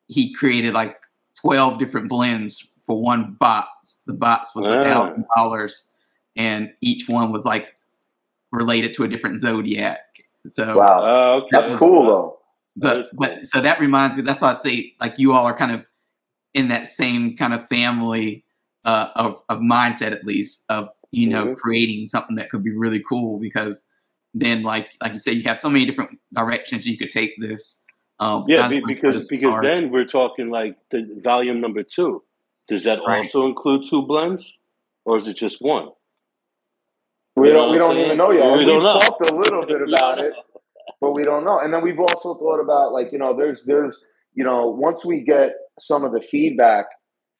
he 0.08 0.34
created 0.34 0.74
like 0.74 0.98
twelve 1.34 1.78
different 1.78 2.10
blends 2.10 2.68
for 2.84 3.00
one 3.00 3.36
box. 3.40 4.02
The 4.06 4.12
box 4.12 4.54
was 4.54 4.66
a 4.66 4.84
thousand 4.84 5.24
dollars, 5.34 5.88
and 6.36 6.70
each 6.82 7.08
one 7.08 7.32
was 7.32 7.46
like 7.46 7.74
related 8.52 8.92
to 8.96 9.04
a 9.04 9.08
different 9.08 9.40
zodiac. 9.40 10.00
So 10.46 10.78
wow, 10.78 11.02
Uh, 11.02 11.36
okay. 11.38 11.48
that's 11.52 11.70
was- 11.72 11.80
cool 11.80 12.06
though. 12.06 12.38
but 12.76 13.08
but 13.14 13.46
so 13.46 13.60
that 13.60 13.80
reminds 13.80 14.16
me. 14.16 14.22
That's 14.22 14.40
why 14.40 14.54
I 14.54 14.56
say 14.58 14.94
like 15.00 15.14
you 15.18 15.32
all 15.32 15.44
are 15.44 15.56
kind 15.56 15.72
of 15.72 15.84
in 16.54 16.68
that 16.68 16.88
same 16.88 17.36
kind 17.36 17.52
of 17.52 17.68
family 17.68 18.44
uh, 18.84 19.08
of 19.16 19.42
of 19.48 19.58
mindset, 19.58 20.12
at 20.12 20.24
least 20.24 20.64
of 20.68 20.88
you 21.10 21.26
know 21.28 21.48
Mhm. 21.48 21.56
creating 21.56 22.06
something 22.06 22.36
that 22.36 22.50
could 22.50 22.62
be 22.62 22.70
really 22.74 23.00
cool 23.00 23.38
because 23.38 23.86
then 24.34 24.62
like 24.62 24.92
like 25.02 25.12
you 25.12 25.18
said, 25.18 25.36
you 25.36 25.42
have 25.44 25.58
so 25.58 25.68
many 25.68 25.84
different 25.84 26.18
directions 26.32 26.86
you 26.86 26.96
could 26.96 27.10
take 27.10 27.34
this. 27.38 27.84
Um, 28.20 28.44
Yeah, 28.48 28.68
be, 28.68 28.80
because 28.86 29.28
because 29.28 29.54
cigars. 29.54 29.72
then 29.72 29.90
we're 29.90 30.04
talking 30.06 30.50
like 30.50 30.76
the 30.90 31.20
volume 31.22 31.60
number 31.60 31.82
two. 31.82 32.22
Does 32.68 32.84
that 32.84 33.00
Right. 33.06 33.18
also 33.24 33.46
include 33.46 33.86
two 33.88 34.02
blends, 34.02 34.50
or 35.04 35.18
is 35.18 35.26
it 35.26 35.34
just 35.36 35.60
one? 35.60 35.88
We 37.40 37.48
You 37.48 37.54
know 37.54 37.60
don't. 37.62 37.72
We 37.72 37.78
don't 37.78 37.94
saying? 37.94 38.06
even 38.06 38.18
know 38.18 38.30
yet. 38.32 38.58
We 38.58 38.64
We 38.66 38.80
talked 38.80 39.30
a 39.30 39.34
little 39.34 39.66
bit 39.66 39.82
about 39.88 40.18
it, 40.20 40.34
but 41.00 41.12
we 41.12 41.24
don't 41.24 41.44
know. 41.44 41.58
And 41.60 41.72
then 41.72 41.82
we've 41.82 41.98
also 42.00 42.34
thought 42.34 42.60
about 42.60 42.92
like 42.92 43.12
you 43.12 43.18
know, 43.18 43.36
there's 43.36 43.64
there's 43.64 43.98
you 44.34 44.44
know, 44.44 44.68
once 44.68 45.04
we 45.04 45.20
get 45.22 45.52
some 45.78 46.04
of 46.04 46.12
the 46.12 46.20
feedback, 46.20 46.86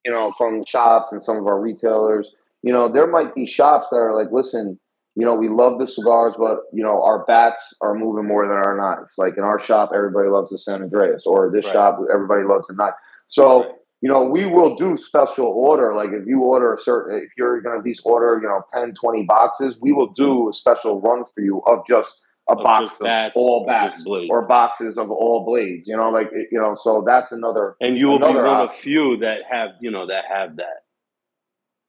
you 0.05 0.13
know, 0.13 0.33
from 0.39 0.65
shops 0.65 1.13
and 1.13 1.23
some 1.23 1.37
of 1.37 1.47
our 1.47 1.61
retailers, 1.61 2.31
you 2.63 2.73
know, 2.73 2.89
there 2.89 3.07
might 3.07 3.35
be 3.35 3.47
shops 3.47 3.91
that 3.91 3.97
are 3.97 4.15
like, 4.15 4.33
listen, 4.33 4.79
you 5.15 5.25
know, 5.25 5.35
we 5.35 5.49
love 5.49 5.79
the 5.79 5.87
cigars, 5.87 6.35
but 6.39 6.61
you 6.73 6.83
know, 6.83 7.03
our 7.03 7.25
bats 7.27 7.75
are 7.83 7.95
moving 7.95 8.27
more 8.27 8.47
than 8.47 8.57
our 8.57 8.77
knives. 8.77 9.15
Like 9.19 9.37
in 9.37 9.45
our 9.45 9.59
shop, 9.59 9.91
everybody 9.95 10.29
loves 10.29 10.51
the 10.51 10.59
San 10.59 10.83
Andres, 10.83 11.23
or 11.27 11.51
this 11.53 11.67
Right. 11.67 11.73
shop, 11.75 11.99
everybody 12.13 12.43
loves 12.45 12.67
the 12.69 12.75
knife. 12.75 12.95
So 13.29 13.61
Right. 13.61 13.73
You 14.01 14.09
know, 14.09 14.23
we 14.25 14.47
will 14.47 14.77
do 14.77 14.97
special 14.97 15.47
order. 15.47 15.95
Like 15.95 16.11
if 16.13 16.27
you 16.27 16.41
order 16.43 16.73
a 16.75 16.79
certain, 16.79 17.21
if 17.25 17.31
you're 17.37 17.61
going 17.61 17.75
to 17.77 17.79
at 17.81 17.85
least 17.85 18.03
order, 18.05 18.39
you 18.41 18.49
know, 18.49 18.63
10, 18.75 18.95
20 18.95 19.25
boxes, 19.25 19.75
we 19.81 19.93
will 19.93 20.13
do 20.15 20.51
a 20.51 20.55
special 20.55 21.01
run 21.01 21.25
for 21.35 21.41
you 21.43 21.63
of 21.67 21.87
just 21.87 22.17
a 22.51 22.55
Of 22.55 22.63
box 22.63 22.91
just 22.91 23.01
of 23.01 23.07
bats, 23.07 23.33
all 23.37 23.67
bats 23.67 24.05
blades. 24.05 24.31
or 24.31 24.43
boxes 24.47 24.97
of 24.97 25.11
all 25.11 25.45
blades, 25.45 25.87
you 25.87 25.97
know, 25.97 26.11
like, 26.11 26.31
you 26.51 26.59
know, 26.59 26.75
so 26.77 27.03
that's 27.07 27.33
another, 27.33 27.77
and 27.81 27.99
you 27.99 28.09
will 28.09 28.19
be 28.19 28.25
one 28.25 28.61
of 28.61 28.75
few 28.75 29.17
that 29.19 29.43
have 29.51 29.71
you 29.81 29.91
know 29.91 30.07
that 30.07 30.25
have 30.27 30.57
that. 30.57 30.85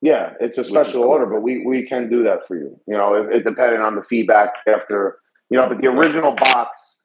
yeah, 0.02 0.34
it's 0.42 0.58
a 0.58 0.64
special 0.66 1.04
cool. 1.04 1.12
order, 1.12 1.26
but 1.26 1.42
we, 1.42 1.66
we 1.66 1.86
can 1.88 2.10
do 2.10 2.24
that 2.24 2.48
for 2.48 2.56
you, 2.58 2.80
you 2.88 2.98
know, 2.98 3.16
it, 3.16 3.38
it 3.38 3.44
depending 3.44 3.82
on 3.82 3.96
the 3.96 4.04
feedback 4.04 4.54
after, 4.68 5.20
you 5.50 5.58
know, 5.58 5.68
but 5.68 5.80
the 5.82 5.88
original 5.88 6.34
box, 6.34 6.96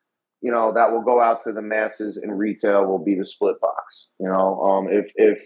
you 0.45 0.51
know, 0.51 0.73
that 0.75 0.93
will 0.93 1.01
go 1.01 1.23
out 1.23 1.43
to 1.43 1.53
the 1.53 1.63
masses 1.63 2.19
in 2.23 2.31
retail 2.31 2.85
will 2.85 3.03
be 3.03 3.15
the 3.15 3.25
split 3.25 3.59
box, 3.63 4.09
you 4.21 4.29
know, 4.29 4.61
um, 4.61 4.89
if, 4.91 5.11
if, 5.17 5.39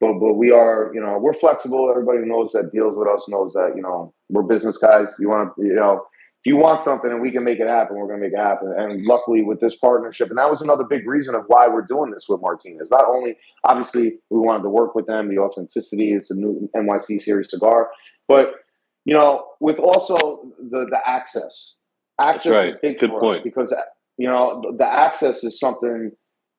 but, 0.00 0.14
but 0.14 0.32
we 0.32 0.50
are, 0.50 0.90
you 0.94 1.00
know, 1.00 1.18
we're 1.20 1.34
flexible. 1.34 1.88
Everybody 1.90 2.20
who 2.20 2.26
knows 2.26 2.52
that 2.54 2.72
deals 2.72 2.94
with 2.96 3.06
us 3.06 3.26
knows 3.28 3.52
that, 3.52 3.72
you 3.76 3.82
know, 3.82 4.14
we're 4.30 4.42
business 4.42 4.78
guys. 4.78 5.08
You 5.18 5.28
want 5.28 5.54
to, 5.56 5.62
you 5.62 5.74
know, 5.74 6.06
if 6.40 6.46
you 6.46 6.56
want 6.56 6.80
something 6.82 7.10
and 7.10 7.20
we 7.20 7.30
can 7.30 7.44
make 7.44 7.60
it 7.60 7.66
happen, 7.66 7.96
we're 7.96 8.06
going 8.06 8.20
to 8.20 8.26
make 8.26 8.32
it 8.32 8.42
happen. 8.42 8.74
And 8.76 9.04
luckily 9.04 9.42
with 9.42 9.60
this 9.60 9.74
partnership, 9.74 10.30
and 10.30 10.38
that 10.38 10.50
was 10.50 10.62
another 10.62 10.84
big 10.84 11.06
reason 11.06 11.34
of 11.34 11.44
why 11.48 11.68
we're 11.68 11.86
doing 11.86 12.10
this 12.10 12.24
with 12.26 12.40
Martinez. 12.40 12.88
Not 12.90 13.04
only, 13.06 13.36
obviously, 13.64 14.14
we 14.30 14.38
wanted 14.38 14.62
to 14.62 14.70
work 14.70 14.94
with 14.94 15.06
them, 15.06 15.28
the 15.28 15.38
authenticity, 15.38 16.12
it's 16.12 16.30
a 16.30 16.34
new 16.34 16.70
NYC 16.74 17.20
series 17.20 17.50
cigar, 17.50 17.90
but, 18.26 18.54
you 19.04 19.12
know, 19.12 19.44
with 19.60 19.78
also 19.78 20.50
the, 20.58 20.86
the 20.90 20.98
access. 21.06 21.72
Access 22.18 22.52
right. 22.52 22.68
is 22.70 22.76
big 22.80 22.98
Good 22.98 23.10
for 23.10 23.20
point. 23.20 23.38
us 23.38 23.44
because, 23.44 23.74
you 24.18 24.28
know, 24.28 24.60
the, 24.62 24.78
the 24.78 24.86
access 24.86 25.44
is 25.44 25.58
something 25.58 26.12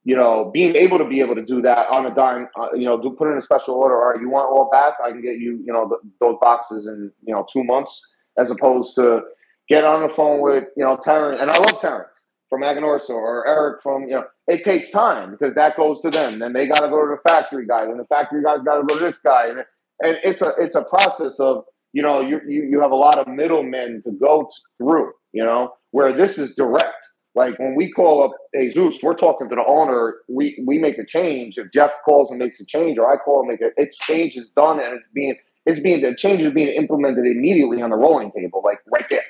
you 0.08 0.16
know, 0.16 0.50
being 0.54 0.74
able 0.78 0.98
to 0.98 1.04
be 1.04 1.20
able 1.20 1.36
to 1.36 1.44
do 1.44 1.62
that 1.62 1.90
on 1.90 2.06
a 2.06 2.16
dime, 2.16 2.48
uh, 2.58 2.68
you 2.74 2.86
know, 2.86 2.98
do 2.98 3.10
put 3.10 3.30
in 3.30 3.38
a 3.38 3.42
special 3.42 3.76
order. 3.76 3.94
All 3.94 4.12
right, 4.12 4.22
you 4.22 4.30
want 4.30 4.50
all 4.50 4.70
bats? 4.72 5.02
I 5.04 5.12
can 5.12 5.22
get 5.22 5.36
you, 5.36 5.62
you 5.66 5.74
know, 5.74 5.90
th 5.90 6.00
those 6.22 6.38
boxes 6.40 6.88
in, 6.88 7.12
you 7.26 7.34
know, 7.34 7.46
two 7.52 7.62
months, 7.66 8.02
as 8.38 8.50
opposed 8.50 8.96
to 8.96 9.20
get 9.68 9.84
on 9.84 10.04
the 10.04 10.08
phone 10.08 10.40
with, 10.40 10.64
you 10.78 10.86
know, 10.86 10.96
Terrence. 10.96 11.42
And 11.42 11.52
I 11.52 11.58
love 11.58 11.82
Terrence 11.82 12.26
from 12.50 12.62
Aganorsa 12.62 13.10
or 13.10 13.46
Eric 13.46 13.84
from, 13.84 14.04
you 14.04 14.16
know, 14.16 14.24
it 14.48 14.64
takes 14.64 14.92
time 14.92 15.32
because 15.32 15.54
that 15.56 15.76
goes 15.76 16.00
to 16.04 16.10
them. 16.10 16.40
Then 16.40 16.54
they 16.54 16.68
got 16.68 16.80
to 16.80 16.88
go 16.88 17.02
to 17.06 17.14
the 17.14 17.30
factory 17.30 17.68
guy, 17.68 17.84
and 17.84 18.00
the 18.00 18.06
factory 18.06 18.42
guys 18.42 18.60
got 18.64 18.78
to 18.80 18.88
go 18.88 18.98
to 18.98 19.04
this 19.04 19.18
guy, 19.18 19.48
and 19.50 19.60
and 20.02 20.18
it's 20.24 20.42
a 20.42 20.54
it's 20.58 20.76
a 20.76 20.84
process 20.84 21.38
of, 21.42 21.66
you 21.92 22.02
know, 22.02 22.22
you 22.22 22.40
you 22.48 22.64
you 22.72 22.80
have 22.80 22.92
a 22.92 23.02
lot 23.08 23.20
of 23.20 23.28
middlemen 23.28 24.02
to 24.06 24.12
go 24.12 24.50
through, 24.78 25.12
you 25.34 25.44
know, 25.44 25.74
where 25.92 26.14
this 26.14 26.38
is 26.38 26.56
direct. 26.56 27.04
Like 27.38 27.60
when 27.60 27.76
we 27.76 27.92
call 27.92 28.24
up 28.24 28.32
a 28.56 28.72
Zeus, 28.72 28.98
we're 29.04 29.14
talking 29.14 29.48
to 29.50 29.56
the 29.56 29.64
owner. 29.64 30.16
We 30.28 30.62
we 30.66 30.80
make 30.80 30.98
a 30.98 31.06
change. 31.06 31.58
If 31.58 31.72
Jeff 31.72 31.92
calls 32.04 32.32
and 32.32 32.40
makes 32.40 32.60
a 32.60 32.66
change, 32.66 32.98
or 32.98 33.08
I 33.14 33.18
call 33.18 33.42
and 33.42 33.50
make 33.50 33.62
it, 33.62 33.74
it's 33.78 33.96
change 33.96 34.36
is 34.36 34.50
done 34.56 34.80
and 34.80 34.96
it's 34.96 35.06
being 35.14 35.36
it's 35.68 35.80
being 35.80 36.02
the 36.02 36.16
change 36.16 36.42
is 36.42 36.52
being 36.52 36.70
implemented 36.70 37.26
immediately 37.26 37.80
on 37.80 37.92
the 37.92 37.96
rolling 37.96 38.32
table, 38.32 38.64
like 38.66 38.80
right 38.92 39.06
there. 39.12 39.22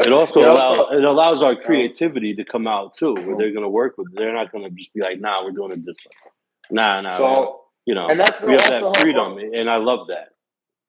It 0.00 0.12
also 0.12 0.40
You 0.40 0.46
know, 0.46 0.52
allows 0.54 0.76
so- 0.76 0.92
it 0.92 1.04
allows 1.04 1.42
our 1.42 1.54
creativity 1.54 2.34
to 2.34 2.44
come 2.44 2.66
out 2.66 2.94
too, 2.94 3.14
where 3.14 3.36
they're 3.36 3.52
going 3.52 3.62
to 3.62 3.68
work 3.68 3.96
with. 3.96 4.08
They're 4.12 4.34
not 4.34 4.50
going 4.50 4.64
to 4.64 4.70
just 4.70 4.92
be 4.92 5.00
like, 5.00 5.20
"Nah, 5.20 5.44
we're 5.44 5.52
doing 5.52 5.70
it 5.70 5.86
this 5.86 5.96
way." 6.04 6.30
Nah, 6.72 7.00
nah. 7.00 7.16
man. 7.16 7.36
So 7.36 7.60
you 7.86 7.94
know, 7.94 8.08
and 8.08 8.18
that's 8.18 8.40
we 8.40 8.52
have 8.54 8.68
that 8.68 8.96
freedom, 8.96 9.34
our- 9.34 9.54
and 9.54 9.70
I 9.70 9.76
love 9.76 10.08
that. 10.08 10.31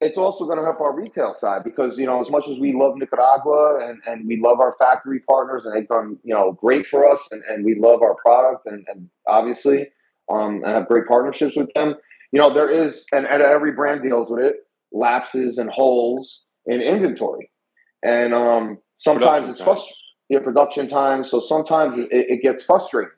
It's 0.00 0.18
also 0.18 0.44
going 0.44 0.58
to 0.58 0.64
help 0.64 0.80
our 0.80 0.94
retail 0.94 1.34
side 1.38 1.64
because 1.64 1.98
you 1.98 2.06
know 2.06 2.20
as 2.20 2.30
much 2.30 2.48
as 2.48 2.58
we 2.58 2.72
love 2.72 2.96
Nicaragua 2.96 3.88
and, 3.88 4.00
and 4.06 4.26
we 4.26 4.40
love 4.40 4.60
our 4.60 4.74
factory 4.78 5.20
partners 5.20 5.64
and 5.64 5.74
they've 5.74 5.88
done 5.88 6.18
you 6.24 6.34
know 6.34 6.52
great 6.52 6.86
for 6.86 7.10
us 7.10 7.26
and, 7.30 7.42
and 7.48 7.64
we 7.64 7.74
love 7.78 8.02
our 8.02 8.14
product 8.16 8.66
and, 8.66 8.84
and 8.88 9.08
obviously 9.26 9.88
um, 10.32 10.62
and 10.64 10.72
have 10.72 10.88
great 10.88 11.06
partnerships 11.06 11.56
with 11.56 11.72
them. 11.74 11.94
You 12.32 12.40
know 12.40 12.52
there 12.52 12.68
is 12.68 13.04
and, 13.12 13.26
and 13.26 13.42
every 13.42 13.72
brand 13.72 14.02
deals 14.02 14.30
with 14.30 14.44
it 14.44 14.56
lapses 14.92 15.58
and 15.58 15.70
holes 15.70 16.42
in 16.66 16.80
inventory, 16.80 17.50
and 18.02 18.34
um, 18.34 18.78
sometimes 18.98 19.24
Production 19.24 19.50
it's 19.50 19.60
frustrating. 19.60 19.98
Production 20.42 20.88
time. 20.88 21.24
So 21.24 21.38
sometimes 21.38 21.96
it, 21.96 22.08
it 22.10 22.42
gets 22.42 22.64
frustrating. 22.64 23.12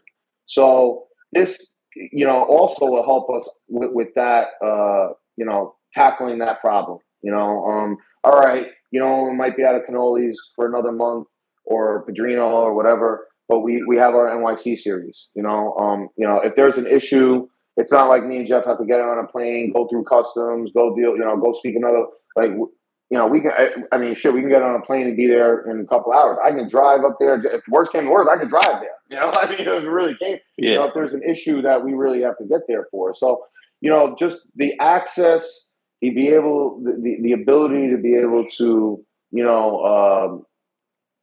So 0.46 1.06
this, 1.32 1.64
you 1.94 2.26
know, 2.26 2.42
also 2.42 2.86
will 2.86 3.04
help 3.04 3.30
us 3.30 3.48
with, 3.68 3.90
with 3.92 4.08
that, 4.16 4.48
uh, 4.62 5.14
you 5.36 5.46
know, 5.46 5.75
tackling 5.96 6.38
that 6.38 6.60
problem. 6.60 6.98
You 7.22 7.32
know, 7.32 7.64
um, 7.64 7.96
all 8.22 8.38
right, 8.38 8.66
you 8.90 9.00
know, 9.00 9.24
we 9.24 9.36
might 9.36 9.56
be 9.56 9.64
out 9.64 9.74
of 9.74 9.82
cannolis 9.82 10.36
for 10.54 10.66
another 10.66 10.92
month 10.92 11.26
or 11.64 12.04
Padrino 12.06 12.46
or 12.46 12.74
whatever, 12.74 13.26
but 13.48 13.60
we 13.60 13.82
we 13.88 13.96
have 13.96 14.14
our 14.14 14.28
NYC 14.28 14.78
series. 14.78 15.26
You 15.34 15.42
know, 15.42 15.74
um, 15.76 16.08
you 16.16 16.26
know, 16.26 16.40
if 16.40 16.54
there's 16.56 16.76
an 16.76 16.86
issue, 16.86 17.48
it's 17.76 17.92
not 17.92 18.08
like 18.08 18.24
me 18.24 18.38
and 18.38 18.48
Jeff 18.48 18.64
have 18.66 18.78
to 18.78 18.84
get 18.84 19.00
on 19.00 19.24
a 19.24 19.26
plane, 19.26 19.72
go 19.74 19.88
through 19.88 20.04
customs, 20.04 20.70
go 20.74 20.94
deal, 20.94 21.16
you 21.16 21.24
know, 21.24 21.36
go 21.36 21.54
speak 21.58 21.76
another 21.76 22.04
like. 22.36 22.50
You 23.08 23.16
know, 23.16 23.28
we 23.28 23.40
can. 23.40 23.52
I, 23.92 23.98
mean, 23.98 24.16
shit, 24.16 24.34
we 24.34 24.40
can 24.40 24.50
get 24.50 24.62
on 24.62 24.74
a 24.74 24.84
plane 24.84 25.06
and 25.06 25.16
be 25.16 25.28
there 25.28 25.70
in 25.70 25.78
a 25.78 25.86
couple 25.86 26.12
hours. 26.12 26.38
I 26.44 26.50
can 26.50 26.68
drive 26.68 27.04
up 27.04 27.18
there. 27.20 27.40
If 27.40 27.62
worst 27.68 27.92
came 27.92 28.02
to 28.02 28.10
worst, 28.10 28.28
I 28.28 28.36
could 28.36 28.48
drive 28.48 28.80
there. 28.80 28.96
You 29.08 29.20
know, 29.20 29.30
I 29.32 29.48
mean, 29.48 29.60
it 29.60 29.88
really 29.88 30.16
came. 30.16 30.38
Yeah. 30.58 30.70
You 30.70 30.74
know, 30.74 30.84
if 30.86 30.94
there's 30.94 31.14
an 31.14 31.22
issue 31.22 31.62
that 31.62 31.84
we 31.84 31.92
really 31.92 32.20
have 32.22 32.36
to 32.38 32.44
get 32.44 32.62
there 32.66 32.88
for, 32.90 33.14
so 33.14 33.44
you 33.80 33.90
know, 33.90 34.16
just 34.18 34.40
the 34.56 34.74
access, 34.80 35.64
the 36.08 36.14
be 36.14 36.28
able, 36.28 36.80
the, 36.82 37.18
the 37.22 37.32
ability 37.32 37.90
to 37.90 37.96
be 37.96 38.14
able 38.14 38.46
to, 38.58 39.04
you 39.30 39.44
know, 39.44 39.84
um, 39.84 40.46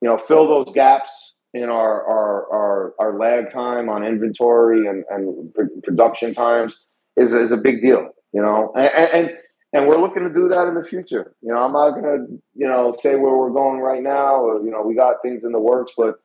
you 0.02 0.10
know, 0.10 0.18
fill 0.28 0.48
those 0.48 0.74
gaps 0.74 1.34
in 1.54 1.70
our 1.70 2.06
our 2.06 2.54
our, 2.54 2.94
our 3.00 3.20
lag 3.20 3.52
time 3.52 3.90
on 3.90 4.04
inventory 4.04 4.88
and, 4.88 5.04
and 5.10 5.54
production 5.84 6.34
times 6.34 6.74
is, 7.16 7.34
is 7.34 7.52
a 7.52 7.58
big 7.58 7.82
deal, 7.82 8.10
you 8.34 8.42
know, 8.42 8.74
and, 8.76 8.90
and 9.14 9.32
and 9.74 9.88
we're 9.88 10.00
looking 10.00 10.24
to 10.24 10.34
do 10.34 10.48
that 10.50 10.68
in 10.68 10.76
the 10.76 10.84
future. 10.84 11.36
You 11.42 11.54
know, 11.54 11.60
I'm 11.60 11.74
not 11.74 11.92
gonna 11.92 12.26
you 12.56 12.68
know 12.68 12.94
say 13.00 13.16
where 13.16 13.36
we're 13.36 13.52
going 13.52 13.80
right 13.80 14.04
now, 14.04 14.36
or 14.36 14.64
you 14.64 14.72
know, 14.72 14.82
we 14.82 14.96
got 14.96 15.22
things 15.24 15.44
in 15.44 15.52
the 15.52 15.60
works, 15.60 15.94
but 15.98 16.16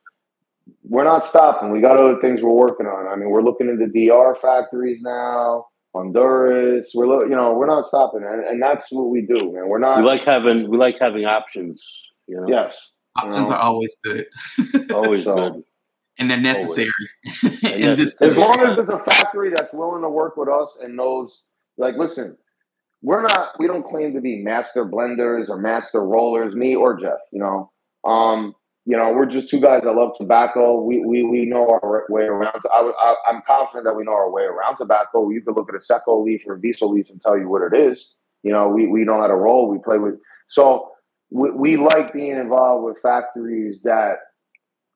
we're 0.85 1.05
not 1.05 1.25
stopping. 1.25 1.71
We 1.71 1.81
got 1.81 1.99
other 1.99 2.21
things 2.21 2.41
we're 2.43 2.51
working 2.51 2.87
on. 2.87 3.07
I 3.07 3.17
mean, 3.17 3.31
we're 3.31 3.43
looking 3.43 3.69
into 3.69 3.87
DR 3.87 4.37
factories 4.41 5.01
now. 5.01 5.68
Honduras. 5.95 6.93
We're 6.95 7.25
you 7.25 7.37
know 7.37 7.55
we're 7.55 7.67
not 7.67 7.87
stopping, 7.87 8.23
and, 8.23 8.47
and 8.47 8.63
that's 8.63 8.91
what 8.91 9.09
we 9.11 9.23
do, 9.23 9.53
man. 9.53 9.69
We're 9.69 9.79
not. 9.79 9.99
We 9.99 10.05
like 10.05 10.25
having 10.25 10.71
we 10.71 10.77
like 10.77 10.99
having 11.01 11.25
options. 11.25 11.83
You 12.27 12.43
know? 12.43 12.47
Yes, 12.49 12.77
Options 13.23 13.51
are 13.51 13.59
always 13.59 13.97
good. 14.05 14.27
always 14.93 15.25
good. 15.25 15.63
And 16.19 16.31
they're 16.31 16.39
necessary. 16.41 16.91
as 17.27 18.37
long 18.37 18.61
as 18.61 18.77
there's 18.77 18.89
a 18.89 18.99
factory 18.99 19.51
that's 19.51 19.73
willing 19.73 20.03
to 20.03 20.09
work 20.09 20.37
with 20.37 20.49
us 20.49 20.77
and 20.81 20.97
knows, 20.97 21.43
like, 21.77 21.97
listen, 21.97 22.37
we're 23.03 23.23
not, 23.23 23.53
we 23.59 23.67
don't 23.67 23.85
claim 23.85 24.15
to 24.15 24.21
be 24.21 24.43
master 24.43 24.85
blenders 24.85 25.49
or 25.49 25.59
master 25.59 26.01
rollers, 26.01 26.55
me 26.55 26.75
or 26.75 26.99
Jeff, 26.99 27.19
you 27.33 27.41
know. 27.41 27.71
Um, 28.05 28.55
you 28.89 28.97
know, 28.97 29.13
we're 29.13 29.27
just 29.27 29.51
two 29.51 29.61
guys 29.61 29.83
that 29.83 29.93
love 29.93 30.13
tobacco. 30.17 30.81
We 30.81 31.05
we, 31.05 31.23
we 31.23 31.45
know 31.45 31.69
our 31.69 32.07
way 32.09 32.23
around. 32.23 32.55
I, 32.73 32.91
I, 32.99 33.31
am 33.31 33.43
confident 33.47 33.85
that 33.85 33.95
we 33.95 34.03
know 34.03 34.15
our 34.15 34.31
way 34.31 34.45
around 34.45 34.79
tobacco. 34.79 35.29
You 35.29 35.43
could 35.43 35.57
look 35.57 35.69
at 35.69 35.79
a 35.79 35.83
Seco 35.83 36.25
leaf 36.25 36.41
or 36.47 36.55
a 36.55 36.59
Viso 36.59 36.87
leaf 36.87 37.11
and 37.11 37.21
tell 37.21 37.39
you 37.39 37.51
what 37.51 37.61
it 37.71 37.79
is. 37.79 38.15
You 38.43 38.51
know, 38.51 38.69
we, 38.69 38.87
we 38.87 39.05
know 39.05 39.21
how 39.21 39.27
to 39.27 39.35
roll. 39.35 39.69
We 39.69 39.77
play 39.79 39.99
with. 39.99 40.15
So 40.49 40.93
we, 41.31 41.51
we 41.51 41.77
like 41.77 42.15
being 42.15 42.39
involved 42.39 42.87
with 42.87 42.97
factories 43.03 43.81
that 43.85 44.21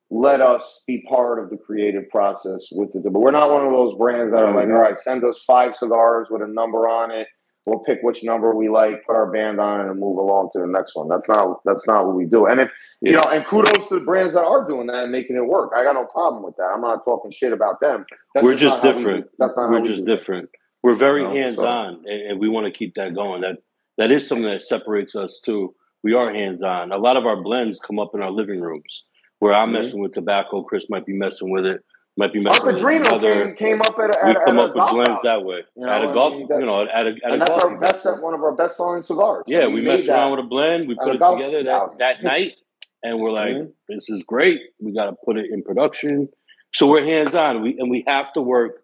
let 0.09 0.41
us 0.41 0.81
be 0.87 1.05
part 1.07 1.39
of 1.39 1.51
the 1.51 1.59
creative 1.59 2.09
process 2.09 2.69
with 2.73 2.95
the. 2.95 3.11
But 3.11 3.21
we're 3.21 3.31
not 3.31 3.51
one 3.51 3.67
of 3.67 3.73
those 3.73 3.95
brands 3.99 4.33
that 4.33 4.39
are 4.39 4.55
like, 4.55 4.69
mm-hmm. 4.69 4.75
all 4.75 4.83
right, 4.83 4.99
send 4.99 5.23
us 5.23 5.45
five 5.47 5.77
cigars 5.77 6.29
with 6.31 6.41
a 6.41 6.49
number 6.49 6.89
on 6.89 7.11
it. 7.11 7.27
We'll 7.65 7.81
pick 7.81 7.99
which 8.03 8.25
number 8.25 8.55
we 8.55 8.69
like, 8.69 9.07
put 9.07 9.15
our 9.15 9.31
band 9.31 9.61
on 9.61 9.89
and 9.89 10.01
move 10.01 10.19
along 10.19 10.51
to 10.55 10.59
the 10.59 10.67
next 10.67 10.97
one. 10.97 11.09
That's 11.09 11.29
not 11.29 11.61
that's 11.65 11.87
not 11.87 12.07
what 12.07 12.17
we 12.17 12.25
do. 12.25 12.47
And 12.47 12.61
if 12.61 12.71
you 13.01 13.13
know, 13.13 13.23
and 13.23 13.45
kudos 13.47 13.89
to 13.89 13.95
the 13.95 14.01
brands 14.01 14.35
that 14.35 14.45
are 14.45 14.67
doing 14.67 14.89
that 14.89 15.05
and 15.05 15.13
making 15.13 15.37
it 15.37 15.47
work. 15.47 15.71
I 15.77 15.85
got 15.85 15.95
no 15.95 16.05
problem 16.07 16.43
with 16.43 16.57
that. 16.57 16.73
I'm 16.75 16.81
not 16.81 17.05
talking 17.05 17.31
shit 17.31 17.53
about 17.53 17.81
them. 17.81 18.05
That's 18.35 18.45
we're 18.45 18.57
just, 18.57 18.83
just 18.83 18.83
different. 18.83 19.27
We, 19.27 19.31
that's 19.39 19.57
not 19.57 19.71
we're 19.71 19.87
just 19.87 20.05
we 20.05 20.17
different. 20.17 20.51
We're 20.83 20.97
very 20.97 21.23
you 21.23 21.29
know, 21.29 21.35
hands 21.35 21.59
on, 21.59 22.01
so. 22.03 22.11
and, 22.11 22.31
and 22.33 22.41
we 22.41 22.49
want 22.49 22.67
to 22.67 22.77
keep 22.77 22.95
that 22.97 23.15
going. 23.15 23.43
That 23.43 23.59
that 23.97 24.11
is 24.11 24.27
something 24.27 24.47
that 24.47 24.63
separates 24.63 25.15
us 25.15 25.41
too 25.45 25.75
we 26.03 26.15
are 26.15 26.33
hands 26.33 26.63
on. 26.63 26.93
A 26.93 26.99
lot 26.99 27.17
of 27.17 27.27
our 27.27 27.41
blends 27.41 27.79
come 27.81 27.99
up 27.99 28.15
in 28.15 28.23
our 28.23 28.31
living 28.31 28.61
rooms 28.61 29.05
where 29.39 29.55
I'm 29.55 29.73
mm-hmm. 29.73 29.83
messing 29.83 30.03
with 30.03 30.13
tobacco. 30.13 30.63
Chris 30.63 30.87
might 30.91 31.07
be 31.07 31.13
messing 31.13 31.51
with 31.51 31.65
it. 31.65 31.85
Might 32.17 32.33
be 32.33 32.41
messing 32.41 32.67
our 32.67 32.73
Padrino 32.75 33.05
with 33.05 33.13
other. 33.13 33.45
Came, 33.47 33.57
came 33.57 33.81
up 33.81 33.99
at 33.99 34.11
a, 34.11 34.19
we 34.27 34.31
at, 34.33 34.45
come 34.45 34.59
at 34.59 34.65
up 34.65 34.77
with 34.77 34.91
blends 34.91 35.23
that 35.23 35.43
way. 35.45 35.61
You 35.75 35.87
know, 35.87 35.93
at 35.93 36.05
a 36.05 36.13
golf, 36.13 36.35
I 36.35 36.37
mean, 36.37 36.47
that, 36.49 36.61
you 36.61 36.67
know, 36.67 36.83
at 36.83 37.07
a, 37.07 37.11
at 37.11 37.33
and 37.33 37.35
a 37.35 37.39
that's 37.39 37.59
our 37.65 37.79
best, 37.79 38.05
one 38.21 38.35
of 38.35 38.43
our 38.43 38.53
best 38.53 38.77
selling 38.77 39.03
cigars. 39.03 39.45
Yeah, 39.47 39.67
we, 39.67 39.77
we 39.77 39.83
messed 39.83 40.09
around 40.09 40.33
with 40.33 40.41
a 40.41 40.49
blend. 40.49 40.89
We 40.89 40.95
put 40.95 41.09
it 41.09 41.19
together 41.19 41.65
that, 41.65 41.99
that 42.01 42.23
night, 42.23 42.57
and 43.03 43.19
we're 43.19 43.33
like, 43.33 43.55
mm-hmm. 43.55 43.71
"This 43.89 44.11
is 44.11 44.23
great. 44.27 44.61
We 44.79 44.93
got 44.93 45.07
to 45.07 45.17
put 45.25 45.39
it 45.39 45.47
in 45.51 45.63
production." 45.63 46.29
So 46.75 46.87
we're 46.87 47.03
hands 47.05 47.35
on. 47.35 47.63
We 47.63 47.79
and 47.79 47.91
we 47.91 48.05
have 48.07 48.31
to 48.35 48.43
work, 48.43 48.83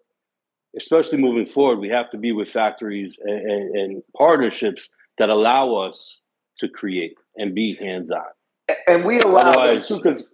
especially 0.75 1.19
moving 1.19 1.45
forward. 1.45 1.77
We 1.77 1.89
have 1.89 2.09
to 2.11 2.17
be 2.17 2.31
with 2.31 2.49
factories 2.49 3.15
and, 3.23 3.51
and, 3.51 3.75
and 3.75 4.03
partnerships 4.17 4.89
that 5.19 5.29
allow 5.29 5.75
us 5.75 6.17
to 6.59 6.67
create 6.67 7.13
and 7.35 7.53
be 7.53 7.75
hands 7.79 8.11
on. 8.11 8.75
And 8.87 9.05
we 9.05 9.19
allow 9.19 9.41
Otherwise, 9.41 9.87
them 9.87 9.97
too, 9.99 10.03
because 10.03 10.25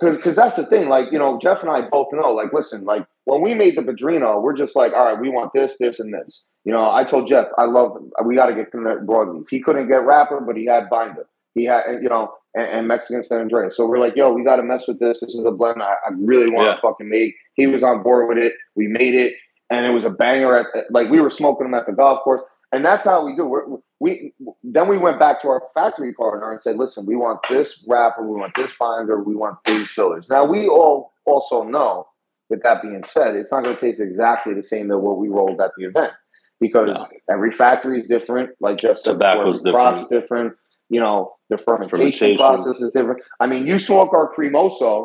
because 0.00 0.16
because 0.16 0.36
that's 0.36 0.56
the 0.56 0.66
thing. 0.66 0.88
Like 0.88 1.12
you 1.12 1.18
know, 1.18 1.38
Jeff 1.38 1.62
and 1.62 1.70
I 1.70 1.82
both 1.82 2.08
know. 2.12 2.32
Like, 2.32 2.52
listen, 2.52 2.84
like 2.84 3.06
when 3.24 3.42
we 3.42 3.54
made 3.54 3.76
the 3.76 3.82
Padrino, 3.82 4.40
we're 4.40 4.56
just 4.56 4.74
like, 4.74 4.92
all 4.92 5.06
right, 5.06 5.20
we 5.20 5.28
want 5.28 5.52
this, 5.52 5.76
this, 5.78 6.00
and 6.00 6.12
this. 6.12 6.42
You 6.64 6.72
know, 6.72 6.90
I 6.90 7.04
told 7.04 7.28
Jeff, 7.28 7.46
I 7.58 7.64
love. 7.64 7.96
We 8.24 8.34
got 8.34 8.46
to 8.46 8.54
get 8.54 8.72
broadleaf. 8.72 9.44
He 9.50 9.60
couldn't 9.60 9.88
get 9.88 10.04
wrapper, 10.04 10.40
but 10.40 10.56
he 10.56 10.66
had 10.66 10.88
binder. 10.90 11.26
He 11.54 11.64
had, 11.64 11.82
you 12.02 12.08
know, 12.08 12.32
and, 12.54 12.66
and 12.66 12.88
Mexican 12.88 13.22
San 13.24 13.40
Andres. 13.40 13.76
So 13.76 13.86
we're 13.86 13.98
like, 13.98 14.14
yo, 14.14 14.32
we 14.32 14.44
got 14.44 14.56
to 14.56 14.62
mess 14.62 14.86
with 14.86 15.00
this. 15.00 15.20
This 15.20 15.34
is 15.34 15.44
a 15.44 15.50
blend 15.50 15.82
I, 15.82 15.94
I 16.06 16.10
really 16.16 16.52
want 16.52 16.66
to 16.66 16.72
yeah. 16.72 16.80
fucking 16.80 17.08
make. 17.08 17.34
He 17.54 17.66
was 17.66 17.82
on 17.82 18.02
board 18.02 18.28
with 18.28 18.38
it. 18.38 18.54
We 18.76 18.86
made 18.86 19.14
it, 19.14 19.34
and 19.70 19.84
it 19.84 19.90
was 19.90 20.04
a 20.04 20.10
banger. 20.10 20.56
At 20.56 20.66
like 20.90 21.10
we 21.10 21.20
were 21.20 21.30
smoking 21.30 21.66
them 21.66 21.74
at 21.74 21.86
the 21.86 21.92
golf 21.92 22.22
course 22.22 22.42
and 22.72 22.84
that's 22.84 23.04
how 23.04 23.24
we 23.24 23.34
do. 23.34 23.44
We're, 23.44 23.64
we 24.00 24.32
then 24.64 24.88
we 24.88 24.98
went 24.98 25.20
back 25.20 25.42
to 25.42 25.48
our 25.48 25.62
factory 25.74 26.12
partner 26.14 26.50
and 26.50 26.60
said, 26.60 26.78
"Listen, 26.78 27.04
we 27.04 27.16
want 27.16 27.40
this 27.50 27.78
wrapper, 27.86 28.26
we 28.26 28.40
want 28.40 28.54
this 28.56 28.72
binder, 28.80 29.22
we 29.22 29.36
want 29.36 29.58
these 29.64 29.90
fillers." 29.90 30.26
Now 30.28 30.44
we 30.44 30.66
all 30.66 31.12
also 31.26 31.62
know 31.62 32.08
that 32.48 32.62
that 32.62 32.82
being 32.82 33.04
said, 33.04 33.36
it's 33.36 33.52
not 33.52 33.62
going 33.62 33.76
to 33.76 33.80
taste 33.80 34.00
exactly 34.00 34.54
the 34.54 34.62
same 34.62 34.88
that 34.88 34.98
what 34.98 35.18
we 35.18 35.28
rolled 35.28 35.60
at 35.60 35.70
the 35.76 35.84
event 35.84 36.12
because 36.60 36.88
no. 36.88 37.06
every 37.30 37.52
factory 37.52 38.00
is 38.00 38.06
different. 38.06 38.50
Like 38.58 38.78
Jeff 38.78 38.98
said, 38.98 39.12
tobacco's 39.12 39.60
different. 39.60 39.74
crops 39.74 40.04
different. 40.10 40.54
You 40.88 41.00
know, 41.00 41.34
the 41.50 41.58
fermentation, 41.58 41.90
fermentation, 41.90 42.36
process 42.36 42.80
is 42.80 42.90
different. 42.92 43.20
I 43.38 43.46
mean, 43.46 43.66
you 43.66 43.78
smoke 43.78 44.12
our 44.12 44.34
cremoso 44.34 45.04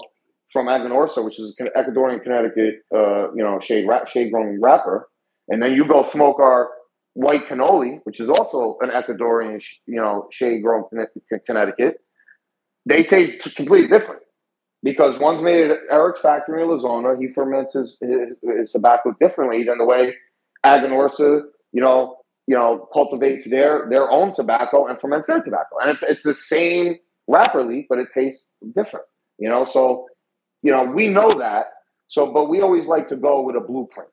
from 0.52 0.68
Aganorsa, 0.68 1.24
which 1.24 1.40
is 1.40 1.54
an 1.60 1.68
Ecuadorian 1.76 2.24
Connecticut, 2.24 2.76
uh, 2.94 3.32
you 3.34 3.44
know, 3.44 3.60
shade 3.60 3.86
shade 4.08 4.32
grown 4.32 4.60
wrapper, 4.62 5.08
and 5.50 5.62
then 5.62 5.74
you 5.74 5.86
go 5.88 6.04
smoke 6.04 6.40
our 6.40 6.70
white 7.16 7.48
cannoli, 7.48 8.02
which 8.04 8.20
is 8.20 8.30
also 8.30 8.78
an 8.82 8.90
Ecuadorian, 8.90 9.64
you 9.88 9.96
know, 9.96 10.28
shade 10.32 10.62
grown 10.62 10.84
Connecticut, 11.46 12.02
they 12.86 13.04
taste 13.04 13.40
completely 13.56 13.88
different 13.88 14.22
because 14.84 15.18
one's 15.18 15.42
made 15.42 15.72
at 15.72 15.80
Eric's 15.90 16.20
factory 16.22 16.62
in 16.62 16.70
La 16.70 16.78
Zona. 16.78 17.16
He 17.20 17.30
ferments 17.30 17.74
his, 17.74 17.98
his, 18.02 18.30
his 18.44 18.72
tobacco 18.72 19.16
differently 19.20 19.64
than 19.64 19.80
the 19.80 19.86
way 19.86 20.14
Aganorsa, 20.64 21.44
you 21.72 21.82
know, 21.82 22.18
you 22.48 22.56
know, 22.56 22.88
cultivates 22.94 23.50
their 23.50 23.88
their 23.90 24.12
own 24.12 24.34
tobacco 24.34 24.86
and 24.86 25.00
ferments 25.00 25.28
their 25.28 25.42
tobacco, 25.42 25.78
and 25.82 25.90
it's 25.90 26.04
it's 26.04 26.24
the 26.24 26.34
same 26.36 26.98
wrapper 27.28 27.64
leaf, 27.64 27.86
but 27.90 27.98
it 27.98 28.10
tastes 28.14 28.46
different. 28.76 29.06
You 29.40 29.50
know, 29.50 29.66
so 29.66 30.06
you 30.62 30.72
know 30.72 30.84
we 30.84 31.08
know 31.08 31.32
that. 31.40 31.68
So, 32.08 32.32
but 32.32 32.50
we 32.50 32.62
always 32.62 32.86
like 32.86 33.08
to 33.08 33.16
go 33.16 33.42
with 33.42 33.56
a 33.56 33.62
blueprint. 33.62 34.10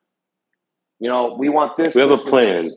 You 0.99 1.09
know, 1.09 1.35
we 1.37 1.49
want 1.49 1.77
this. 1.77 1.93
We 1.93 2.01
have 2.01 2.09
this, 2.09 2.21
a 2.21 2.29
plan. 2.29 2.71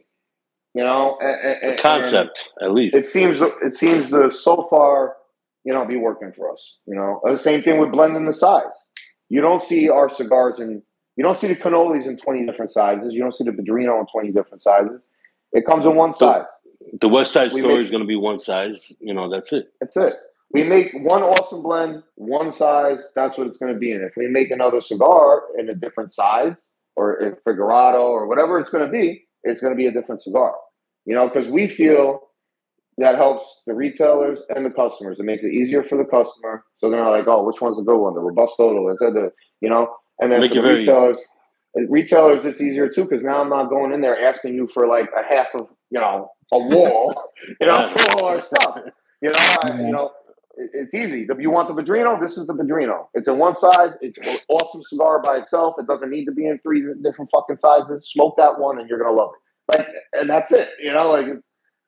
You 0.76 0.84
know, 0.84 1.16
and, 1.22 1.70
and, 1.70 1.78
concept 1.78 2.50
at 2.60 2.70
least. 2.72 2.94
It 2.94 3.08
seems 3.08 3.38
it 3.62 3.78
seems 3.78 4.10
to 4.10 4.30
so 4.30 4.66
far, 4.68 5.16
you 5.64 5.72
know, 5.72 5.86
be 5.86 5.96
working 5.96 6.34
for 6.36 6.52
us. 6.52 6.60
You 6.86 6.94
know, 6.94 7.18
the 7.24 7.38
same 7.38 7.62
thing 7.62 7.80
with 7.80 7.92
blending 7.92 8.26
the 8.26 8.34
size. 8.34 8.76
You 9.30 9.40
don't 9.40 9.62
see 9.62 9.88
our 9.88 10.10
cigars 10.10 10.60
in 10.60 10.82
you 11.16 11.24
don't 11.24 11.38
see 11.38 11.46
the 11.46 11.56
cannolis 11.56 12.04
in 12.04 12.18
twenty 12.18 12.44
different 12.44 12.70
sizes. 12.70 13.14
You 13.14 13.22
don't 13.22 13.34
see 13.34 13.44
the 13.44 13.52
Padrino 13.52 13.98
in 14.00 14.06
twenty 14.12 14.32
different 14.32 14.60
sizes. 14.60 15.00
It 15.52 15.64
comes 15.64 15.86
in 15.86 15.96
one 15.96 16.12
size. 16.12 16.44
The 17.00 17.08
West 17.08 17.32
Side 17.32 17.54
we 17.54 17.60
Story 17.60 17.76
make, 17.76 17.84
is 17.86 17.90
going 17.90 18.02
to 18.02 18.06
be 18.06 18.16
one 18.16 18.38
size. 18.38 18.92
You 19.00 19.14
know, 19.14 19.30
that's 19.30 19.54
it. 19.54 19.72
That's 19.80 19.96
it. 19.96 20.12
We 20.52 20.62
make 20.62 20.92
one 20.92 21.22
awesome 21.22 21.62
blend, 21.62 22.02
one 22.16 22.52
size. 22.52 23.00
That's 23.14 23.38
what 23.38 23.46
it's 23.46 23.56
going 23.56 23.72
to 23.72 23.78
be 23.78 23.92
in. 23.92 24.02
If 24.02 24.12
we 24.14 24.28
make 24.28 24.50
another 24.50 24.82
cigar 24.82 25.40
in 25.58 25.70
a 25.70 25.74
different 25.74 26.12
size, 26.12 26.68
or 26.96 27.14
a 27.14 27.36
Figurado, 27.36 28.02
or 28.02 28.26
whatever 28.26 28.60
it's 28.60 28.68
going 28.68 28.84
to 28.84 28.92
be, 28.92 29.24
it's 29.42 29.62
going 29.62 29.72
to 29.72 29.76
be 29.76 29.86
a 29.86 29.90
different 29.90 30.20
cigar 30.20 30.52
you 31.06 31.14
know, 31.14 31.28
because 31.28 31.48
we 31.48 31.68
feel 31.68 32.20
that 32.98 33.16
helps 33.16 33.60
the 33.66 33.74
retailers 33.74 34.40
and 34.54 34.64
the 34.64 34.70
customers. 34.70 35.18
It 35.18 35.24
makes 35.24 35.44
it 35.44 35.52
easier 35.52 35.82
for 35.82 35.96
the 35.96 36.04
customer, 36.04 36.64
so 36.78 36.90
they're 36.90 37.02
not 37.02 37.10
like, 37.10 37.26
oh, 37.28 37.44
which 37.44 37.60
one's 37.60 37.76
the 37.76 37.82
good 37.82 37.98
one, 37.98 38.14
the 38.14 38.20
robusto, 38.20 38.72
the, 38.98 39.10
the 39.10 39.32
you 39.60 39.68
know, 39.68 39.88
and 40.20 40.32
then 40.32 40.40
Make 40.40 40.50
for 40.50 40.62
the 40.62 40.68
retailers. 40.68 41.20
Retailers, 41.88 42.46
it's 42.46 42.62
easier 42.62 42.88
too 42.88 43.04
because 43.04 43.22
now 43.22 43.40
I'm 43.40 43.50
not 43.50 43.68
going 43.68 43.92
in 43.92 44.00
there 44.00 44.18
asking 44.18 44.54
you 44.54 44.66
for 44.72 44.86
like 44.88 45.10
a 45.16 45.22
half 45.22 45.48
of 45.54 45.68
you 45.90 46.00
know 46.00 46.30
a 46.52 46.58
wall, 46.58 47.14
you 47.60 47.66
know, 47.66 47.86
for 47.88 48.10
all 48.12 48.24
our 48.24 48.42
stuff. 48.42 48.78
You 49.20 49.28
know, 49.28 49.34
I, 49.36 49.58
you 49.64 49.72
mm-hmm. 49.72 49.90
know, 49.92 50.10
it's 50.56 50.94
easy. 50.94 51.26
If 51.28 51.38
you 51.38 51.50
want 51.50 51.68
the 51.68 51.74
Padrino, 51.74 52.18
this 52.18 52.38
is 52.38 52.46
the 52.46 52.54
Padrino. 52.54 53.08
It's 53.12 53.28
in 53.28 53.36
one 53.36 53.56
size. 53.56 53.92
It's 54.00 54.18
an 54.26 54.38
awesome 54.48 54.82
cigar 54.84 55.20
by 55.20 55.36
itself. 55.36 55.74
It 55.78 55.86
doesn't 55.86 56.08
need 56.08 56.24
to 56.24 56.32
be 56.32 56.46
in 56.46 56.58
three 56.60 56.82
different 57.02 57.30
fucking 57.30 57.58
sizes. 57.58 58.08
Smoke 58.08 58.36
that 58.38 58.58
one, 58.58 58.78
and 58.78 58.88
you're 58.88 58.98
gonna 58.98 59.14
love 59.14 59.32
it. 59.34 59.45
Like, 59.68 59.88
and 60.12 60.30
that's 60.30 60.52
it. 60.52 60.70
You 60.82 60.92
know, 60.92 61.10
like 61.10 61.26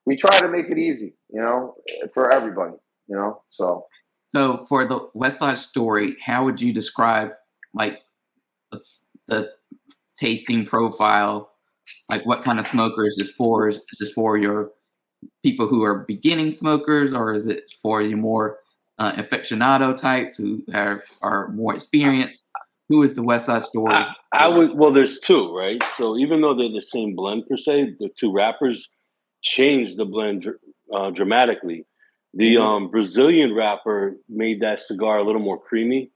we 0.07 0.17
try 0.17 0.39
to 0.41 0.49
make 0.49 0.71
it 0.71 0.79
easy, 0.79 1.15
you 1.31 1.41
know, 1.41 1.75
for 2.15 2.33
everybody, 2.33 2.75
you 3.09 3.17
know. 3.17 3.43
So, 3.51 3.87
so 4.25 4.67
for 4.69 4.87
the 4.87 5.09
West 5.15 5.39
Side 5.39 5.59
Story, 5.59 6.17
how 6.23 6.45
would 6.45 6.61
you 6.61 6.73
describe 6.73 7.33
like 7.75 8.01
the, 8.73 8.81
the 9.27 9.53
tasting 10.17 10.65
profile? 10.65 11.51
Like, 12.11 12.27
what 12.27 12.43
kind 12.43 12.59
of 12.59 12.67
smoker 12.67 13.07
is 13.07 13.17
this 13.17 13.31
for? 13.31 13.69
Is 13.69 13.83
this 13.99 14.13
for 14.13 14.37
your 14.37 14.73
people 15.43 15.67
who 15.67 15.83
are 15.83 16.01
beginning 16.01 16.53
smokers, 16.53 17.13
or 17.13 17.35
is 17.35 17.47
it 17.47 17.73
for 17.83 18.03
the 18.03 18.15
more 18.15 18.59
uh, 18.99 19.13
aficionado 19.13 19.99
types 19.99 20.37
who 20.37 20.63
are, 20.75 21.05
are 21.23 21.49
more 21.49 21.75
experienced? 21.75 22.45
Who 22.89 23.03
is 23.03 23.15
the 23.15 23.23
West 23.23 23.47
Side 23.47 23.63
Story? 23.63 23.95
I, 23.95 24.15
I 24.33 24.49
would. 24.49 24.77
Well, 24.77 24.93
there's 24.93 25.21
two, 25.21 25.55
right? 25.55 25.83
So 25.97 26.17
even 26.17 26.41
though 26.41 26.55
they're 26.55 26.73
the 26.73 26.83
same 26.83 27.15
blend 27.15 27.47
per 27.49 27.57
se, 27.57 27.97
the 27.99 28.09
two 28.19 28.33
wrappers 28.33 28.89
changed 29.43 29.99
the 29.99 30.07
blend 30.07 30.47
uh, 30.95 31.11
dramatically. 31.11 31.87
The 32.35 32.57
mm-hmm. 32.57 32.63
um, 32.63 32.91
Brazilian 32.91 33.55
wrapper 33.55 34.17
made 34.29 34.61
that 34.63 34.81
cigar 34.81 35.19
a 35.19 35.25
little 35.25 35.41
more 35.41 35.61
creamy. 35.61 36.11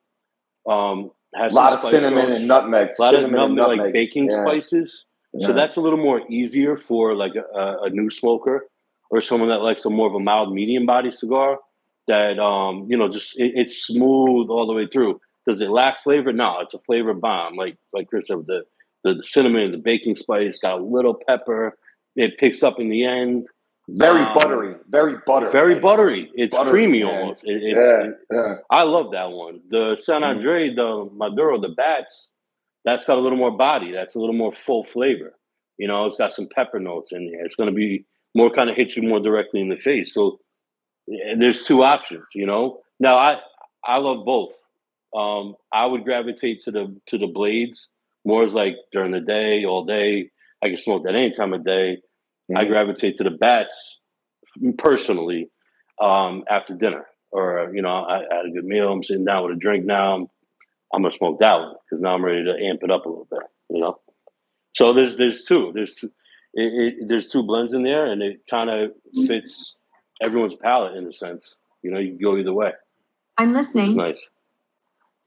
Um, 0.69 1.11
has 1.35 1.53
a 1.53 1.57
lot 1.57 1.73
of 1.73 1.91
cinnamon 1.91 2.29
notes, 2.29 2.39
and 2.39 2.49
nutmeg. 2.49 2.89
A 2.99 3.03
lot 3.03 3.15
cinnamon 3.15 3.41
of 3.41 3.51
nutmeg, 3.53 3.79
like 3.79 3.93
baking 3.93 4.31
yeah. 4.31 4.43
spices. 4.43 5.05
Yeah. 5.33 5.49
So 5.49 5.53
that's 5.55 5.77
a 5.77 5.81
little 5.81 5.99
more 5.99 6.21
easier 6.31 6.77
for 6.77 7.15
like 7.15 7.33
a, 7.35 7.77
a, 7.83 7.91
new 7.91 8.11
smoker 8.11 8.67
or 9.11 9.23
someone 9.23 9.49
that 9.49 9.63
likes 9.63 9.83
a 9.87 9.91
more 9.91 10.07
of 10.07 10.15
a 10.15 10.21
mild 10.21 10.53
medium 10.53 10.85
body 10.85 11.11
cigar. 11.11 11.59
That 12.07 12.39
um, 12.39 12.87
you 12.91 12.97
know, 12.99 13.09
just 13.09 13.39
it, 13.39 13.53
it's 13.55 13.87
smooth 13.87 14.51
all 14.51 14.67
the 14.67 14.75
way 14.75 14.87
through. 14.87 15.21
Does 15.47 15.61
it 15.61 15.71
lack 15.71 16.03
flavor? 16.03 16.33
No, 16.33 16.61
it's 16.61 16.75
a 16.75 16.79
flavor 16.79 17.15
bomb. 17.15 17.57
Like 17.57 17.77
like 17.93 18.09
Chris 18.09 18.29
said, 18.29 18.47
the 18.47 18.65
the, 19.05 19.23
cinnamon, 19.23 19.73
the 19.73 19.79
baking 19.79 20.15
spice, 20.17 20.59
got 20.59 20.79
a 20.79 20.85
little 20.85 21.15
pepper. 21.27 21.77
It 22.15 22.39
picks 22.39 22.63
up 22.63 22.79
in 22.79 22.89
the 22.89 23.05
end. 23.05 23.49
Very 23.89 24.23
um, 24.23 24.35
buttery, 24.35 24.77
very 24.89 25.17
buttery, 25.27 25.51
very 25.51 25.81
buttery. 25.81 26.31
It's 26.35 26.57
buttery, 26.57 26.71
creamy 26.71 27.03
man. 27.03 27.15
almost. 27.15 27.43
It, 27.43 27.63
it, 27.63 27.77
yeah, 27.77 28.11
yeah. 28.31 28.55
I 28.71 28.85
love 28.85 29.11
that 29.11 29.33
one. 29.33 29.61
The 29.71 29.97
San 30.01 30.21
mm-hmm. 30.21 30.37
Andre, 30.37 30.71
mm. 30.71 30.77
the 30.77 31.11
Maduro, 31.13 31.61
the 31.61 31.71
bats. 31.71 32.31
That's 32.85 33.05
got 33.05 33.19
a 33.19 33.21
little 33.21 33.39
more 33.39 33.51
body. 33.51 33.93
That's 33.93 34.15
a 34.15 34.21
little 34.21 34.35
more 34.35 34.53
full 34.53 34.85
flavor. 34.85 35.35
You 35.79 35.89
know, 35.89 36.07
it's 36.07 36.17
got 36.17 36.33
some 36.33 36.49
pepper 36.49 36.79
notes 36.79 37.13
in 37.13 37.31
there. 37.31 37.45
It's 37.45 37.57
going 37.57 37.69
to 37.69 37.75
be 37.75 38.05
more 38.35 38.51
kind 38.51 38.71
of 38.71 38.77
hit 38.77 38.97
you 38.97 39.03
more 39.03 39.21
directly 39.21 39.61
in 39.61 39.69
the 39.69 39.77
face. 39.77 40.15
So 40.15 40.39
there's 41.37 41.65
two 41.65 41.83
options. 41.83 42.25
You 42.35 42.47
know, 42.47 42.81
now 43.01 43.19
I 43.19 43.41
I 43.85 43.99
love 43.99 44.25
both. 44.25 44.53
Um, 45.15 45.57
I 45.73 45.87
would 45.87 46.05
gravitate 46.05 46.63
to 46.63 46.71
the 46.71 46.97
to 47.09 47.19
the 47.19 47.27
blades 47.27 47.89
more 48.25 48.45
as 48.45 48.55
like 48.55 48.77
during 48.93 49.13
the 49.13 49.21
day, 49.21 49.65
all 49.65 49.85
day. 49.85 50.31
I 50.63 50.69
can 50.69 50.79
smoke 50.79 51.05
that 51.05 51.15
any 51.15 51.33
time 51.33 51.53
of 51.53 51.65
day. 51.65 51.99
Mm-hmm. 52.51 52.59
I 52.59 52.65
gravitate 52.65 53.17
to 53.19 53.25
the 53.25 53.31
bats 53.31 54.01
personally 54.79 55.51
um, 56.01 56.45
after 56.49 56.75
dinner, 56.75 57.07
or 57.31 57.71
you 57.75 57.83
know, 57.83 57.89
I, 57.91 58.19
I, 58.19 58.37
had 58.37 58.47
a 58.47 58.51
good 58.51 58.65
meal. 58.65 58.93
I'm 58.93 59.05
sitting 59.05 59.25
down 59.25 59.45
with 59.45 59.57
a 59.57 59.61
drink 59.61 59.85
now. 59.85 60.15
I'm, 60.15 60.27
I'm 60.95 61.03
gonna 61.03 61.15
smoke 61.15 61.41
that 61.41 61.59
one 61.59 61.75
because 61.85 62.03
now 62.03 62.15
I'm 62.15 62.25
ready 62.25 62.45
to 62.45 62.67
amp 62.69 62.83
it 62.83 62.91
up 62.91 63.07
a 63.07 63.09
little 63.09 63.29
bit. 63.31 63.41
You 63.71 63.81
know, 63.81 63.99
so 64.75 64.93
there's 64.93 65.17
there's 65.17 65.45
two 65.45 65.73
there's 65.75 65.95
two 65.95 66.11
it, 66.55 66.95
it, 67.01 67.09
there's 67.09 67.29
two 67.29 67.43
blends 67.43 67.73
in 67.73 67.83
there, 67.83 68.07
and 68.07 68.23
it 68.23 68.41
kind 68.49 68.71
of 68.71 68.93
fits 69.27 69.77
everyone's 70.23 70.55
palate 70.55 70.97
in 70.97 71.07
a 71.07 71.13
sense. 71.13 71.57
You 71.83 71.91
know, 71.91 71.99
you 71.99 72.11
can 72.11 72.19
go 72.19 72.37
either 72.37 72.53
way. 72.53 72.73
I'm 73.39 73.53
listening. 73.53 73.97
Nice. 73.97 74.19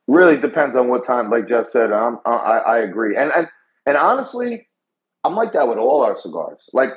Really 0.07 0.37
depends 0.37 0.75
on 0.75 0.87
what 0.87 1.05
time. 1.05 1.31
Like 1.31 1.47
Jeff 1.47 1.69
said, 1.69 1.91
I'm, 1.91 2.19
I, 2.25 2.61
I 2.67 2.77
agree, 2.79 3.17
and 3.17 3.31
and 3.35 3.47
and 3.85 3.97
honestly, 3.97 4.67
I'm 5.23 5.35
like 5.35 5.53
that 5.53 5.67
with 5.67 5.77
all 5.77 6.03
our 6.03 6.15
cigars. 6.15 6.59
Like, 6.73 6.91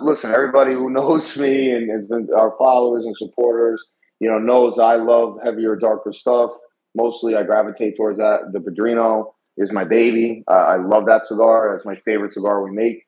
listen, 0.00 0.32
everybody 0.32 0.72
who 0.72 0.90
knows 0.98 1.36
me 1.36 1.70
and 1.70 1.90
has 1.90 2.06
been 2.06 2.28
our 2.36 2.54
followers 2.58 3.04
and 3.04 3.16
supporters, 3.16 3.82
you 4.20 4.28
know, 4.28 4.38
knows 4.38 4.78
I 4.78 4.96
love 4.96 5.38
heavier, 5.44 5.76
darker 5.76 6.12
stuff. 6.12 6.50
Mostly, 6.96 7.36
I 7.36 7.44
gravitate 7.44 7.96
towards 7.96 8.18
that. 8.18 8.50
The 8.52 8.60
Padrino 8.60 9.34
is 9.56 9.72
my 9.72 9.84
baby. 9.84 10.42
I 10.48 10.76
love 10.76 11.06
that 11.06 11.26
cigar. 11.26 11.74
It's 11.76 11.84
my 11.84 11.96
favorite 11.96 12.32
cigar 12.32 12.62
we 12.62 12.72
make. 12.72 13.04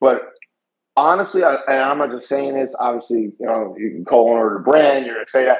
But 0.00 0.22
honestly, 0.96 1.44
I, 1.44 1.56
and 1.68 1.82
I'm 1.82 1.98
not 1.98 2.10
just 2.10 2.28
saying 2.28 2.54
this. 2.54 2.74
Obviously, 2.78 3.32
you 3.38 3.46
know, 3.46 3.74
you 3.78 3.90
can 3.90 4.04
co-owner 4.04 4.54
the 4.54 4.60
brand. 4.60 5.06
You're 5.06 5.16
gonna 5.16 5.26
say 5.28 5.44
that. 5.44 5.58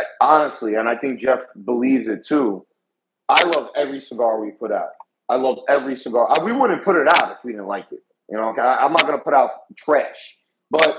I, 0.00 0.24
honestly, 0.24 0.74
and 0.74 0.88
I 0.88 0.96
think 0.96 1.20
Jeff 1.20 1.40
believes 1.64 2.08
it 2.08 2.24
too. 2.24 2.66
I 3.28 3.44
love 3.44 3.68
every 3.76 4.00
cigar 4.00 4.40
we 4.40 4.50
put 4.50 4.72
out. 4.72 4.90
I 5.28 5.36
love 5.36 5.58
every 5.68 5.96
cigar. 5.96 6.28
I, 6.30 6.42
we 6.42 6.52
wouldn't 6.52 6.84
put 6.84 6.96
it 6.96 7.06
out 7.08 7.32
if 7.32 7.38
we 7.44 7.52
didn't 7.52 7.68
like 7.68 7.86
it. 7.92 8.00
You 8.28 8.36
know, 8.36 8.54
I, 8.58 8.84
I'm 8.84 8.92
not 8.92 9.06
going 9.06 9.18
to 9.18 9.24
put 9.24 9.34
out 9.34 9.50
trash. 9.76 10.36
But 10.70 10.96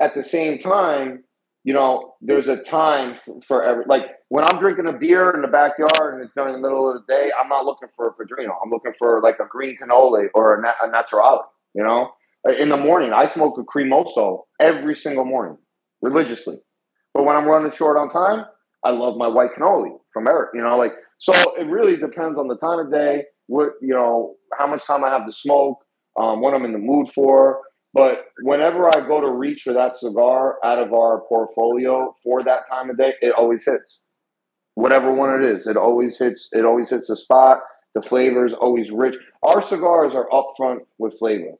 at 0.00 0.14
the 0.14 0.22
same 0.22 0.58
time, 0.58 1.24
you 1.64 1.72
know, 1.72 2.14
there's 2.20 2.48
a 2.48 2.56
time 2.56 3.18
for, 3.24 3.40
for, 3.46 3.64
every. 3.64 3.84
Like 3.86 4.04
when 4.28 4.44
I'm 4.44 4.58
drinking 4.58 4.86
a 4.86 4.92
beer 4.92 5.32
in 5.32 5.42
the 5.42 5.48
backyard 5.48 6.14
and 6.14 6.22
it's 6.22 6.34
done 6.34 6.48
in 6.48 6.54
the 6.54 6.60
middle 6.60 6.88
of 6.88 6.94
the 6.94 7.12
day, 7.12 7.30
I'm 7.38 7.48
not 7.48 7.64
looking 7.64 7.88
for 7.94 8.06
a 8.06 8.12
Padrino. 8.12 8.54
I'm 8.62 8.70
looking 8.70 8.92
for 8.98 9.20
like 9.20 9.38
a 9.40 9.46
green 9.46 9.76
cannoli 9.76 10.28
or 10.34 10.54
a, 10.54 10.86
a 10.86 10.88
naturale. 10.88 11.42
You 11.74 11.82
know, 11.82 12.12
in 12.58 12.68
the 12.68 12.76
morning, 12.76 13.12
I 13.12 13.26
smoke 13.26 13.58
a 13.58 13.62
cremoso 13.62 14.44
every 14.60 14.96
single 14.96 15.24
morning 15.24 15.58
religiously. 16.00 16.58
But 17.16 17.24
when 17.24 17.34
I'm 17.34 17.46
running 17.46 17.72
short 17.72 17.96
on 17.96 18.10
time, 18.10 18.44
I 18.84 18.90
love 18.90 19.16
my 19.16 19.26
white 19.26 19.54
cannoli 19.58 19.96
from 20.12 20.28
Eric. 20.28 20.50
You 20.52 20.62
know, 20.62 20.76
like 20.76 20.92
so 21.16 21.32
it 21.58 21.66
really 21.66 21.96
depends 21.96 22.38
on 22.38 22.46
the 22.46 22.58
time 22.58 22.78
of 22.78 22.92
day, 22.92 23.24
what 23.46 23.70
you 23.80 23.94
know, 23.94 24.34
how 24.58 24.66
much 24.66 24.84
time 24.84 25.02
I 25.02 25.08
have 25.08 25.24
to 25.24 25.32
smoke, 25.32 25.78
um, 26.20 26.42
what 26.42 26.52
I'm 26.52 26.66
in 26.66 26.72
the 26.72 26.78
mood 26.78 27.10
for. 27.14 27.62
But 27.94 28.26
whenever 28.42 28.86
I 28.88 29.08
go 29.08 29.22
to 29.22 29.30
reach 29.30 29.62
for 29.62 29.72
that 29.72 29.96
cigar 29.96 30.56
out 30.62 30.78
of 30.78 30.92
our 30.92 31.22
portfolio 31.26 32.14
for 32.22 32.44
that 32.44 32.68
time 32.70 32.90
of 32.90 32.98
day, 32.98 33.14
it 33.22 33.32
always 33.32 33.64
hits. 33.64 34.00
Whatever 34.74 35.10
one 35.14 35.42
it 35.42 35.56
is, 35.56 35.66
it 35.66 35.78
always 35.78 36.18
hits. 36.18 36.50
It 36.52 36.66
always 36.66 36.90
hits 36.90 37.08
the 37.08 37.16
spot. 37.16 37.60
The 37.94 38.02
flavor 38.02 38.46
is 38.46 38.52
always 38.60 38.90
rich. 38.92 39.14
Our 39.42 39.62
cigars 39.62 40.12
are 40.14 40.28
upfront 40.28 40.80
with 40.98 41.18
flavor. 41.18 41.52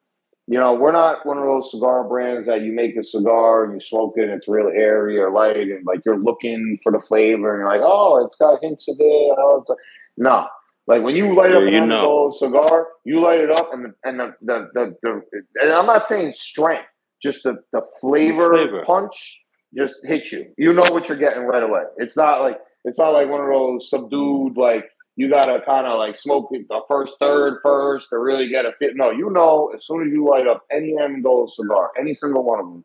You 0.49 0.61
know, 0.61 0.74
we're 0.74 0.92
not 0.92 1.26
one 1.26 1.38
of 1.38 1.44
those 1.44 1.72
cigar 1.72 2.05
brands 2.09 2.47
that 2.47 2.62
you 2.62 2.72
make 2.72 2.97
a 2.97 3.03
cigar 3.03 3.64
and 3.64 3.74
you 3.74 3.80
smoke 3.86 4.14
it 4.16 4.24
and 4.24 4.32
it's 4.32 4.47
real 4.47 4.68
airy 4.68 5.18
or 5.18 5.30
light 5.30 5.57
and 5.57 5.84
like 5.84 6.03
you're 6.07 6.18
looking 6.18 6.78
for 6.84 6.92
the 6.92 7.01
flavor 7.01 7.53
and 7.53 7.61
you're 7.61 7.68
like, 7.68 7.80
oh, 7.82 8.24
it's 8.24 8.36
got 8.36 8.62
hints 8.62 8.86
of 8.88 8.97
it. 8.99 9.36
Oh, 9.38 9.61
it's 9.61 9.70
a... 9.70 9.74
No. 10.16 10.47
Like 10.86 11.03
when 11.03 11.16
you 11.16 11.34
light 11.34 11.51
up 11.51 11.62
yeah, 11.68 11.82
an 11.82 11.88
know. 11.88 12.30
cigar, 12.30 12.86
you 13.05 13.20
light 13.20 13.40
it 13.40 13.51
up 13.51 13.72
and 13.72 13.86
the, 13.86 13.94
and 14.05 14.20
the, 14.20 14.34
the, 14.40 14.68
the, 14.72 14.97
the, 15.03 15.42
and 15.61 15.72
I'm 15.72 15.86
not 15.86 16.05
saying 16.05 16.34
strength, 16.36 16.86
just 17.20 17.42
the, 17.42 17.57
the 17.72 17.82
flavor, 18.01 18.55
flavor 18.55 18.84
punch 18.84 19.40
just 19.76 19.97
hits 20.05 20.30
you. 20.30 20.47
You 20.57 20.72
know 20.72 20.84
what 20.92 21.09
you're 21.09 21.18
getting 21.18 21.42
right 21.42 21.62
away. 21.62 21.82
It's 21.97 22.16
not 22.16 22.40
like 22.40 22.59
it's 22.84 22.99
not 22.99 23.11
like 23.11 23.28
one 23.28 23.40
of 23.40 23.49
those 23.49 23.90
subdued 23.90 24.57
like 24.57 24.84
you 25.16 25.30
gotta 25.30 25.60
kind 25.64 25.86
of 25.86 25.98
like 25.98 26.14
smoke 26.14 26.50
the 26.50 26.80
first 26.86 27.16
third 27.18 27.58
first 27.62 28.10
to 28.10 28.18
really 28.18 28.48
get 28.48 28.66
a 28.66 28.72
fit. 28.78 28.92
No, 28.94 29.10
you 29.10 29.30
know, 29.30 29.72
as 29.74 29.86
soon 29.86 30.06
as 30.06 30.12
you 30.12 30.28
light 30.28 30.46
up 30.46 30.64
any 30.70 30.92
Amendola 30.92 31.50
cigar, 31.50 31.90
any 31.98 32.12
single 32.12 32.44
one 32.44 32.60
of 32.60 32.66
them, 32.66 32.84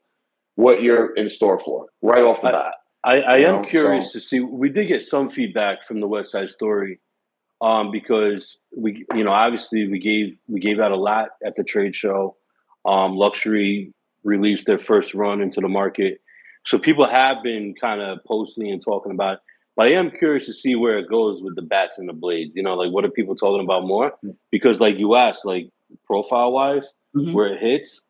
what 0.55 0.81
you're 0.81 1.13
in 1.15 1.29
store 1.29 1.61
for 1.63 1.87
right 2.01 2.23
off 2.23 2.41
the 2.41 2.47
I, 2.47 2.51
bat. 2.51 2.73
I, 3.03 3.15
I 3.19 3.37
am 3.39 3.61
know? 3.61 3.67
curious 3.67 4.13
so, 4.13 4.19
to 4.19 4.25
see. 4.25 4.39
We 4.39 4.69
did 4.69 4.87
get 4.87 5.03
some 5.03 5.29
feedback 5.29 5.85
from 5.85 5.99
the 5.99 6.07
West 6.07 6.31
Side 6.31 6.49
Story, 6.49 6.99
um, 7.61 7.91
because 7.91 8.57
we, 8.75 9.05
you 9.13 9.23
know, 9.25 9.31
obviously 9.31 9.87
we 9.87 9.99
gave 9.99 10.39
we 10.47 10.61
gave 10.61 10.79
out 10.79 10.91
a 10.91 10.97
lot 10.97 11.29
at 11.45 11.55
the 11.57 11.63
trade 11.63 11.95
show. 11.95 12.37
Um, 12.85 13.15
Luxury 13.15 13.93
released 14.23 14.67
their 14.67 14.79
first 14.79 15.13
run 15.13 15.41
into 15.41 15.59
the 15.59 15.67
market, 15.67 16.19
so 16.65 16.77
people 16.77 17.05
have 17.05 17.43
been 17.43 17.73
kind 17.79 18.01
of 18.01 18.19
posting 18.25 18.71
and 18.71 18.81
talking 18.81 19.11
about 19.11 19.39
but 19.75 19.87
I 19.87 19.93
am 19.93 20.11
curious 20.11 20.45
to 20.47 20.53
see 20.53 20.75
where 20.75 20.99
it 20.99 21.09
goes 21.09 21.41
with 21.41 21.55
the 21.55 21.61
bats 21.61 21.97
and 21.97 22.09
the 22.09 22.13
blades. 22.13 22.55
You 22.55 22.63
know, 22.63 22.75
like 22.75 22.91
what 22.91 23.05
are 23.05 23.11
people 23.11 23.35
talking 23.35 23.63
about 23.63 23.85
more? 23.85 24.13
Because 24.51 24.79
like 24.79 24.97
you 24.97 25.15
asked, 25.15 25.45
like 25.45 25.69
profile 26.05 26.51
wise, 26.51 26.89
mm-hmm. 27.15 27.33
where 27.33 27.53
it 27.53 27.61
hits, 27.61 28.01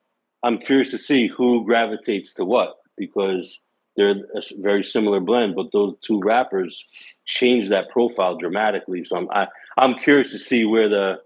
I'm 0.43 0.57
curious 0.57 0.91
to 0.91 0.97
see 0.97 1.27
who 1.27 1.63
gravitates 1.65 2.33
to 2.35 2.45
what 2.45 2.75
because 2.97 3.59
they're 3.95 4.09
a 4.09 4.41
very 4.59 4.83
similar 4.83 5.19
blend, 5.19 5.55
but 5.55 5.71
those 5.71 5.95
two 6.01 6.19
wrappers 6.21 6.83
change 7.25 7.69
that 7.69 7.89
profile 7.89 8.37
dramatically. 8.37 9.03
So 9.05 9.17
I'm 9.17 9.29
I, 9.31 9.43
am 9.43 9.47
i 9.77 9.85
am 9.85 9.95
curious 10.03 10.31
to 10.31 10.39
see 10.39 10.65
where 10.65 10.89
the 10.89 11.21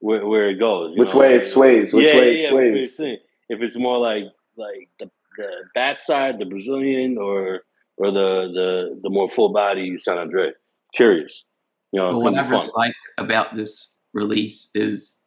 where, 0.00 0.26
where 0.26 0.48
it 0.48 0.58
goes. 0.58 0.96
Which 0.96 1.10
know? 1.10 1.16
way 1.16 1.36
it 1.36 1.44
sways? 1.44 1.92
Which 1.92 2.04
yeah, 2.04 2.16
way 2.16 2.42
yeah, 2.42 2.48
it 2.48 2.90
sways? 2.90 3.18
If 3.48 3.60
it's 3.62 3.76
more 3.76 3.98
like 3.98 4.24
like 4.56 4.88
the 4.98 5.10
the 5.36 5.48
bat 5.74 6.00
side, 6.00 6.38
the 6.38 6.44
Brazilian, 6.44 7.18
or 7.18 7.62
or 8.00 8.10
the 8.10 8.50
the 8.52 9.00
the 9.02 9.10
more 9.10 9.28
full 9.28 9.50
body 9.50 9.98
San 9.98 10.18
Andre. 10.18 10.52
Curious, 10.94 11.44
you 11.92 12.00
know. 12.00 12.08
Well, 12.08 12.20
what 12.22 12.34
I 12.34 12.48
really 12.48 12.70
like 12.74 12.94
about 13.18 13.54
this 13.54 13.98
release 14.12 14.70
is, 14.74 15.20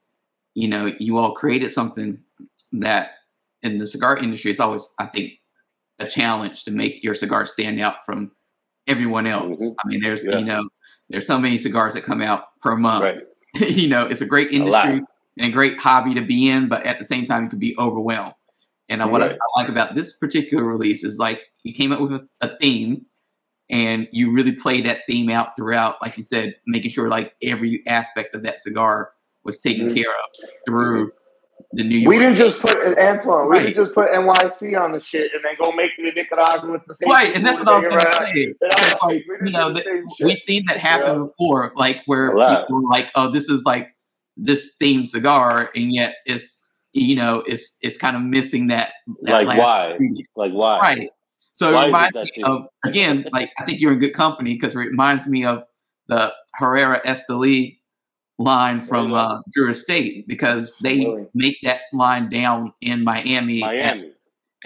you 0.56 0.68
know, 0.68 0.92
you 1.00 1.18
all 1.18 1.34
created 1.34 1.70
something 1.70 2.20
that 2.74 3.12
in 3.62 3.78
the 3.78 3.88
cigar 3.88 4.18
industry 4.18 4.52
is 4.52 4.60
always, 4.60 4.94
I 5.00 5.06
think, 5.06 5.34
a 6.00 6.08
challenge 6.08 6.64
to 6.66 6.72
make 6.72 7.04
your 7.04 7.16
cigar 7.16 7.46
stand 7.46 7.80
out 7.80 8.06
from 8.06 8.32
everyone 8.88 9.28
else. 9.28 9.64
Mm-hmm. 9.64 9.74
I 9.80 9.88
mean, 9.88 10.02
there's 10.02 10.26
yeah. 10.26 10.40
you 10.40 10.46
know, 10.46 10.68
there's 11.10 11.28
so 11.28 11.40
many 11.40 11.60
cigars 11.60 11.94
that 11.94 12.04
come 12.04 12.22
out 12.22 12.60
per 12.60 12.76
month. 12.76 13.04
Right. 13.04 13.20
you 13.70 13.88
know, 13.88 14.08
it's 14.08 14.22
a 14.22 14.26
great 14.26 14.52
industry 14.52 14.98
a 14.98 15.02
and 15.38 15.48
a 15.48 15.50
great 15.50 15.78
hobby 15.78 16.16
to 16.16 16.22
be 16.22 16.50
in, 16.50 16.68
but 16.68 16.86
at 16.86 16.98
the 16.98 17.06
same 17.06 17.26
time, 17.26 17.44
you 17.44 17.50
could 17.50 17.60
be 17.60 17.76
overwhelmed. 17.78 18.34
And 18.90 19.02
uh, 19.02 19.08
what 19.08 19.22
I, 19.22 19.28
I 19.28 19.62
like 19.62 19.70
about 19.70 19.96
this 19.96 20.14
particular 20.14 20.64
release 20.64 21.04
is 21.04 21.20
like 21.20 21.42
you 21.64 21.74
came 21.74 21.92
up 21.92 22.00
with 22.00 22.14
a, 22.14 22.28
a 22.42 22.58
theme 22.58 23.06
and 23.70 24.08
you 24.12 24.32
really 24.32 24.52
played 24.52 24.86
that 24.86 25.00
theme 25.08 25.30
out 25.30 25.56
throughout, 25.56 26.02
like 26.02 26.18
you 26.18 26.24
said, 26.24 26.54
making 26.68 26.92
sure 26.92 27.08
like 27.10 27.34
every 27.42 27.82
aspect 27.88 28.36
of 28.36 28.44
that 28.44 28.60
cigar 28.60 29.12
was 29.44 29.62
taken 29.62 29.90
Mhm. 29.90 29.96
care 29.96 30.12
of 30.12 30.50
through 30.68 31.12
the 31.72 31.84
New 31.84 31.98
York. 31.98 32.10
We 32.14 32.20
didn't 32.20 32.36
just 32.36 32.60
put 32.60 32.78
an 32.84 32.94
Antoine. 33.00 33.50
We 33.50 33.60
didn't 33.60 33.74
just 33.76 33.94
put 33.94 34.10
NYC 34.12 34.76
on 34.80 34.92
the 34.92 35.00
shit 35.00 35.32
and 35.34 35.44
then 35.44 35.54
go 35.60 35.72
make 35.72 35.92
it 35.98 36.14
Nicaragua 36.16 36.72
with 36.72 36.82
the 36.88 36.94
same. 36.94 37.10
right, 37.10 37.36
and 37.36 37.46
that's 37.46 37.58
what 37.60 37.68
I 37.68 37.78
was 37.80 37.88
going 37.88 38.00
to 38.00 38.06
say. 38.06 38.26
take 38.26 38.36
it 38.36 38.58
right 38.62 38.74
out. 38.74 38.92
It's 38.92 39.02
like, 39.04 39.24
you 39.46 39.52
know, 39.52 39.68
the 39.70 39.74
that 39.76 39.84
same 39.86 40.06
shit. 40.18 40.26
we've 40.28 40.38
seen 40.38 40.64
that 40.68 40.78
happen 40.78 41.18
Yeah. 41.20 41.26
before, 41.26 41.72
like 41.76 42.02
where 42.06 42.30
people 42.32 42.78
are 42.78 42.90
like, 42.92 43.10
"Oh, 43.16 43.32
this 43.32 43.50
is 43.50 43.64
like 43.66 43.90
this 44.38 44.76
theme 44.80 45.06
cigar," 45.06 45.72
and 45.76 45.94
yet 45.94 46.16
it's 46.26 46.72
you 46.94 47.16
know 47.16 47.44
it's 47.48 47.78
it's 47.82 47.98
kind 47.98 48.16
of 48.16 48.22
missing 48.22 48.68
that. 48.68 48.94
that 49.24 49.46
Like 49.46 49.58
why? 49.58 49.92
ingredient. 49.92 50.28
Like 50.36 50.52
why? 50.52 50.80
Right. 50.80 51.10
So 51.54 51.74
Why 51.74 51.84
it 51.84 51.86
reminds 51.88 52.16
me 52.16 52.26
theme? 52.36 52.46
of 52.46 52.68
again, 52.86 53.26
like 53.32 53.52
I 53.60 53.64
think 53.66 53.80
you're 53.80 53.94
in 53.94 54.00
good 54.00 54.14
company 54.14 54.54
because 54.54 54.76
it 54.76 54.80
reminds 54.80 55.28
me 55.28 55.46
of 55.46 55.64
the 56.08 56.34
Herrera 56.56 57.00
Esteli 57.06 57.80
line 58.40 58.82
from 58.82 59.08
Really? 59.08 59.20
uh, 59.20 59.38
Drew 59.52 59.70
Estate 59.70 60.28
because 60.28 60.74
they 60.82 61.00
Really? 61.06 61.28
make 61.36 61.58
that 61.64 61.82
line 61.94 62.30
down 62.30 62.74
in 62.82 63.04
Miami, 63.04 63.62
Miami. 63.62 64.12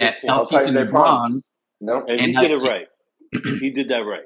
at, 0.00 0.06
at 0.14 0.20
Good 0.22 0.30
El 0.30 0.36
point. 0.38 0.48
tell 0.48 0.58
you 0.60 0.66
Titan 0.66 0.74
they 0.74 0.84
de 0.84 0.90
promise. 0.90 1.20
Bronze. 1.30 1.50
No, 1.80 2.00
And, 2.08 2.20
And 2.20 2.30
he 2.30 2.36
I- 2.36 2.40
did 2.42 2.50
it 2.52 2.56
right. 2.58 2.88
he 3.60 3.70
did 3.70 3.88
that 3.88 4.00
right. 4.00 4.22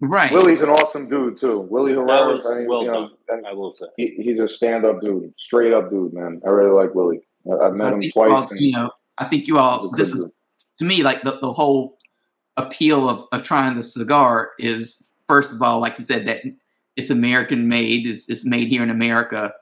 Right. 0.00 0.30
Willie's 0.30 0.60
an 0.60 0.68
awesome 0.70 1.08
dude 1.08 1.38
too. 1.38 1.60
Willie 1.70 1.92
Herrera. 1.94 2.36
was 2.36 2.46
I 2.46 2.58
mean, 2.58 2.68
well 2.68 2.82
you 2.84 2.90
know, 2.90 3.10
done. 3.28 3.42
I 3.46 3.52
will 3.54 3.72
say. 3.72 3.86
he, 3.96 4.14
he's 4.18 4.38
a 4.38 4.46
stand-up 4.46 5.00
dude, 5.00 5.32
straight-up 5.38 5.88
dude, 5.90 6.12
man. 6.12 6.40
I 6.46 6.50
really 6.50 6.70
like 6.70 6.94
Willie. 6.94 7.26
I, 7.50 7.66
I've 7.66 7.76
So 7.76 7.84
met 7.84 7.92
I 7.94 7.96
him 7.96 8.02
twice. 8.12 8.30
all, 8.32 8.48
and 8.50 8.60
you 8.60 8.72
know, 8.72 8.90
I 9.18 9.24
think 9.24 9.46
you 9.48 9.54
he's 9.54 9.60
all. 9.62 9.90
This 9.92 10.12
is 10.12 10.24
dude. 10.24 10.32
to 10.78 10.84
me 10.84 11.02
like 11.02 11.22
the, 11.22 11.32
the 11.40 11.50
whole 11.52 11.95
appeal 12.56 13.08
of, 13.08 13.24
of 13.32 13.42
trying 13.42 13.76
the 13.76 13.82
cigar 13.82 14.50
is 14.58 15.02
first 15.26 15.52
of 15.52 15.62
all, 15.62 15.80
like 15.80 15.98
you 15.98 16.04
said, 16.04 16.26
that 16.26 16.42
it's 16.96 17.10
American 17.10 17.68
made. 17.68 18.06
It's, 18.06 18.28
it's 18.28 18.46
made 18.46 18.68
here 18.68 18.82
in 18.82 18.90
America. 18.90 19.52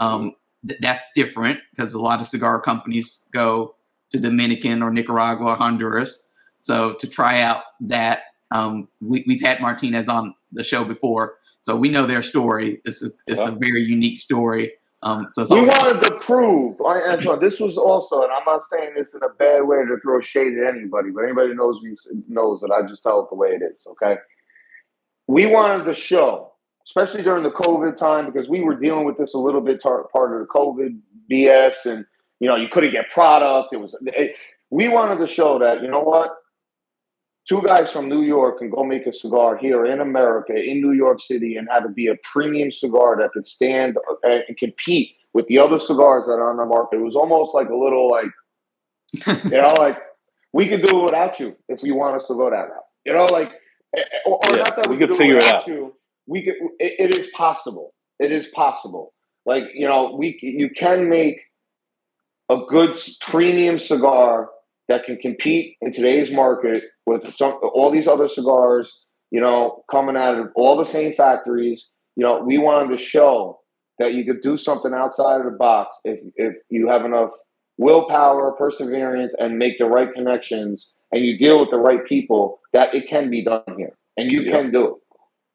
Um, 0.00 0.34
th- 0.66 0.80
that's 0.80 1.02
different 1.14 1.60
because 1.70 1.94
a 1.94 2.00
lot 2.00 2.20
of 2.20 2.26
cigar 2.26 2.60
companies 2.60 3.24
go 3.32 3.74
to 4.10 4.18
Dominican 4.18 4.82
or 4.82 4.90
Nicaragua 4.90 5.52
or 5.52 5.56
Honduras. 5.56 6.28
So 6.60 6.94
to 6.94 7.06
try 7.08 7.40
out 7.40 7.62
that, 7.80 8.24
um, 8.50 8.88
we, 9.00 9.24
we've 9.26 9.40
had 9.40 9.60
Martinez 9.60 10.08
on 10.08 10.34
the 10.52 10.62
show 10.62 10.84
before, 10.84 11.36
so 11.60 11.74
we 11.74 11.88
know 11.88 12.06
their 12.06 12.22
story. 12.22 12.80
It's 12.84 13.02
a, 13.02 13.08
it's 13.26 13.40
a 13.40 13.52
very 13.52 13.82
unique 13.82 14.18
story. 14.18 14.72
Um, 15.04 15.26
so 15.30 15.44
We 15.50 15.62
wanted 15.66 16.00
to 16.02 16.14
prove, 16.20 16.80
Antoine, 16.80 17.40
this 17.40 17.58
was 17.58 17.76
also, 17.76 18.22
and 18.22 18.30
I'm 18.32 18.44
not 18.46 18.62
saying 18.70 18.92
this 18.96 19.14
in 19.14 19.22
a 19.24 19.28
bad 19.30 19.62
way 19.62 19.78
to 19.78 19.96
throw 20.00 20.20
shade 20.20 20.56
at 20.58 20.74
anybody, 20.74 21.10
but 21.10 21.24
anybody 21.24 21.54
knows 21.54 21.82
me 21.82 21.96
knows 22.28 22.60
that 22.60 22.70
I 22.70 22.86
just 22.86 23.02
tell 23.02 23.20
it 23.20 23.26
the 23.28 23.34
way 23.34 23.48
it 23.48 23.62
is, 23.62 23.84
okay? 23.88 24.16
We 25.26 25.46
wanted 25.46 25.84
to 25.84 25.94
show, 25.94 26.52
especially 26.86 27.24
during 27.24 27.42
the 27.42 27.50
COVID 27.50 27.96
time, 27.96 28.30
because 28.30 28.48
we 28.48 28.60
were 28.60 28.76
dealing 28.76 29.04
with 29.04 29.18
this 29.18 29.34
a 29.34 29.38
little 29.38 29.60
bit 29.60 29.82
tar- 29.82 30.06
part 30.12 30.34
of 30.34 30.46
the 30.46 30.46
COVID 30.46 30.96
BS, 31.28 31.86
and, 31.86 32.04
you 32.38 32.48
know, 32.48 32.54
you 32.54 32.68
couldn't 32.68 32.92
get 32.92 33.10
product. 33.10 33.72
It 33.72 33.78
was, 33.78 33.96
it, 34.02 34.36
we 34.70 34.86
wanted 34.86 35.18
to 35.18 35.26
show 35.26 35.58
that, 35.58 35.82
you 35.82 35.90
know 35.90 36.02
what? 36.02 36.30
Two 37.48 37.62
guys 37.66 37.90
from 37.90 38.08
New 38.08 38.22
York 38.22 38.58
can 38.58 38.70
go 38.70 38.84
make 38.84 39.06
a 39.06 39.12
cigar 39.12 39.56
here 39.56 39.84
in 39.86 40.00
America, 40.00 40.54
in 40.54 40.80
New 40.80 40.92
York 40.92 41.20
City, 41.20 41.56
and 41.56 41.68
have 41.70 41.84
it 41.84 41.94
be 41.94 42.06
a 42.06 42.14
premium 42.32 42.70
cigar 42.70 43.16
that 43.18 43.32
could 43.32 43.44
stand 43.44 43.96
and 44.22 44.44
compete 44.58 45.16
with 45.34 45.46
the 45.48 45.58
other 45.58 45.78
cigars 45.80 46.26
that 46.26 46.32
are 46.32 46.50
on 46.50 46.56
the 46.58 46.64
market. 46.66 46.98
It 46.98 47.02
was 47.02 47.16
almost 47.16 47.54
like 47.54 47.68
a 47.68 47.76
little 47.76 48.08
like, 48.10 48.26
you 49.44 49.50
know, 49.50 49.74
like 49.74 49.98
we 50.52 50.68
could 50.68 50.82
do 50.82 51.00
it 51.00 51.04
without 51.04 51.40
you 51.40 51.56
if 51.68 51.82
we 51.82 51.90
want 51.90 52.16
us 52.16 52.28
to 52.28 52.34
go 52.34 52.48
that 52.50 52.56
route. 52.70 52.84
You 53.04 53.14
know, 53.14 53.24
like, 53.26 53.50
eh, 53.96 54.00
eh, 54.02 54.04
or, 54.26 54.38
or 54.46 54.56
Yeah, 54.56 54.62
not 54.62 54.76
that 54.76 54.88
we 54.88 54.96
we, 54.96 54.98
could 54.98 55.16
figure 55.16 55.36
it 55.36 55.42
it 55.42 55.54
out. 55.54 55.66
you. 55.66 55.94
We 56.26 56.44
could. 56.44 56.54
It, 56.78 57.12
it 57.12 57.18
is 57.18 57.28
possible. 57.32 57.94
It 58.20 58.30
is 58.30 58.46
possible. 58.48 59.14
Like 59.46 59.64
you 59.74 59.88
know, 59.88 60.14
we 60.16 60.38
you 60.42 60.70
can 60.70 61.08
make 61.08 61.38
a 62.48 62.58
good 62.68 62.96
premium 63.30 63.80
cigar 63.80 64.50
that 64.88 65.04
can 65.04 65.16
compete 65.16 65.76
in 65.80 65.92
today's 65.92 66.30
market 66.30 66.84
with 67.06 67.22
some 67.36 67.58
all 67.74 67.90
these 67.90 68.08
other 68.08 68.28
cigars. 68.28 68.98
You 69.30 69.40
know, 69.40 69.82
coming 69.90 70.16
out 70.16 70.38
of 70.38 70.48
all 70.56 70.76
the 70.76 70.84
same 70.84 71.14
factories. 71.14 71.86
You 72.16 72.24
know, 72.24 72.42
we 72.42 72.58
wanted 72.58 72.94
to 72.96 73.02
show 73.02 73.60
that 73.98 74.12
you 74.14 74.24
could 74.24 74.42
do 74.42 74.58
something 74.58 74.92
outside 74.92 75.40
of 75.40 75.44
the 75.44 75.56
box 75.58 75.96
if 76.04 76.20
if 76.36 76.54
you 76.68 76.88
have 76.88 77.04
enough 77.04 77.30
willpower, 77.78 78.52
perseverance, 78.52 79.32
and 79.38 79.58
make 79.58 79.78
the 79.78 79.86
right 79.86 80.12
connections, 80.14 80.88
and 81.10 81.24
you 81.24 81.38
deal 81.38 81.60
with 81.60 81.70
the 81.70 81.78
right 81.78 82.04
people. 82.06 82.60
That 82.74 82.94
it 82.94 83.08
can 83.08 83.30
be 83.30 83.42
done 83.42 83.62
here, 83.76 83.96
and 84.16 84.30
you 84.30 84.42
Yeah. 84.42 84.52
can 84.52 84.70
do 84.70 84.96
it. 84.96 85.02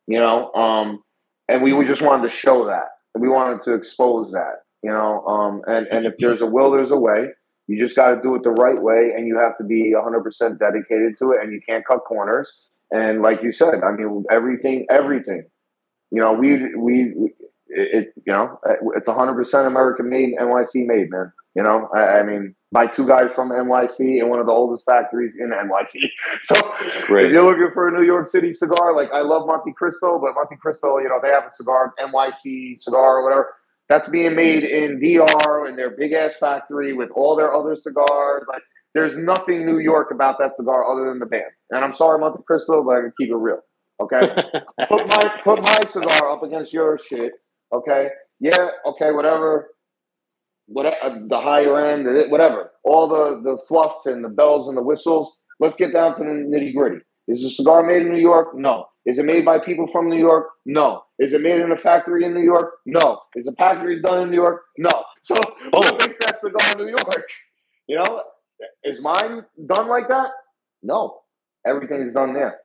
You 0.08 0.20
know, 0.20 0.52
um, 0.54 1.04
and 1.48 1.62
we, 1.62 1.74
we 1.74 1.86
just 1.86 2.02
wanted 2.02 2.24
to 2.24 2.30
show 2.36 2.66
that. 2.66 2.88
We 3.20 3.30
wanted 3.30 3.62
to 3.64 3.74
expose 3.74 4.32
that. 4.32 4.62
You 4.84 4.92
know, 4.92 5.26
um, 5.26 5.62
and 5.68 5.88
and 5.88 6.06
if 6.06 6.14
there's 6.20 6.42
a 6.42 6.46
will, 6.46 6.72
there's 6.72 6.92
a 6.92 6.98
way. 6.98 7.30
You 7.68 7.82
just 7.82 7.96
got 7.96 8.16
to 8.16 8.22
do 8.22 8.36
it 8.36 8.44
the 8.44 8.52
right 8.52 8.82
way, 8.82 9.12
and 9.16 9.28
you 9.28 9.38
have 9.38 9.58
to 9.58 9.64
be 9.64 9.94
100% 9.94 10.60
dedicated 10.60 11.18
to 11.20 11.32
it, 11.32 11.42
and 11.44 11.52
you 11.52 11.62
can't 11.68 11.86
cut 11.86 12.06
corners. 12.06 12.52
And 12.92 13.22
like 13.22 13.44
you 13.44 13.52
said, 13.52 13.84
I 13.84 13.92
mean, 13.92 14.24
everything, 14.32 14.86
everything. 14.90 15.44
You 16.12 16.22
know, 16.22 16.32
we 16.32 16.74
we 16.76 17.14
it, 17.68 17.90
it 17.94 18.14
you 18.26 18.32
know 18.32 18.60
it's 18.96 19.08
100% 19.08 19.68
American 19.68 20.10
made, 20.10 20.36
NYC 20.40 20.86
made, 20.86 21.12
man. 21.12 21.34
You 21.56 21.64
know, 21.64 21.90
I, 21.94 22.20
I 22.20 22.24
mean, 22.24 22.56
my 22.72 22.86
two 22.86 23.08
guys 23.08 23.32
from 23.34 23.50
NYC 23.50 24.20
and 24.20 24.30
one 24.30 24.40
of 24.40 24.46
the 24.46 24.52
oldest 24.52 24.86
factories 24.86 25.34
in 25.38 25.50
NYC. 25.50 26.10
So 26.44 26.56
Great. 27.08 27.26
if 27.26 27.32
you're 27.32 27.44
looking 27.44 27.72
for 27.74 27.88
a 27.88 27.92
New 27.92 28.06
York 28.06 28.28
City 28.28 28.54
cigar, 28.54 28.96
like 28.96 29.12
I 29.12 29.22
love 29.22 29.48
Montecristo, 29.48 30.22
but 30.22 30.36
Montecristo, 30.36 31.02
you 31.02 31.10
know, 31.10 31.20
they 31.22 31.30
have 31.30 31.46
a 31.46 31.52
cigar, 31.52 31.94
NYC 32.00 32.80
cigar 32.80 33.18
or 33.18 33.24
whatever. 33.24 33.54
That's 33.90 34.08
being 34.10 34.36
made 34.36 34.64
in 34.64 35.00
DR 35.00 35.68
in 35.70 35.76
their 35.76 35.92
big 35.92 36.12
ass 36.12 36.36
factory 36.40 36.94
with 36.94 37.10
all 37.16 37.36
their 37.36 37.54
other 37.54 37.76
cigars. 37.76 38.44
Like, 38.50 38.62
there's 38.94 39.18
nothing 39.18 39.66
New 39.66 39.80
York 39.80 40.10
about 40.12 40.40
that 40.40 40.56
cigar 40.56 40.86
other 40.86 41.10
than 41.10 41.20
the 41.20 41.26
band. 41.26 41.52
And 41.70 41.86
I'm 41.86 41.94
sorry, 41.94 42.20
Montecristo, 42.20 42.86
but 42.86 42.98
I 42.98 43.02
can 43.02 43.14
keep 43.20 43.30
it 43.30 43.36
real. 43.36 43.60
Okay, 44.00 44.20
put 44.90 45.08
my 45.08 45.42
put 45.44 45.62
my 45.64 45.82
cigar 45.88 46.32
up 46.32 46.44
against 46.44 46.74
your 46.74 47.00
shit. 47.00 47.34
Okay, 47.74 48.10
yeah, 48.40 48.70
okay, 48.86 49.12
whatever. 49.12 49.70
Whatever 50.70 50.96
uh, 51.02 51.20
the 51.30 51.40
higher 51.40 51.80
end, 51.80 52.30
whatever, 52.30 52.72
all 52.84 53.08
the 53.08 53.42
the 53.42 53.58
fluff 53.68 54.06
and 54.06 54.24
the 54.24 54.30
bells 54.30 54.68
and 54.68 54.76
the 54.76 54.84
whistles. 54.84 55.32
Let's 55.60 55.78
get 55.78 55.94
down 55.94 56.18
to 56.18 56.24
the 56.24 56.30
nitty 56.30 56.76
gritty. 56.76 57.00
Is 57.28 57.42
the 57.42 57.50
cigar 57.50 57.84
made 57.84 58.04
in 58.04 58.12
New 58.12 58.22
York? 58.22 58.50
No. 58.54 58.88
Is 59.08 59.18
it 59.20 59.26
made 59.26 59.46
by 59.46 59.58
people 59.58 59.88
from 59.88 60.10
New 60.10 60.20
York? 60.20 60.48
No. 60.66 61.02
Is 61.18 61.34
it 61.34 61.42
made 61.42 61.60
in 61.62 61.72
a 61.72 61.78
factory 61.78 62.26
in 62.26 62.34
New 62.34 62.44
York? 62.44 62.74
No. 62.86 63.22
Is 63.36 63.46
the 63.46 63.54
packaging 63.54 64.02
done 64.04 64.22
in 64.24 64.30
New 64.30 64.36
York? 64.36 64.62
No. 64.78 65.04
So 65.24 65.36
Oh. 65.74 65.80
what 65.80 66.00
makes 66.00 66.18
that 66.20 66.40
cigar 66.40 66.74
in 66.74 66.78
New 66.86 66.90
York? 66.90 67.26
You 67.88 67.98
know, 67.98 68.22
is 68.84 69.02
mine 69.02 69.44
done 69.66 69.88
like 69.88 70.10
that? 70.10 70.32
No. 70.84 71.22
Everything 71.66 72.02
is 72.02 72.14
done 72.14 72.34
there. 72.34 72.58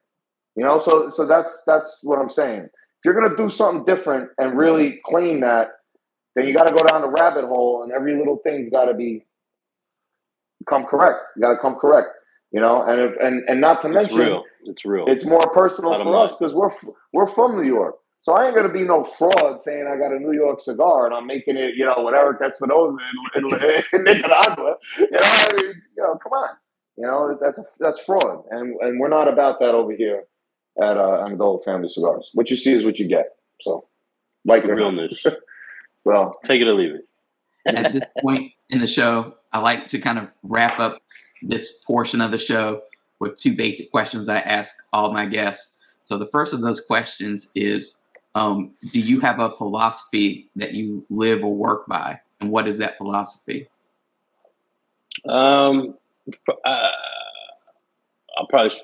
You 0.56 0.64
know, 0.64 0.78
so 0.78 1.10
so 1.10 1.26
that's 1.26 1.60
that's 1.66 2.00
what 2.02 2.18
I'm 2.18 2.28
saying. 2.30 2.64
If 2.64 3.04
you're 3.04 3.14
gonna 3.18 3.36
do 3.36 3.48
something 3.48 3.84
different 3.86 4.30
and 4.38 4.58
really 4.58 5.00
claim 5.06 5.40
that, 5.40 5.68
then 6.34 6.46
you 6.46 6.54
got 6.54 6.64
to 6.66 6.74
go 6.74 6.82
down 6.86 7.02
the 7.02 7.08
rabbit 7.08 7.44
hole, 7.44 7.82
and 7.82 7.92
every 7.92 8.16
little 8.18 8.38
thing's 8.44 8.70
got 8.70 8.86
to 8.86 8.94
be 8.94 9.26
come 10.68 10.84
correct. 10.84 11.18
You 11.36 11.42
got 11.42 11.50
to 11.54 11.58
come 11.58 11.76
correct. 11.76 12.08
You 12.52 12.60
know, 12.60 12.82
and 12.82 13.00
if, 13.00 13.12
and 13.20 13.48
and 13.48 13.60
not 13.60 13.80
to 13.82 13.88
It's 13.88 13.94
mention, 13.94 14.18
real. 14.18 14.44
It's 14.64 14.84
real. 14.84 15.04
it's 15.08 15.24
more 15.24 15.40
personal 15.54 15.92
for 16.02 16.16
us 16.16 16.34
because 16.36 16.52
we're 16.54 16.70
we're 17.12 17.26
from 17.26 17.56
New 17.56 17.66
York. 17.66 17.96
So 18.22 18.34
I 18.34 18.46
ain't 18.46 18.54
gonna 18.54 18.68
be 18.72 18.84
no 18.84 19.04
fraud 19.04 19.60
saying 19.60 19.88
I 19.92 19.96
got 19.96 20.12
a 20.12 20.18
New 20.18 20.32
York 20.32 20.60
cigar 20.60 21.06
and 21.06 21.14
I'm 21.14 21.26
making 21.26 21.56
it, 21.56 21.74
you 21.76 21.84
know, 21.84 21.94
whatever 21.98 22.38
Espinosa 22.44 22.96
in, 23.34 23.44
in, 23.46 23.52
in 23.92 24.04
Nicaragua. 24.04 24.76
You 24.98 25.08
know, 25.10 25.18
I 25.22 25.48
mean, 25.56 25.82
you 25.96 26.02
know, 26.04 26.16
come 26.22 26.32
on. 26.32 26.50
You 26.98 27.06
know, 27.06 27.38
that's 27.40 27.58
that's 27.80 28.00
fraud, 28.00 28.44
and 28.50 28.76
and 28.82 29.00
we're 29.00 29.08
not 29.08 29.26
about 29.26 29.58
that 29.60 29.70
over 29.74 29.92
here 29.92 30.24
at 30.80 30.96
uh, 30.98 31.24
Amendola 31.26 31.64
Family 31.64 31.88
Cigars. 31.90 32.28
What 32.34 32.50
you 32.50 32.56
see 32.56 32.72
is 32.74 32.84
what 32.84 32.98
you 32.98 33.08
get. 33.08 33.30
So, 33.62 33.86
like 34.44 34.62
it 34.64 34.70
or. 34.70 34.76
Realness. 34.76 35.24
Well, 36.04 36.36
Take 36.44 36.60
it 36.60 36.66
or 36.66 36.74
leave 36.74 36.94
it. 36.96 37.06
at 37.64 37.92
this 37.92 38.06
point 38.24 38.52
in 38.70 38.80
the 38.80 38.88
show, 38.88 39.36
I 39.52 39.60
like 39.60 39.86
to 39.86 40.00
kind 40.00 40.18
of 40.18 40.28
wrap 40.42 40.80
up 40.80 41.00
this 41.42 41.72
portion 41.72 42.20
of 42.20 42.30
the 42.30 42.38
show 42.38 42.82
with 43.18 43.36
two 43.36 43.54
basic 43.54 43.90
questions 43.90 44.28
I 44.28 44.38
ask 44.38 44.74
all 44.92 45.12
my 45.12 45.26
guests. 45.26 45.78
So 46.02 46.18
the 46.18 46.26
first 46.26 46.52
of 46.52 46.62
those 46.62 46.80
questions 46.80 47.50
is, 47.54 47.96
um, 48.34 48.72
do 48.92 49.00
you 49.00 49.20
have 49.20 49.38
a 49.40 49.50
philosophy 49.50 50.48
that 50.56 50.72
you 50.74 51.04
live 51.10 51.44
or 51.44 51.54
work 51.54 51.86
by, 51.86 52.20
and 52.40 52.50
what 52.50 52.66
is 52.66 52.78
that 52.78 52.96
philosophy? 52.96 53.68
Um, 55.28 55.94
uh, 56.64 56.88
I'll 58.36 58.46
probably, 58.48 58.76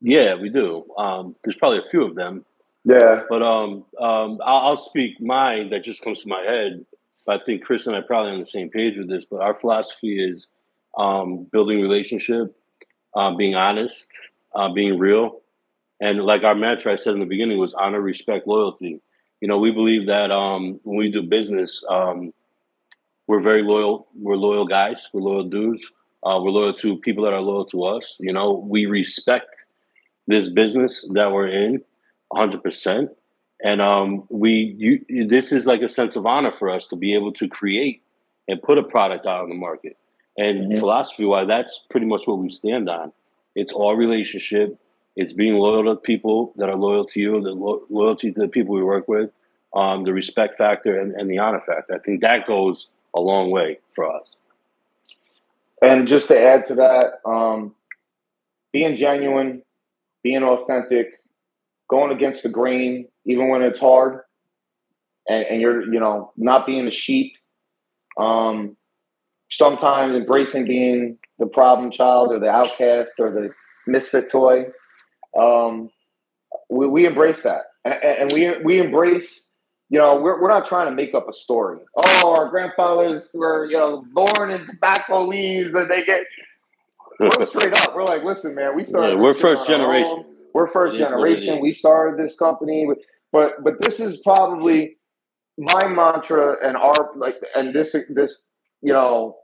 yeah, 0.00 0.34
we 0.34 0.50
do. 0.50 0.84
Um, 0.98 1.36
there's 1.44 1.56
probably 1.56 1.78
a 1.78 1.90
few 1.90 2.04
of 2.04 2.14
them, 2.14 2.44
yeah, 2.84 3.22
but 3.28 3.42
um, 3.42 3.84
um, 4.00 4.40
I'll, 4.44 4.68
I'll 4.68 4.76
speak 4.76 5.20
mine 5.20 5.70
that 5.70 5.84
just 5.84 6.02
comes 6.02 6.22
to 6.22 6.28
my 6.28 6.42
head. 6.42 6.84
But 7.26 7.40
I 7.40 7.44
think 7.44 7.64
Chris 7.64 7.86
and 7.86 7.96
I 7.96 8.00
are 8.00 8.02
probably 8.02 8.32
on 8.32 8.40
the 8.40 8.46
same 8.46 8.68
page 8.68 8.98
with 8.98 9.08
this. 9.08 9.24
But 9.24 9.40
our 9.40 9.54
philosophy 9.54 10.22
is 10.22 10.48
um, 10.96 11.44
building 11.50 11.80
relationship, 11.80 12.56
uh, 13.14 13.34
being 13.34 13.54
honest, 13.54 14.08
uh, 14.54 14.72
being 14.72 14.98
real, 14.98 15.40
and 16.00 16.20
like 16.20 16.42
our 16.44 16.54
mantra 16.54 16.92
I 16.92 16.96
said 16.96 17.14
in 17.14 17.20
the 17.20 17.26
beginning 17.26 17.58
was 17.58 17.74
honor, 17.74 18.00
respect, 18.00 18.46
loyalty. 18.46 19.00
You 19.40 19.48
know, 19.48 19.58
we 19.58 19.70
believe 19.70 20.06
that 20.06 20.30
um, 20.30 20.80
when 20.82 20.96
we 20.96 21.10
do 21.10 21.22
business, 21.22 21.82
um, 21.88 22.32
we're 23.26 23.40
very 23.40 23.62
loyal. 23.62 24.08
We're 24.14 24.36
loyal 24.36 24.66
guys. 24.66 25.08
We're 25.12 25.22
loyal 25.22 25.44
dudes. 25.44 25.84
Uh, 26.22 26.40
we're 26.42 26.50
loyal 26.50 26.74
to 26.74 26.98
people 26.98 27.24
that 27.24 27.32
are 27.32 27.40
loyal 27.40 27.66
to 27.66 27.84
us. 27.84 28.16
You 28.18 28.32
know, 28.32 28.52
we 28.52 28.86
respect 28.86 29.48
this 30.26 30.48
business 30.48 31.06
that 31.12 31.30
we're 31.30 31.48
in 31.48 31.82
100%. 32.32 33.08
And 33.62 33.80
um, 33.80 34.24
we, 34.30 34.74
you, 35.08 35.26
this 35.26 35.52
is 35.52 35.66
like 35.66 35.82
a 35.82 35.88
sense 35.88 36.16
of 36.16 36.26
honor 36.26 36.50
for 36.50 36.70
us 36.70 36.86
to 36.88 36.96
be 36.96 37.14
able 37.14 37.32
to 37.34 37.48
create 37.48 38.02
and 38.48 38.62
put 38.62 38.78
a 38.78 38.82
product 38.82 39.26
out 39.26 39.42
on 39.42 39.48
the 39.48 39.54
market. 39.54 39.96
And 40.36 40.70
mm-hmm. 40.70 40.78
philosophy 40.78 41.24
wise, 41.24 41.46
that's 41.48 41.80
pretty 41.90 42.06
much 42.06 42.26
what 42.26 42.38
we 42.38 42.50
stand 42.50 42.88
on. 42.88 43.12
It's 43.54 43.72
all 43.72 43.94
relationship. 43.94 44.78
It's 45.16 45.32
being 45.32 45.54
loyal 45.54 45.84
to 45.84 46.00
people 46.00 46.52
that 46.56 46.68
are 46.68 46.76
loyal 46.76 47.04
to 47.06 47.20
you, 47.20 47.40
the 47.40 47.52
lo- 47.52 47.84
loyalty 47.88 48.32
to 48.32 48.40
the 48.40 48.48
people 48.48 48.74
we 48.74 48.82
work 48.82 49.06
with, 49.06 49.30
um, 49.74 50.02
the 50.02 50.12
respect 50.12 50.56
factor, 50.56 50.98
and, 50.98 51.12
and 51.12 51.30
the 51.30 51.38
honor 51.38 51.60
factor. 51.60 51.94
I 51.94 51.98
think 51.98 52.20
that 52.22 52.46
goes 52.46 52.88
a 53.14 53.20
long 53.20 53.50
way 53.50 53.78
for 53.94 54.10
us. 54.10 54.26
And 55.80 56.08
just 56.08 56.28
to 56.28 56.40
add 56.40 56.66
to 56.66 56.74
that, 56.76 57.20
um, 57.24 57.74
being 58.72 58.96
genuine, 58.96 59.62
being 60.22 60.42
authentic, 60.42 61.20
going 61.88 62.10
against 62.10 62.42
the 62.42 62.48
grain, 62.48 63.06
even 63.24 63.48
when 63.48 63.62
it's 63.62 63.78
hard, 63.78 64.22
and, 65.28 65.44
and 65.44 65.60
you're, 65.60 65.84
you 65.92 66.00
know, 66.00 66.32
not 66.36 66.66
being 66.66 66.88
a 66.88 66.90
sheep. 66.90 67.36
Um, 68.16 68.76
sometimes 69.56 70.14
embracing 70.14 70.66
being 70.66 71.18
the 71.38 71.46
problem 71.46 71.90
child 71.90 72.32
or 72.32 72.38
the 72.38 72.48
outcast 72.48 73.10
or 73.18 73.30
the 73.30 73.50
misfit 73.86 74.30
toy. 74.30 74.66
Um, 75.38 75.90
we, 76.70 76.86
we 76.86 77.06
embrace 77.06 77.42
that, 77.42 77.62
and, 77.84 78.02
and 78.02 78.32
we 78.32 78.56
we 78.62 78.80
embrace 78.80 79.42
you 79.90 79.98
know, 79.98 80.16
we're, 80.16 80.40
we're 80.40 80.48
not 80.48 80.66
trying 80.66 80.88
to 80.88 80.94
make 80.94 81.14
up 81.14 81.28
a 81.28 81.32
story. 81.32 81.78
Oh, 81.96 82.34
our 82.36 82.48
grandfathers 82.48 83.30
were, 83.34 83.66
you 83.66 83.76
know, 83.76 84.04
born 84.12 84.50
in 84.50 84.66
tobacco 84.66 85.24
leaves 85.24 85.72
and 85.74 85.90
they 85.90 86.04
get. 86.04 86.24
We're 87.20 87.46
straight 87.46 87.74
up. 87.74 87.94
We're 87.94 88.04
like, 88.04 88.24
listen, 88.24 88.54
man, 88.54 88.74
we 88.74 88.82
started. 88.82 89.14
Yeah, 89.14 89.20
we're 89.20 89.34
first 89.34 89.66
generation. 89.66 90.24
We're 90.52 90.66
first 90.66 90.96
yeah, 90.96 91.06
generation. 91.06 91.60
We 91.60 91.72
started 91.72 92.18
this 92.18 92.34
company, 92.34 92.88
but 93.30 93.62
but 93.62 93.80
this 93.80 94.00
is 94.00 94.16
probably 94.18 94.96
my 95.58 95.86
mantra 95.86 96.56
and 96.66 96.76
our 96.76 97.10
like, 97.16 97.36
and 97.54 97.74
this 97.74 97.94
this 98.08 98.40
you 98.82 98.92
know 98.92 99.36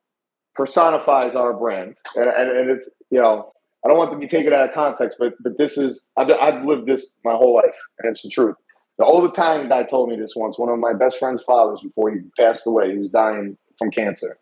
personifies 0.61 1.35
our 1.35 1.55
brand, 1.55 1.95
and, 2.15 2.27
and, 2.27 2.51
and 2.51 2.71
it's 2.71 2.87
you 3.11 3.19
know 3.19 3.51
I 3.83 3.89
don't 3.89 3.97
want 3.97 4.13
to 4.13 4.19
be 4.19 4.29
taken 4.29 4.53
out 4.53 4.69
of 4.69 4.75
context, 4.75 5.17
but 5.19 5.33
but 5.41 5.57
this 5.57 5.79
is 5.79 6.03
I've, 6.19 6.31
I've 6.31 6.65
lived 6.65 6.87
this 6.87 7.11
my 7.25 7.33
whole 7.33 7.55
life, 7.55 7.79
and 7.99 8.11
it's 8.11 8.23
the 8.23 8.29
truth. 8.29 8.57
The 8.99 9.07
old 9.07 9.25
Italian 9.25 9.71
guy 9.71 9.85
told 9.85 10.11
me 10.11 10.17
this 10.17 10.35
once. 10.37 10.59
One 10.59 10.69
of 10.69 10.79
my 10.79 10.93
best 10.93 11.19
friend's 11.19 11.43
fathers, 11.43 11.81
before 11.83 12.11
he 12.11 12.19
passed 12.39 12.67
away, 12.67 12.93
he 12.93 12.99
was 12.99 13.09
dying 13.09 13.57
from 13.79 13.91
cancer. 13.91 14.37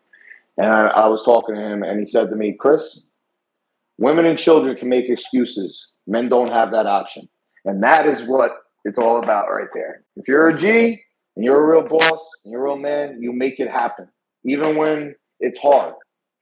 And 0.57 0.67
I, 0.67 0.87
I 0.87 1.07
was 1.07 1.23
talking 1.23 1.55
to 1.55 1.61
him, 1.61 1.83
and 1.83 1.97
he 1.97 2.05
said 2.05 2.29
to 2.29 2.35
me, 2.35 2.57
Chris, 2.59 2.99
women 3.97 4.25
and 4.25 4.37
children 4.37 4.75
can 4.75 4.89
make 4.89 5.07
excuses. 5.07 5.87
Men 6.05 6.27
don't 6.27 6.51
have 6.51 6.71
that 6.71 6.87
option. 6.87 7.29
And 7.63 7.81
that 7.83 8.05
is 8.05 8.23
what 8.23 8.51
it's 8.83 8.99
all 8.99 9.23
about 9.23 9.45
right 9.49 9.69
there. 9.73 10.03
If 10.17 10.27
you're 10.27 10.49
a 10.49 10.57
G 10.57 11.01
and 11.37 11.45
you're 11.45 11.63
a 11.63 11.77
real 11.77 11.87
boss 11.87 12.21
and 12.43 12.51
you're 12.51 12.65
a 12.65 12.65
real 12.65 12.77
man, 12.77 13.21
you 13.21 13.31
make 13.31 13.61
it 13.61 13.71
happen. 13.71 14.09
Even 14.43 14.75
when 14.75 15.15
it's 15.39 15.59
hard. 15.59 15.93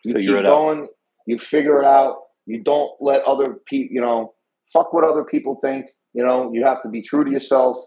You 0.03 0.13
figure 0.13 0.37
keep 0.37 0.45
going, 0.45 0.81
out. 0.81 0.89
you 1.25 1.39
figure 1.39 1.79
it 1.79 1.85
out. 1.85 2.17
You 2.45 2.63
don't 2.63 2.91
let 3.01 3.23
other 3.23 3.59
people, 3.67 3.93
you 3.93 4.01
know, 4.01 4.33
fuck 4.71 4.93
what 4.93 5.03
other 5.03 5.23
people 5.23 5.59
think. 5.61 5.87
You 6.13 6.25
know, 6.25 6.51
you 6.53 6.63
have 6.65 6.81
to 6.83 6.89
be 6.89 7.01
true 7.01 7.23
to 7.23 7.31
yourself 7.31 7.77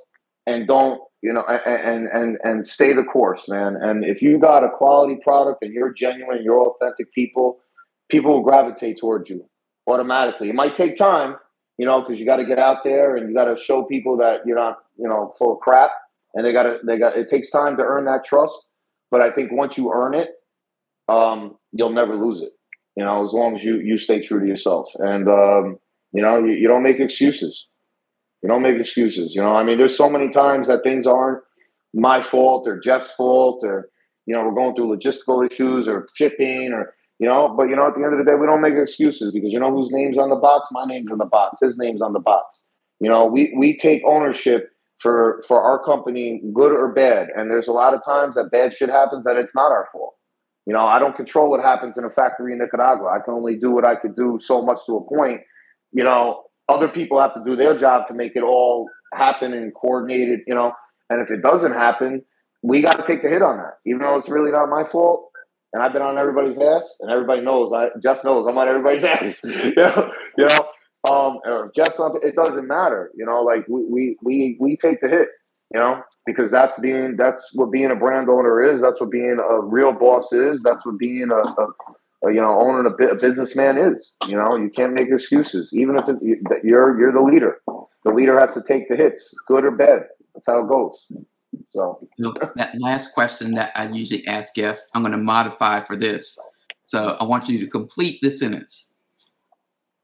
and 0.47 0.67
don't 0.67 1.01
you 1.23 1.33
know 1.33 1.45
and 1.45 2.09
and 2.09 2.39
and 2.43 2.67
stay 2.67 2.93
the 2.93 3.03
course 3.03 3.47
man 3.49 3.77
and 3.77 4.05
if 4.05 4.23
you 4.23 4.39
got 4.39 4.65
a 4.65 4.71
quality 4.71 5.17
product 5.23 5.63
and 5.63 5.73
you're 5.73 5.93
genuine 5.93 6.43
you're 6.43 6.63
authentic 6.63 7.13
people 7.13 7.59
people 8.11 8.33
will 8.33 8.43
gravitate 8.43 8.99
towards 8.99 9.29
you 9.29 9.45
automatically 9.87 10.49
it 10.49 10.55
might 10.55 10.75
take 10.75 10.97
time 10.97 11.37
you 11.79 11.87
know 11.87 12.01
because 12.01 12.19
you 12.19 12.27
got 12.27 12.37
to 12.37 12.45
get 12.45 12.59
out 12.59 12.79
there 12.85 13.17
and 13.17 13.29
you 13.29 13.35
got 13.35 13.53
to 13.53 13.61
show 13.61 13.85
people 13.85 14.17
that 14.17 14.41
you're 14.47 14.57
not 14.57 14.79
you 14.97 15.09
know 15.09 15.35
full 15.39 15.55
of 15.55 15.61
crap 15.61 15.91
and 16.35 16.45
they 16.45 16.53
got 16.53 16.65
to 16.65 16.79
they 16.87 16.99
got 16.99 17.17
it 17.17 17.29
takes 17.29 17.51
time 17.51 17.77
to 17.77 17.83
earn 17.83 18.05
that 18.05 18.25
trust 18.25 18.63
but 19.11 19.21
i 19.21 19.31
think 19.31 19.53
once 19.53 19.77
you 19.77 19.93
earn 19.93 20.15
it 20.15 20.31
um, 21.11 21.57
you'll 21.73 21.93
never 21.93 22.17
lose 22.17 22.43
it 22.43 22.53
you 22.97 23.05
know 23.05 23.27
as 23.27 23.33
long 23.33 23.57
as 23.57 23.65
you 23.65 23.77
you 23.77 23.99
stay 23.99 24.27
true 24.27 24.41
to 24.41 24.47
yourself 24.47 24.87
and 24.99 25.29
um, 25.29 25.79
you 26.13 26.23
know 26.23 26.39
you, 26.39 26.53
you 26.53 26.69
don't 26.69 26.83
make 26.83 27.01
excuses 27.01 27.67
you 28.43 28.49
don't 28.49 28.63
make 28.63 28.81
excuses. 28.81 29.33
You 29.35 29.43
know, 29.43 29.55
I 29.55 29.63
mean, 29.63 29.79
there's 29.79 29.97
so 29.97 30.09
many 30.09 30.31
times 30.31 30.69
that 30.69 30.83
things 30.83 31.07
aren't 31.07 31.43
my 31.93 32.23
fault 32.23 32.67
or 32.67 32.81
Jeff's 32.81 33.13
fault 33.13 33.61
or, 33.65 33.91
you 34.27 34.35
know, 34.35 34.45
we're 34.45 34.55
going 34.55 34.75
through 34.75 34.97
logistical 34.97 35.47
issues 35.47 35.87
or 35.87 36.09
shipping 36.15 36.71
or, 36.73 36.95
you 37.19 37.29
know, 37.29 37.53
but, 37.55 37.65
you 37.65 37.77
know, 37.77 37.87
at 37.87 37.95
the 37.95 38.03
end 38.03 38.15
of 38.15 38.19
the 38.19 38.31
day, 38.31 38.37
we 38.37 38.47
don't 38.47 38.63
make 38.63 38.75
excuses 38.75 39.33
because 39.33 39.51
you 39.53 39.61
know 39.61 39.71
whose 39.71 39.91
name's 39.91 40.17
on 40.17 40.31
the 40.31 40.37
box? 40.37 40.69
My 40.73 40.85
name's 40.87 41.11
on 41.13 41.19
the 41.19 41.27
box. 41.27 41.59
His 41.61 41.77
name's 41.77 42.01
on 42.01 42.15
the 42.15 42.21
box. 42.21 42.57
You 43.01 43.11
know, 43.11 43.27
we, 43.27 43.53
we 43.57 43.77
take 43.77 44.03
ownership 44.07 44.71
for, 45.01 45.45
for 45.47 45.61
our 45.61 45.83
company, 45.85 46.43
good 46.55 46.73
or 46.73 46.93
bad. 46.93 47.29
And 47.37 47.51
there's 47.51 47.69
a 47.69 47.73
lot 47.73 47.93
of 47.93 48.05
times 48.05 48.37
that 48.37 48.51
bad 48.51 48.75
shit 48.75 48.89
happens 48.89 49.25
that 49.25 49.37
it's 49.37 49.55
not 49.55 49.71
our 49.71 49.89
fault. 49.93 50.15
You 50.71 50.77
know, 50.77 50.85
I 50.85 51.01
don't 51.01 51.17
control 51.17 51.51
what 51.51 51.59
happens 51.59 51.95
in 51.99 52.05
a 52.05 52.11
factory 52.11 52.53
in 52.53 52.61
Nicaragua. 52.61 53.09
I 53.09 53.19
can 53.25 53.35
only 53.35 53.57
do 53.57 53.73
what 53.73 53.85
I 53.85 53.97
could 53.97 54.15
do 54.15 54.39
so 54.41 54.63
much 54.63 54.79
to 54.87 54.99
a 54.99 55.05
point. 55.05 55.41
You 55.91 56.05
know, 56.05 56.45
other 56.69 56.87
people 56.87 57.21
have 57.21 57.35
to 57.35 57.43
do 57.45 57.57
their 57.57 57.77
job 57.77 58.07
to 58.07 58.15
make 58.15 58.37
it 58.37 58.45
all 58.45 58.89
happen 59.13 59.53
and 59.53 59.75
coordinated, 59.75 60.43
you 60.47 60.55
know. 60.55 60.71
And 61.09 61.21
if 61.21 61.29
it 61.29 61.43
doesn't 61.43 61.73
happen, 61.73 62.23
we 62.63 62.83
got 62.83 62.99
to 62.99 63.05
take 63.05 63.25
the 63.25 63.29
hit 63.29 63.43
on 63.43 63.57
that, 63.57 63.79
even 63.85 64.03
though 64.03 64.15
it's 64.15 64.29
really 64.29 64.53
not 64.53 64.69
my 64.69 64.85
fault. 64.85 65.33
And 65.73 65.83
I've 65.83 65.93
been 65.93 66.03
on 66.03 66.17
everybody's 66.17 66.57
ass, 66.57 66.95
and 67.01 67.11
everybody 67.11 67.41
knows. 67.41 67.73
I, 67.75 67.89
Jeff 68.01 68.19
knows 68.23 68.47
I'm 68.49 68.57
on 68.57 68.69
everybody's 68.69 69.03
ass. 69.19 69.41
you 69.43 69.75
know, 69.75 70.13
you 70.39 70.47
know. 70.47 70.69
Um, 71.11 71.41
or 71.47 71.73
Jeff's 71.75 71.99
on. 71.99 72.15
It 72.23 72.37
doesn't 72.37 72.69
matter. 72.69 73.11
You 73.17 73.27
know, 73.27 73.43
like 73.43 73.67
we 73.67 73.83
we 73.91 74.17
we 74.23 74.57
we 74.61 74.77
take 74.77 75.01
the 75.01 75.09
hit. 75.09 75.27
You 75.73 75.81
know, 75.81 76.03
because 76.27 76.51
that's 76.51 76.79
being 76.81 77.17
that's 77.17 77.49
what 77.55 77.71
being 77.71 77.93
a 77.93 77.97
brand 77.97 78.29
owner 78.29 78.75
is. 78.75 78.81
That's 78.81 79.01
what 79.01 79.11
being 79.11 79.39
a 79.39 79.61
real 79.61 79.93
boss 79.93 80.33
is. 80.33 80.61
That's 80.65 80.85
what 80.85 80.99
being 80.99 81.31
a, 81.31 81.37
a 81.37 81.67
you 82.25 82.41
know, 82.41 82.61
owning 82.61 82.91
a, 82.91 83.07
a 83.07 83.15
businessman 83.15 83.79
is. 83.79 84.11
You 84.27 84.37
know, 84.37 84.57
you 84.57 84.69
can't 84.69 84.93
make 84.93 85.09
excuses, 85.11 85.73
even 85.73 85.97
if 85.97 86.09
it, 86.09 86.17
you're 86.65 86.99
you're 86.99 87.13
the 87.13 87.23
leader. 87.23 87.61
The 88.05 88.13
leader 88.13 88.39
has 88.39 88.55
to 88.55 88.63
take 88.63 88.89
the 88.89 88.97
hits, 88.97 89.35
good 89.47 89.65
or 89.65 89.71
bad. 89.71 90.07
That's 90.35 90.47
how 90.47 90.65
it 90.65 90.69
goes. 90.69 90.97
So 91.73 92.07
that 92.57 92.75
last 92.79 93.13
question 93.13 93.55
that 93.55 93.73
I 93.75 93.89
usually 93.89 94.27
ask 94.27 94.55
guests, 94.55 94.91
I'm 94.95 95.03
going 95.03 95.13
to 95.13 95.19
modify 95.19 95.81
for 95.81 95.97
this. 95.97 96.39
So 96.85 97.17
I 97.21 97.25
want 97.25 97.49
you 97.49 97.59
to 97.59 97.67
complete 97.67 98.21
the 98.21 98.31
sentence. 98.31 98.95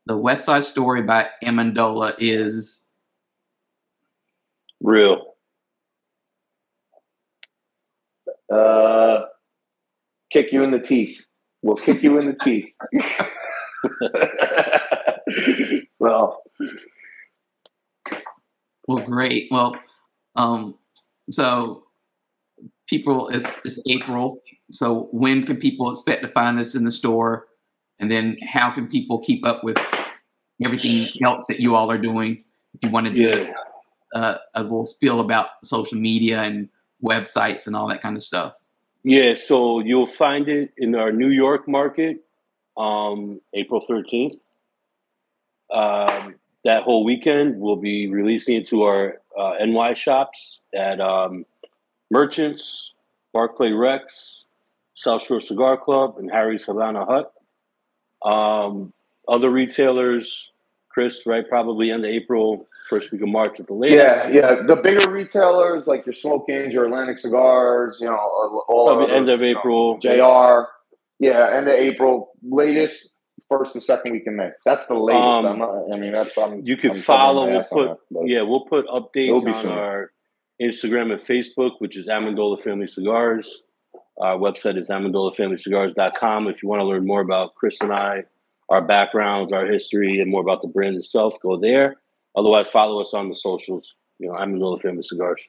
The 0.07 0.17
West 0.17 0.45
Side 0.45 0.65
Story 0.65 1.03
by 1.03 1.29
Amendola 1.45 2.15
is 2.19 2.85
real. 4.81 5.36
Uh, 8.53 9.23
kick 10.33 10.53
you 10.53 10.63
in 10.63 10.71
the 10.71 10.81
teeth. 10.81 11.17
We'll 11.63 11.77
kick 11.77 12.03
you 12.03 12.19
in 12.19 12.27
the 12.27 12.37
teeth. 12.37 12.67
well, 15.99 16.43
well, 18.87 19.05
great. 19.05 19.49
Well, 19.51 19.77
um, 20.37 20.77
so 21.29 21.85
people, 22.87 23.29
it's, 23.29 23.65
it's 23.65 23.83
April. 23.89 24.41
So 24.71 25.09
when 25.13 25.45
can 25.45 25.57
people 25.57 25.91
expect 25.91 26.23
to 26.23 26.29
find 26.29 26.59
this 26.59 26.75
in 26.75 26.85
the 26.85 26.93
store? 26.93 27.47
And 27.99 28.11
then 28.11 28.37
how 28.47 28.71
can 28.71 28.89
people 28.89 29.19
keep 29.19 29.47
up 29.47 29.65
with 29.65 29.79
everything 30.63 31.07
else 31.25 31.47
that 31.49 31.61
you 31.61 31.75
all 31.75 31.91
are 31.91 31.99
doing? 31.99 32.45
If 32.75 32.83
you 32.83 32.91
want 32.91 33.07
to 33.07 33.13
do 33.13 33.23
yeah. 33.23 33.53
uh, 34.15 34.39
a 34.55 34.63
little 34.63 34.87
spiel 34.87 35.21
about 35.21 35.49
social 35.65 35.99
media 35.99 36.43
and 36.43 36.69
websites 37.03 37.67
and 37.67 37.77
all 37.77 37.87
that 37.89 38.03
kind 38.03 38.17
of 38.17 38.23
stuff. 38.23 38.55
Yeah, 39.03 39.35
so 39.35 39.81
you'll 39.81 40.07
find 40.07 40.49
it 40.49 40.73
in 40.77 40.95
our 40.95 41.13
New 41.13 41.29
York 41.29 41.69
market, 41.69 42.25
um, 42.77 43.41
April 43.55 43.81
13th. 43.81 44.39
Um, 45.71 46.35
that 46.65 46.83
whole 46.83 47.05
weekend, 47.05 47.61
we'll 47.61 47.77
be 47.77 48.09
releasing 48.09 48.57
it 48.57 48.67
to 48.69 48.83
our 48.83 49.21
uh, 49.39 49.55
NY 49.65 49.95
shops 49.95 50.59
at 50.75 51.01
um, 51.01 51.47
Merchants, 52.11 52.93
Barclay 53.33 53.71
Rex, 53.71 54.43
South 54.97 55.23
Shore 55.23 55.41
Cigar 55.41 55.77
Club, 55.77 56.17
and 56.19 56.31
Harry's 56.31 56.65
Havana 56.65 57.05
Hut. 57.05 57.33
Um, 58.29 58.93
other 59.29 59.51
retailers, 59.51 60.51
Chris, 60.89 61.27
right? 61.27 61.49
Probably 61.49 61.91
end 61.91 62.05
of 62.05 62.11
April, 62.11 62.67
first 62.89 63.11
week 63.13 63.23
of 63.23 63.29
March 63.29 63.61
at 63.61 63.67
the 63.67 63.75
latest. 63.75 63.99
Yeah, 63.99 64.29
yeah. 64.29 64.63
The 64.67 64.77
bigger 64.77 65.11
retailers 65.11 65.87
like 65.87 66.07
your 66.07 66.15
Smoke 66.15 66.47
Inns, 66.49 66.73
your 66.73 66.87
Atlantic 66.87 67.19
Cigars, 67.19 67.99
you 68.01 68.07
know, 68.07 68.17
all 68.17 68.87
Probably 68.87 69.15
end 69.15 69.29
of 69.29 69.43
April. 69.43 69.99
Know, 70.03 70.65
JR, 70.65 70.69
Yeah, 71.19 71.57
end 71.57 71.69
of 71.69 71.75
April, 71.75 72.31
latest 72.43 73.09
first 73.49 73.75
and 73.75 73.85
second 73.85 74.13
week 74.13 74.25
in 74.27 74.37
May. 74.37 74.51
That's 74.65 74.87
the 74.89 74.95
latest. 74.95 75.23
Um, 75.23 75.59
not, 75.59 75.93
i 75.93 75.99
mean, 75.99 76.13
that's 76.13 76.37
I'm, 76.37 76.65
you 76.65 76.77
can 76.77 76.91
I'm 76.93 76.97
follow. 76.97 77.51
We'll 77.51 77.65
put 77.65 77.99
but- 78.11 78.25
yeah, 78.27 78.43
we'll 78.43 78.65
put 78.65 78.87
updates 78.87 79.47
on 79.47 79.63
soon. 79.63 79.73
our 79.73 80.11
Instagram 80.61 81.13
and 81.13 81.21
Facebook, 81.21 81.73
which 81.79 81.97
is 81.97 82.07
Amendola 82.07 82.61
Family 82.61 82.89
Cigars. 82.89 83.63
Our 84.19 84.39
website 84.39 84.79
is 84.79 84.89
amendolafamilycigars.com. 84.89 86.49
If 86.49 86.63
you 86.63 86.69
want 86.69 86.81
to 86.81 86.85
learn 86.85 87.07
more 87.07 87.21
about 87.21 87.55
Chris 87.55 87.81
and 87.83 87.93
I, 87.93 88.25
our 88.71 88.81
backgrounds, 88.81 89.53
our 89.53 89.67
history, 89.67 90.21
and 90.21 90.31
more 90.31 90.41
about 90.41 90.63
the 90.63 90.69
brand 90.69 90.97
itself, 90.97 91.35
go 91.43 91.59
there. 91.59 91.97
Otherwise, 92.37 92.69
follow 92.69 93.01
us 93.01 93.15
on 93.15 93.29
the 93.29 93.35
socials. 93.35 93.95
You 94.19 94.29
know, 94.29 94.35
Amendola 94.35 94.81
Famous 94.81 95.09
Cigars. 95.09 95.41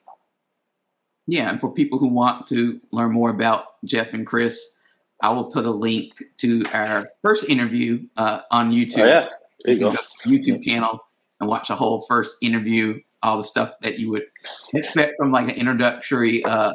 Yeah, 1.28 1.50
and 1.50 1.60
for 1.60 1.72
people 1.72 2.00
who 2.00 2.08
want 2.08 2.48
to 2.48 2.80
learn 2.92 3.12
more 3.12 3.30
about 3.30 3.84
Jeff 3.84 4.14
and 4.14 4.26
Chris, 4.26 4.78
I 5.22 5.30
will 5.30 5.46
put 5.46 5.66
a 5.66 5.72
link 5.72 6.24
to 6.38 6.66
our 6.72 7.10
first 7.22 7.50
interview 7.50 8.08
uh, 8.16 8.42
on 8.52 8.72
YouTube. 8.72 9.04
Oh 9.04 9.08
yeah, 9.08 9.28
there 9.66 9.74
you 9.74 9.80
can 9.82 9.92
go. 9.92 9.98
go 9.98 10.30
YouTube 10.30 10.64
channel 10.64 11.04
and 11.40 11.50
watch 11.50 11.70
a 11.70 11.76
whole 11.76 12.02
first 12.08 12.38
interview, 12.42 13.00
all 13.24 13.38
the 13.38 13.44
stuff 13.44 13.74
that 13.82 14.00
you 14.00 14.10
would 14.12 14.26
expect 14.74 15.16
from 15.18 15.32
like 15.32 15.50
an 15.50 15.56
introductory, 15.56 16.44
uh, 16.46 16.74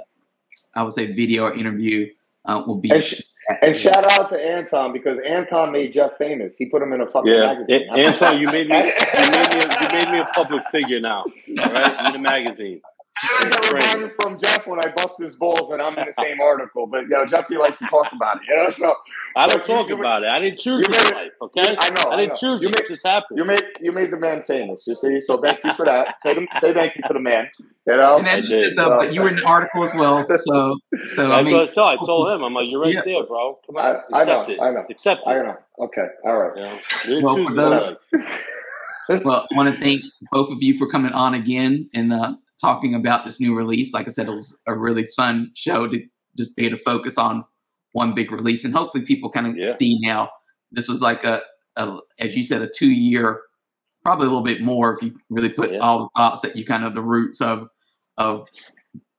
I 0.74 0.82
would 0.82 0.92
say, 0.92 1.12
video 1.12 1.44
or 1.44 1.54
interview 1.54 2.10
uh, 2.44 2.62
will 2.66 2.76
be. 2.76 2.90
And, 2.90 3.02
sh- 3.02 3.22
and 3.62 3.76
shout 3.76 4.04
out 4.12 4.30
to 4.30 4.36
Anton 4.36 4.92
because 4.92 5.18
Anton 5.26 5.72
made 5.72 5.92
Jeff 5.92 6.12
famous. 6.18 6.56
He 6.56 6.66
put 6.66 6.82
him 6.82 6.92
in 6.92 7.00
a 7.00 7.06
fucking 7.06 7.30
Yeah, 7.30 7.46
magazine. 7.54 7.88
Anton, 7.92 8.40
you 8.40 8.46
made 8.50 8.68
me, 8.68 8.76
you 8.76 9.30
made 9.30 9.54
me, 9.54 9.60
a, 9.60 9.82
you 9.82 9.88
made 9.92 10.10
me 10.10 10.18
a 10.18 10.28
public 10.34 10.62
figure 10.70 11.00
now. 11.00 11.24
All 11.24 11.72
right, 11.72 12.06
in 12.06 12.12
the 12.12 12.18
magazine. 12.18 12.80
I 13.20 13.48
got 13.48 13.72
reminded 13.72 14.12
from 14.20 14.38
Jeff 14.38 14.66
when 14.66 14.78
I 14.84 14.90
bust 14.90 15.20
his 15.20 15.36
balls 15.36 15.70
and 15.70 15.80
I'm 15.82 15.96
in 15.98 16.06
the 16.06 16.14
same 16.14 16.40
article. 16.40 16.86
But 16.86 17.02
you 17.02 17.08
know, 17.08 17.26
Jeffy 17.26 17.56
likes 17.56 17.78
to 17.78 17.86
talk 17.86 18.06
about 18.12 18.36
it. 18.36 18.42
You 18.48 18.56
know, 18.56 18.70
so 18.70 18.94
I 19.36 19.46
don't 19.46 19.58
But 19.58 19.66
talk 19.66 19.88
you- 19.88 19.94
you- 19.96 20.00
about 20.00 20.22
it. 20.24 20.28
I 20.30 20.40
didn't 20.40 20.58
choose 20.58 20.80
you 20.82 20.88
this 20.88 21.04
made- 21.04 21.14
life. 21.14 21.32
Okay, 21.42 21.76
I 21.78 21.90
know, 21.90 22.10
I 22.10 22.14
I 22.14 22.16
didn't 22.16 22.28
know. 22.30 22.34
choose 22.36 22.62
You 22.62 22.68
it. 22.68 22.76
made- 22.76 22.84
It 22.84 22.88
just 22.88 23.06
happened. 23.06 23.38
you 23.38 23.44
made 23.44 23.62
you 23.80 23.92
made 23.92 24.10
the 24.10 24.16
man 24.16 24.42
famous. 24.42 24.86
You 24.86 24.96
see, 24.96 25.20
so 25.20 25.38
thank 25.38 25.62
you 25.62 25.72
for 25.74 25.84
that. 25.84 26.16
Say 26.22 26.34
say 26.60 26.72
thank 26.72 26.96
you 26.96 27.02
for 27.06 27.12
the 27.14 27.20
man. 27.20 27.48
You 27.86 27.96
know, 27.96 28.16
and 28.18 28.26
as 28.28 28.32
I 28.32 28.36
you 28.36 28.42
said, 28.62 28.68
did. 28.70 28.76
though, 28.76 28.96
but 28.96 29.12
you 29.12 29.22
were 29.22 29.28
in 29.28 29.36
the 29.36 29.46
article 29.46 29.82
as 29.84 29.94
well. 29.94 30.26
So, 30.28 30.36
so 31.06 31.26
I 31.26 31.28
That's 31.28 31.44
mean, 31.44 31.54
what 31.56 31.70
I 31.70 31.72
told. 31.72 31.98
I 32.00 32.06
told 32.06 32.30
him. 32.30 32.42
I'm 32.44 32.54
like, 32.54 32.68
you're 32.70 32.80
right 32.80 32.94
Yeah. 32.94 33.02
there, 33.04 33.24
bro. 33.24 33.58
Come 33.66 33.76
I, 33.76 33.90
on, 33.94 34.00
I 34.12 34.24
know, 34.24 34.40
accept 34.40 34.50
it. 34.50 34.60
I 34.60 34.70
know, 34.70 34.86
Accept 34.88 35.20
it. 35.26 35.30
I 35.30 35.34
know. 35.42 35.56
Okay, 35.80 36.06
all 36.24 36.36
right. 36.38 36.56
You 36.56 36.62
know, 36.62 36.72
you 37.04 37.10
didn't 37.10 37.24
Well, 37.24 37.46
for 37.46 37.52
those- 37.54 37.94
well, 39.24 39.46
I 39.52 39.56
want 39.56 39.74
to 39.74 39.80
thank 39.80 40.02
both 40.30 40.50
of 40.50 40.62
you 40.62 40.74
for 40.78 40.86
coming 40.86 41.12
on 41.12 41.34
again 41.34 41.90
and 41.94 42.12
uh, 42.12 42.34
talking 42.62 42.94
about 42.94 43.26
this 43.26 43.38
new 43.40 43.54
release. 43.54 43.92
Like 43.92 44.06
I 44.06 44.10
said, 44.10 44.28
it 44.28 44.32
was 44.32 44.58
a 44.66 44.74
really 44.74 45.06
fun 45.16 45.50
show 45.54 45.86
to 45.88 46.02
just 46.38 46.56
be 46.56 46.64
able 46.66 46.78
to 46.78 46.82
focus 46.82 47.18
on 47.18 47.44
one 47.92 48.14
big 48.14 48.32
release, 48.32 48.64
and 48.64 48.72
hopefully, 48.74 49.04
people 49.04 49.28
kind 49.28 49.46
of 49.46 49.54
Yeah. 49.56 49.72
see 49.74 49.98
now. 50.00 50.30
This 50.70 50.88
was 50.88 51.02
like 51.02 51.24
a, 51.24 51.42
a, 51.76 51.98
as 52.18 52.34
you 52.34 52.42
said, 52.42 52.62
a 52.62 52.70
two-year, 52.74 53.42
probably 54.02 54.26
a 54.26 54.30
little 54.30 54.44
bit 54.44 54.62
more 54.62 54.94
if 54.96 55.02
you 55.02 55.14
really 55.28 55.50
put 55.50 55.72
Yeah. 55.72 55.78
all 55.80 55.98
the 56.04 56.08
thoughts 56.16 56.40
that 56.40 56.56
you 56.56 56.64
kind 56.64 56.84
of 56.84 56.94
the 56.94 57.02
roots 57.02 57.42
of 57.42 57.68
of 58.16 58.46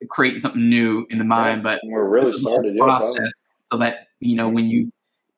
creating 0.09 0.39
something 0.39 0.67
new 0.69 1.05
in 1.11 1.17
the 1.19 1.23
mind. 1.23 1.61
But 1.63 1.79
We're 1.83 2.07
really 2.07 2.25
this 2.25 2.33
is 2.35 2.45
a 2.45 2.49
started. 2.49 2.75
Yeah, 2.75 2.83
process 2.83 3.31
so 3.61 3.77
that 3.77 4.07
you 4.19 4.35
know 4.35 4.49
when 4.49 4.65
you 4.65 4.91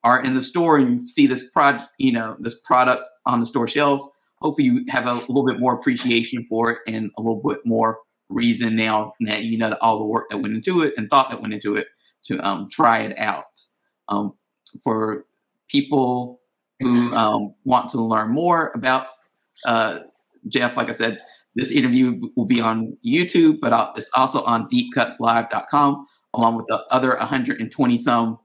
are 0.04 0.24
in 0.24 0.34
the 0.34 0.42
store 0.44 0.78
and 0.78 1.02
you 1.02 1.08
see 1.08 1.28
this 1.28 1.50
product 1.52 1.86
you 1.98 2.12
know 2.12 2.36
this 2.40 2.56
product 2.64 3.04
on 3.26 3.40
the 3.40 3.46
store 3.46 3.68
shelves 3.68 4.08
hopefully 4.46 4.68
you 4.68 4.86
have 4.90 5.08
a 5.08 5.14
little 5.14 5.44
bit 5.44 5.60
more 5.60 5.74
appreciation 5.74 6.46
for 6.48 6.70
it 6.72 6.78
and 6.88 7.10
a 7.18 7.22
little 7.22 7.42
bit 7.42 7.60
more 7.66 8.00
reason 8.30 8.76
now 8.76 9.14
that 9.22 9.44
you 9.44 9.58
know 9.58 9.74
all 9.82 9.98
the 9.98 10.06
work 10.06 10.30
that 10.30 10.38
went 10.38 10.54
into 10.54 10.82
it 10.82 10.94
and 10.98 11.10
thought 11.10 11.32
that 11.32 11.42
went 11.42 11.54
into 11.54 11.76
it 11.76 11.88
to 12.24 12.40
um, 12.48 12.70
try 12.72 13.00
it 13.00 13.18
out 13.18 13.44
um, 14.10 14.34
for 14.84 15.26
people 15.68 16.40
who 16.80 17.12
um, 17.16 17.56
want 17.66 17.90
to 17.90 18.00
learn 18.00 18.30
more 18.30 18.72
about 18.76 19.08
uh, 19.66 20.00
jeff 20.48 20.78
like 20.78 20.90
i 20.90 20.94
said 20.94 21.20
this 21.56 21.72
interview 21.72 22.22
will 22.36 22.46
be 22.46 22.62
on 22.62 22.96
youtube 23.04 23.58
but 23.60 23.74
uh, 23.74 23.92
it's 23.96 24.12
also 24.16 24.44
on 24.44 24.70
deepcutslive.com 24.70 26.06
along 26.36 26.56
with 26.56 26.68
the 26.68 26.84
other 26.92 27.16
120 27.18 27.98
some 27.98 28.38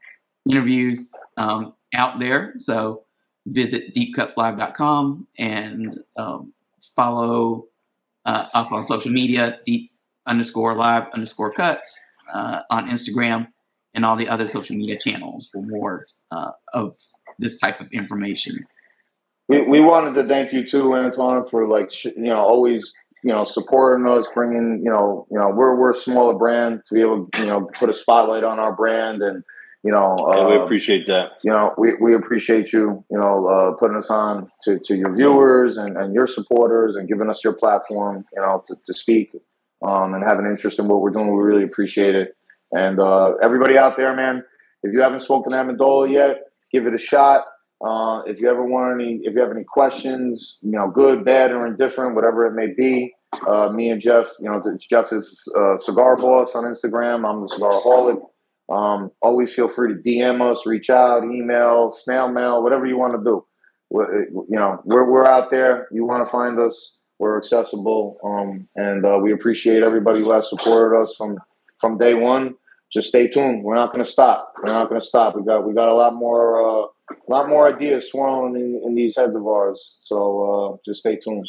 interviews 0.48 1.12
um, 1.36 1.74
out 1.94 2.18
there. 2.20 2.54
So 2.58 3.04
visit 3.46 3.94
deepcutslive.com 3.94 5.26
and 5.38 6.00
um, 6.16 6.52
follow 6.94 7.66
uh, 8.24 8.46
us 8.54 8.72
on 8.72 8.84
social 8.84 9.10
media, 9.10 9.58
deep 9.64 9.90
underscore 10.26 10.74
live 10.74 11.04
underscore 11.12 11.52
cuts 11.52 11.98
uh, 12.32 12.60
on 12.70 12.88
Instagram 12.88 13.48
and 13.94 14.04
all 14.04 14.16
the 14.16 14.28
other 14.28 14.46
social 14.46 14.76
media 14.76 14.98
channels 14.98 15.48
for 15.50 15.62
more 15.62 16.06
uh, 16.30 16.52
of 16.74 16.96
this 17.38 17.58
type 17.58 17.80
of 17.80 17.88
information. 17.92 18.64
We, 19.48 19.62
we 19.62 19.80
wanted 19.80 20.20
to 20.20 20.28
thank 20.28 20.52
you 20.52 20.68
too, 20.68 20.94
Antoine, 20.94 21.48
for 21.48 21.66
like 21.66 21.90
you 22.04 22.12
know 22.16 22.38
always 22.38 22.92
you 23.24 23.32
know 23.32 23.44
supporting 23.44 24.06
us, 24.06 24.26
bringing 24.34 24.80
you 24.84 24.90
know 24.90 25.26
you 25.30 25.38
know 25.38 25.48
we're 25.48 25.74
we're 25.74 25.92
a 25.92 25.98
smaller 25.98 26.34
brand 26.34 26.82
to 26.88 26.94
be 26.94 27.00
able 27.00 27.26
to 27.26 27.40
you 27.40 27.46
know 27.46 27.68
put 27.78 27.90
a 27.90 27.94
spotlight 27.94 28.44
on 28.44 28.58
our 28.58 28.72
brand 28.72 29.22
and 29.22 29.42
you 29.82 29.90
know 29.90 30.14
we 30.48 30.56
uh, 30.56 30.64
appreciate 30.64 31.06
that. 31.06 31.32
you 31.42 31.50
know 31.50 31.74
we, 31.78 31.94
we 32.00 32.14
appreciate 32.14 32.72
you 32.72 33.04
you 33.10 33.18
know 33.18 33.46
uh, 33.46 33.72
putting 33.78 33.96
us 33.96 34.10
on 34.10 34.50
to, 34.64 34.78
to 34.84 34.94
your 34.94 35.14
viewers 35.14 35.76
and, 35.76 35.96
and 35.96 36.14
your 36.14 36.26
supporters 36.26 36.96
and 36.96 37.08
giving 37.08 37.30
us 37.30 37.40
your 37.42 37.54
platform 37.54 38.24
you 38.34 38.40
know 38.40 38.64
to, 38.68 38.76
to 38.86 38.94
speak 38.94 39.30
um, 39.86 40.14
and 40.14 40.24
have 40.24 40.38
an 40.38 40.46
interest 40.46 40.78
in 40.78 40.88
what 40.88 41.00
we're 41.00 41.10
doing. 41.10 41.34
We 41.34 41.42
really 41.42 41.64
appreciate 41.64 42.14
it. 42.14 42.36
And 42.72 43.00
uh, 43.00 43.34
everybody 43.42 43.76
out 43.78 43.96
there, 43.96 44.14
man, 44.14 44.44
if 44.82 44.92
you 44.92 45.00
haven't 45.00 45.22
spoken 45.22 45.52
to 45.52 45.58
Amendola 45.58 46.10
yet, 46.10 46.42
give 46.72 46.86
it 46.86 46.94
a 46.94 46.98
shot. 46.98 47.44
Uh, 47.84 48.22
if 48.26 48.38
you 48.38 48.48
ever 48.48 48.64
want 48.64 49.00
any, 49.00 49.20
if 49.22 49.34
you 49.34 49.40
have 49.40 49.50
any 49.50 49.64
questions, 49.64 50.58
you 50.60 50.72
know, 50.72 50.88
good, 50.88 51.24
bad, 51.24 51.50
or 51.50 51.66
indifferent, 51.66 52.14
whatever 52.14 52.46
it 52.46 52.52
may 52.52 52.72
be, 52.76 53.12
uh, 53.48 53.70
me 53.70 53.88
and 53.88 54.02
Jeff, 54.02 54.26
you 54.38 54.50
know, 54.50 54.62
Jeff 54.90 55.12
is 55.12 55.34
uh, 55.58 55.78
Cigar 55.80 56.16
Boss 56.16 56.54
on 56.54 56.64
Instagram. 56.64 57.28
I'm 57.28 57.40
the 57.40 57.48
Cigar 57.48 57.80
Cigaraholic. 57.82 58.20
Um, 58.70 59.10
always 59.20 59.52
feel 59.52 59.68
free 59.68 59.94
to 59.94 60.00
DM 60.00 60.40
us, 60.40 60.64
reach 60.64 60.90
out, 60.90 61.24
email, 61.24 61.90
snail 61.90 62.28
mail, 62.28 62.62
whatever 62.62 62.86
you 62.86 62.96
want 62.96 63.14
to 63.14 63.24
do. 63.24 63.44
We're, 63.90 64.24
you 64.28 64.46
know, 64.50 64.80
we're, 64.84 65.10
we're 65.10 65.26
out 65.26 65.50
there. 65.50 65.88
You 65.90 66.04
want 66.04 66.24
to 66.24 66.30
find 66.30 66.58
us, 66.60 66.92
we're 67.18 67.36
accessible. 67.36 68.18
Um, 68.22 68.68
and 68.76 69.04
uh, 69.04 69.18
we 69.20 69.32
appreciate 69.32 69.82
everybody 69.82 70.20
who 70.20 70.30
has 70.30 70.48
supported 70.48 70.96
us 70.96 71.14
from, 71.18 71.38
from 71.80 71.98
day 71.98 72.14
one. 72.14 72.54
Just 72.92 73.08
stay 73.08 73.26
tuned. 73.28 73.64
We're 73.64 73.74
not 73.74 73.92
going 73.92 74.04
to 74.04 74.10
stop. 74.10 74.52
We're 74.56 74.72
not 74.72 74.88
going 74.88 75.00
to 75.00 75.06
stop. 75.06 75.36
We 75.36 75.44
got 75.44 75.64
we 75.64 75.72
got 75.74 75.88
a 75.88 75.94
lot 75.94 76.12
more 76.12 76.60
uh, 76.60 76.86
a 77.10 77.30
lot 77.30 77.48
more 77.48 77.68
ideas 77.68 78.10
swirling 78.10 78.56
in, 78.56 78.82
in 78.84 78.94
these 78.96 79.14
heads 79.16 79.34
of 79.36 79.46
ours. 79.46 79.80
So 80.04 80.74
uh, 80.74 80.76
just 80.84 81.00
stay 81.00 81.16
tuned. 81.16 81.48